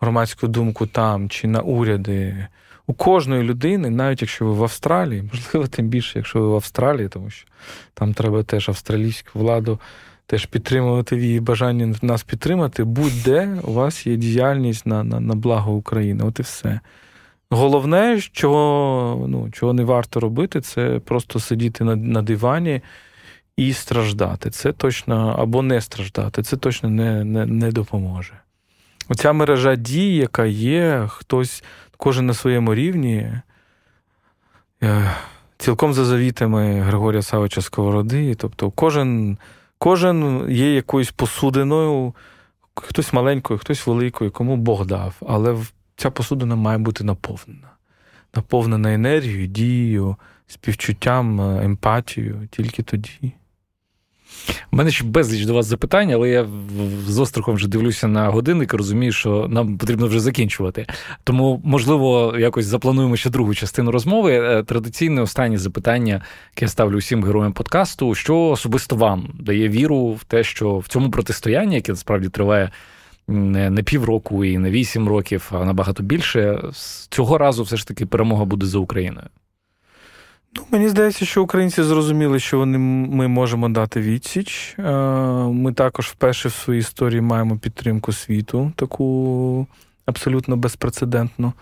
громадську 0.00 0.48
думку 0.48 0.86
там 0.86 1.28
чи 1.28 1.48
на 1.48 1.60
уряди. 1.60 2.46
У 2.86 2.94
кожної 2.94 3.42
людини, 3.42 3.90
навіть 3.90 4.22
якщо 4.22 4.44
ви 4.44 4.52
в 4.52 4.62
Австралії, 4.62 5.22
можливо, 5.32 5.66
тим 5.66 5.88
більше, 5.88 6.18
якщо 6.18 6.40
ви 6.40 6.48
в 6.48 6.54
Австралії, 6.54 7.08
тому 7.08 7.30
що 7.30 7.46
там 7.94 8.14
треба 8.14 8.42
теж 8.42 8.68
австралійську 8.68 9.38
владу 9.38 9.78
теж 10.26 10.46
підтримувати 10.46 11.16
в 11.16 11.20
її 11.20 11.40
бажанні 11.40 11.94
нас 12.02 12.22
підтримати, 12.22 12.84
будь-де 12.84 13.58
у 13.62 13.72
вас 13.72 14.06
є 14.06 14.16
діяльність 14.16 14.86
на 14.86 15.04
на, 15.04 15.20
на 15.20 15.34
благо 15.34 15.72
України. 15.72 16.24
От 16.24 16.38
і 16.38 16.42
все. 16.42 16.80
Головне, 17.50 18.20
чого 18.32 19.26
ну, 19.28 19.50
чого 19.50 19.72
не 19.72 19.84
варто 19.84 20.20
робити, 20.20 20.60
це 20.60 21.00
просто 21.04 21.40
сидіти 21.40 21.84
на, 21.84 21.96
на 21.96 22.22
дивані 22.22 22.80
і 23.58 23.72
страждати. 23.72 24.50
Це 24.50 24.72
точно 24.72 25.36
або 25.38 25.62
не 25.62 25.80
страждати, 25.80 26.42
це 26.42 26.56
точно 26.56 26.90
не, 26.90 27.24
не, 27.24 27.46
не 27.46 27.72
допоможе. 27.72 28.32
Оця 29.08 29.32
мережа 29.32 29.76
дій, 29.76 30.16
яка 30.16 30.44
є, 30.44 31.06
хтось, 31.08 31.64
кожен 31.96 32.26
на 32.26 32.34
своєму 32.34 32.74
рівні. 32.74 33.32
Е, 34.82 35.10
цілком 35.56 35.94
за 35.94 36.04
завітами 36.04 36.80
Григорія 36.80 37.22
Савича 37.22 37.62
Сковороди. 37.62 38.34
Тобто, 38.34 38.70
кожен 38.70 39.38
кожен 39.78 40.46
є 40.50 40.74
якоюсь 40.74 41.10
посудиною, 41.10 42.14
хтось 42.74 43.12
маленькою, 43.12 43.58
хтось 43.58 43.86
великою, 43.86 44.30
кому 44.30 44.56
Бог 44.56 44.86
дав. 44.86 45.14
Але 45.26 45.56
ця 45.96 46.10
посудина 46.10 46.56
має 46.56 46.78
бути 46.78 47.04
наповнена. 47.04 47.70
Наповнена 48.34 48.94
енергією, 48.94 49.46
дією, 49.46 50.16
співчуттям, 50.46 51.40
е, 51.40 51.64
емпатією 51.64 52.48
тільки 52.50 52.82
тоді. 52.82 53.32
У 54.72 54.76
мене 54.76 54.90
ще 54.90 55.04
безліч 55.04 55.44
до 55.44 55.54
вас 55.54 55.66
запитань, 55.66 56.12
але 56.12 56.28
я 56.28 56.46
з 57.06 57.18
острахом 57.18 57.54
вже 57.54 57.68
дивлюся 57.68 58.08
на 58.08 58.28
годинник 58.28 58.74
і 58.74 58.76
розумію, 58.76 59.12
що 59.12 59.46
нам 59.48 59.78
потрібно 59.78 60.06
вже 60.06 60.20
закінчувати. 60.20 60.86
Тому, 61.24 61.60
можливо, 61.64 62.34
якось 62.38 62.66
заплануємо 62.66 63.16
ще 63.16 63.30
другу 63.30 63.54
частину 63.54 63.90
розмови. 63.90 64.32
Е, 64.32 64.62
традиційне 64.62 65.22
останнє 65.22 65.58
запитання, 65.58 66.22
яке 66.54 66.64
я 66.64 66.68
ставлю 66.68 66.96
усім 66.96 67.24
героям 67.24 67.52
подкасту: 67.52 68.14
що 68.14 68.40
особисто 68.40 68.96
вам 68.96 69.30
дає 69.40 69.68
віру 69.68 70.12
в 70.12 70.24
те, 70.24 70.44
що 70.44 70.78
в 70.78 70.88
цьому 70.88 71.10
протистоянні, 71.10 71.74
яке 71.74 71.92
насправді 71.92 72.28
триває. 72.28 72.70
Не 73.30 73.82
півроку 73.82 74.44
і 74.44 74.58
не 74.58 74.70
вісім 74.70 75.08
років, 75.08 75.50
а 75.50 75.64
набагато 75.64 76.02
більше. 76.02 76.62
Цього 77.08 77.38
разу 77.38 77.62
все 77.62 77.76
ж 77.76 77.88
таки 77.88 78.06
перемога 78.06 78.44
буде 78.44 78.66
за 78.66 78.78
Україною. 78.78 79.26
Ну, 80.56 80.62
Мені 80.70 80.88
здається, 80.88 81.24
що 81.24 81.42
українці 81.42 81.82
зрозуміли, 81.82 82.40
що 82.40 82.58
вони 82.58 82.78
ми 82.78 83.28
можемо 83.28 83.68
дати 83.68 84.00
відсіч. 84.00 84.76
Е, 84.78 84.82
ми 85.42 85.72
також 85.72 86.06
вперше 86.06 86.48
в 86.48 86.52
своїй 86.52 86.80
історії 86.80 87.20
маємо 87.20 87.58
підтримку 87.58 88.12
світу, 88.12 88.72
таку 88.76 89.66
абсолютно 90.06 90.56
безпрецедентну. 90.56 91.52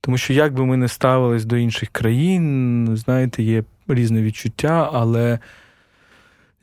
Тому 0.00 0.18
що 0.18 0.32
як 0.32 0.54
би 0.54 0.66
ми 0.66 0.76
не 0.76 0.88
ставились 0.88 1.44
до 1.44 1.56
інших 1.56 1.88
країн, 1.88 2.96
знаєте, 2.96 3.42
є 3.42 3.64
різне 3.88 4.22
відчуття, 4.22 4.90
але 4.92 5.38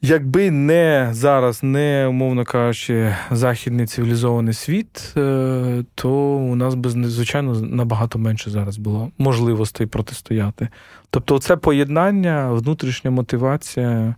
Якби 0.01 0.51
не 0.51 1.09
зараз, 1.11 1.63
не, 1.63 2.07
умовно 2.07 2.45
кажучи, 2.45 3.15
західний 3.31 3.85
цивілізований 3.85 4.53
світ, 4.53 5.13
е, 5.17 5.83
то 5.95 6.11
у 6.35 6.55
нас 6.55 6.75
би, 6.75 6.89
звичайно, 6.89 7.61
набагато 7.61 8.19
менше 8.19 8.49
зараз 8.49 8.77
було 8.77 9.11
можливостей 9.17 9.87
протистояти. 9.87 10.69
Тобто, 11.09 11.39
це 11.39 11.57
поєднання, 11.57 12.51
внутрішня 12.51 13.11
мотивація, 13.11 14.15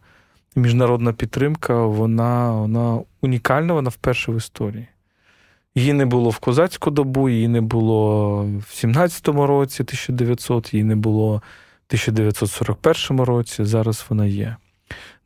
міжнародна 0.55 1.13
підтримка, 1.13 1.86
вона 1.86 2.51
вона 2.51 2.99
унікальна, 3.21 3.73
вона 3.73 3.89
вперше 3.89 4.32
в 4.32 4.38
історії. 4.38 4.88
Її 5.75 5.93
не 5.93 6.05
було 6.05 6.30
в 6.30 6.39
козацьку 6.39 6.91
добу, 6.91 7.30
її 7.30 7.47
не 7.47 7.61
було 7.61 8.38
в 8.43 8.86
17-му 8.86 9.47
році, 9.47 9.84
1900, 9.84 10.73
її 10.73 10.84
не 10.84 10.95
було 10.95 11.32
в 11.32 11.89
1941 11.89 13.21
році. 13.21 13.65
Зараз 13.65 14.05
вона 14.09 14.25
є. 14.25 14.55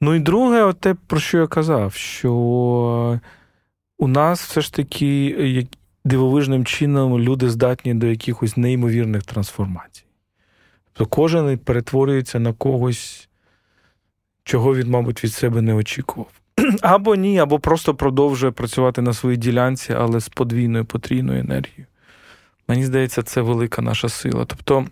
Ну 0.03 0.15
і 0.15 0.19
друге, 0.19 0.73
те, 0.73 0.95
про 1.07 1.19
що 1.19 1.37
я 1.37 1.47
казав, 1.47 1.93
що 1.93 2.31
у 3.97 4.07
нас 4.07 4.43
все 4.43 4.61
ж 4.61 4.73
таки 4.73 5.67
дивовижним 6.05 6.65
чином 6.65 7.19
люди 7.19 7.49
здатні 7.49 7.93
до 7.93 8.07
якихось 8.07 8.57
неймовірних 8.57 9.23
трансформацій. 9.23 10.03
Тобто 10.93 11.15
кожен 11.15 11.57
перетворюється 11.57 12.39
на 12.39 12.53
когось, 12.53 13.29
чого 14.43 14.75
він, 14.75 14.89
мабуть, 14.89 15.23
від 15.23 15.33
себе 15.33 15.61
не 15.61 15.73
очікував. 15.73 16.31
Або 16.81 17.15
ні, 17.15 17.39
або 17.39 17.59
просто 17.59 17.95
продовжує 17.95 18.51
працювати 18.51 19.01
на 19.01 19.13
своїй 19.13 19.37
ділянці, 19.37 19.93
але 19.93 20.19
з 20.19 20.29
подвійною 20.29 20.85
потрійною 20.85 21.39
енергією. 21.39 21.85
Мені 22.67 22.85
здається, 22.85 23.23
це 23.23 23.41
велика 23.41 23.81
наша 23.81 24.09
сила. 24.09 24.45
Тобто 24.45 24.85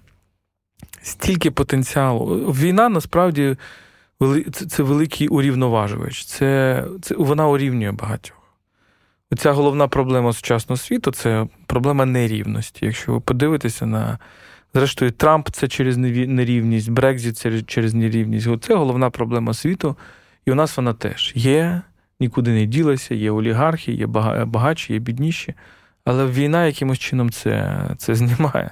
стільки 1.02 1.52
потенціалу. 1.52 2.52
Війна 2.52 2.90
насправді 2.90 3.56
це 4.52 4.84
великий 4.84 5.28
урівноважувач. 5.28 6.26
Це, 6.26 6.84
це 7.02 7.16
Вона 7.16 7.48
урівнює 7.48 7.92
багатьох. 7.92 8.38
Оця 9.32 9.52
головна 9.52 9.88
проблема 9.88 10.34
сучасного 10.34 10.78
світу 10.78 11.12
це 11.12 11.48
проблема 11.66 12.06
нерівності. 12.06 12.86
Якщо 12.86 13.14
ви 13.14 13.20
подивитеся 13.20 13.86
на. 13.86 14.20
Зрештою, 14.74 15.12
Трамп 15.12 15.50
це 15.50 15.68
через 15.68 15.98
нерівність, 15.98 16.90
Брекзіт 16.90 17.38
це 17.38 17.62
через 17.62 17.94
нерівність. 17.94 18.48
Це 18.62 18.76
головна 18.76 19.10
проблема 19.10 19.54
світу. 19.54 19.96
І 20.46 20.52
у 20.52 20.56
нас 20.56 20.78
вона 20.78 20.94
теж 20.94 21.32
є, 21.36 21.82
нікуди 22.20 22.52
не 22.52 22.66
ділася, 22.66 23.16
є 23.16 23.32
олігархи, 23.32 23.92
є 23.92 24.08
багатші, 24.46 24.94
є 24.94 25.00
бідніші. 25.00 25.54
Але 26.06 26.26
війна 26.26 26.66
якимось 26.66 27.00
чином 27.00 27.30
це 27.30 27.82
це 27.98 28.16
знімає, 28.16 28.72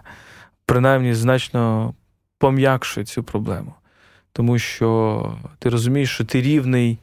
принаймні 0.66 1.14
значно 1.14 1.94
пом'якшує 2.38 3.06
цю 3.06 3.24
проблему 3.24 3.74
тому 4.34 4.60
що 4.60 5.38
ти 5.60 5.70
розумієш, 5.70 6.14
що 6.14 6.26
ти 6.26 6.42
рівний 6.42 6.98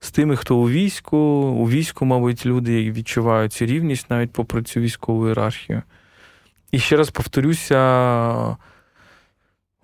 з 0.00 0.10
тими, 0.10 0.36
хто 0.36 0.56
у 0.56 0.68
війську. 0.68 1.16
У 1.58 1.68
війську, 1.68 2.04
мабуть, 2.04 2.46
люди 2.46 2.92
відчувають 2.92 3.52
цю 3.52 3.66
рівність 3.66 4.10
навіть 4.10 4.32
попри 4.32 4.62
цю 4.62 4.80
військову 4.80 5.26
ієрархію. 5.26 5.82
І 6.72 6.78
ще 6.78 6.96
раз 6.96 7.10
повторюся: 7.10 7.78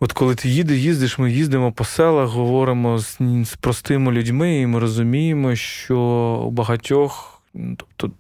от 0.01 0.13
коли 0.13 0.35
ти 0.35 0.49
їдеш, 0.49 0.79
їздиш, 0.79 1.19
ми 1.19 1.33
їздимо 1.33 1.73
по 1.73 1.85
селах, 1.85 2.29
говоримо 2.29 2.99
з, 2.99 3.19
з 3.45 3.57
простими 3.61 4.13
людьми, 4.13 4.61
і 4.61 4.67
ми 4.67 4.79
розуміємо, 4.79 5.55
що 5.55 5.99
у 6.47 6.51
багатьох, 6.51 7.43
тобто, 7.77 8.11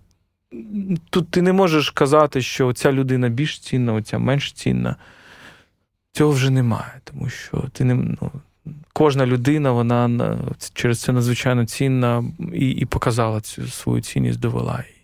тут 1.10 1.30
ти 1.30 1.42
не 1.42 1.52
можеш 1.52 1.90
казати, 1.90 2.42
що 2.42 2.72
ця 2.72 2.92
людина 2.92 3.28
більш 3.28 3.58
цінна, 3.58 3.92
оця 3.92 4.18
менш 4.18 4.52
цінна. 4.52 4.96
Цього 6.12 6.32
вже 6.32 6.50
немає, 6.50 7.00
тому 7.04 7.28
що 7.28 7.64
ти 7.72 7.84
не 7.84 7.94
ну, 7.94 8.30
кожна 8.92 9.26
людина, 9.26 9.72
вона 9.72 10.36
через 10.74 11.00
це 11.00 11.12
надзвичайно 11.12 11.64
цінна 11.64 12.24
і 12.52 12.70
і 12.70 12.84
показала 12.84 13.40
цю 13.40 13.66
свою 13.66 14.02
цінність, 14.02 14.40
довела 14.40 14.84
її. 14.88 14.98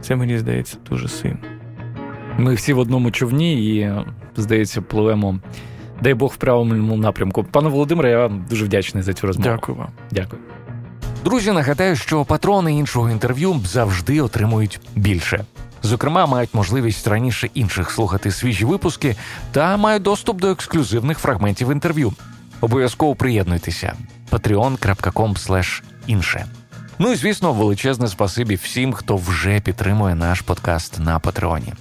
Це 0.00 0.16
мені 0.16 0.38
здається 0.38 0.76
дуже 0.90 1.08
сильно. 1.08 1.38
Ми 2.38 2.54
всі 2.54 2.72
в 2.72 2.78
одному 2.78 3.10
човні 3.10 3.76
і, 3.76 3.92
здається, 4.36 4.82
пливемо. 4.82 5.38
Дай 6.02 6.14
Бог 6.14 6.32
в 6.32 6.36
правильному 6.36 6.96
напрямку. 6.96 7.44
Пане 7.44 7.68
Володимире, 7.68 8.10
я 8.10 8.18
вам 8.18 8.44
дуже 8.50 8.64
вдячний 8.64 9.02
за 9.02 9.12
цю 9.12 9.26
розмову. 9.26 9.50
Дякую 9.50 9.78
вам. 9.78 9.88
Дякую. 10.10 10.42
Друзі, 11.24 11.52
нагадаю, 11.52 11.96
що 11.96 12.24
патрони 12.24 12.74
іншого 12.74 13.10
інтерв'ю 13.10 13.60
завжди 13.64 14.20
отримують 14.20 14.80
більше. 14.96 15.44
Зокрема, 15.82 16.26
мають 16.26 16.54
можливість 16.54 17.06
раніше 17.06 17.50
інших 17.54 17.90
слухати 17.90 18.30
свіжі 18.30 18.64
випуски 18.64 19.16
та 19.52 19.76
мають 19.76 20.02
доступ 20.02 20.40
до 20.40 20.50
ексклюзивних 20.50 21.18
фрагментів 21.18 21.72
інтерв'ю. 21.72 22.12
Обов'язково 22.60 23.14
приєднуйтеся 23.14 23.94
patreon.com 24.30 25.82
інше. 26.06 26.46
Ну 26.98 27.12
і 27.12 27.16
звісно, 27.16 27.52
величезне 27.52 28.08
спасибі 28.08 28.54
всім, 28.54 28.92
хто 28.92 29.16
вже 29.16 29.60
підтримує 29.60 30.14
наш 30.14 30.40
подкаст 30.40 30.98
на 30.98 31.18
Патреоні. 31.18 31.74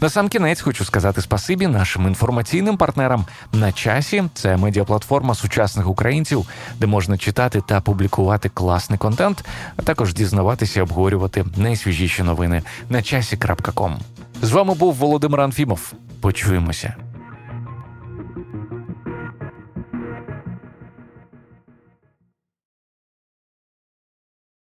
На 0.00 0.08
сам 0.08 0.28
кінець 0.28 0.60
хочу 0.60 0.84
сказати 0.84 1.22
спасибі 1.22 1.66
нашим 1.66 2.06
інформаційним 2.06 2.76
партнерам 2.76 3.26
на 3.52 3.72
часі. 3.72 4.24
Це 4.34 4.56
медіаплатформа 4.56 5.34
сучасних 5.34 5.88
українців, 5.88 6.46
де 6.78 6.86
можна 6.86 7.18
читати 7.18 7.62
та 7.66 7.80
публікувати 7.80 8.48
класний 8.48 8.98
контент, 8.98 9.44
а 9.76 9.82
також 9.82 10.14
дізнаватися 10.14 10.80
і 10.80 10.82
обговорювати 10.82 11.44
найсвіжіші 11.56 12.22
новини 12.22 12.62
на 12.90 13.02
часі.ком. 13.02 13.98
З 14.42 14.52
вами 14.52 14.74
був 14.74 14.94
Володимир 14.94 15.40
Анфімов. 15.40 15.92
Почуємося. 16.20 16.94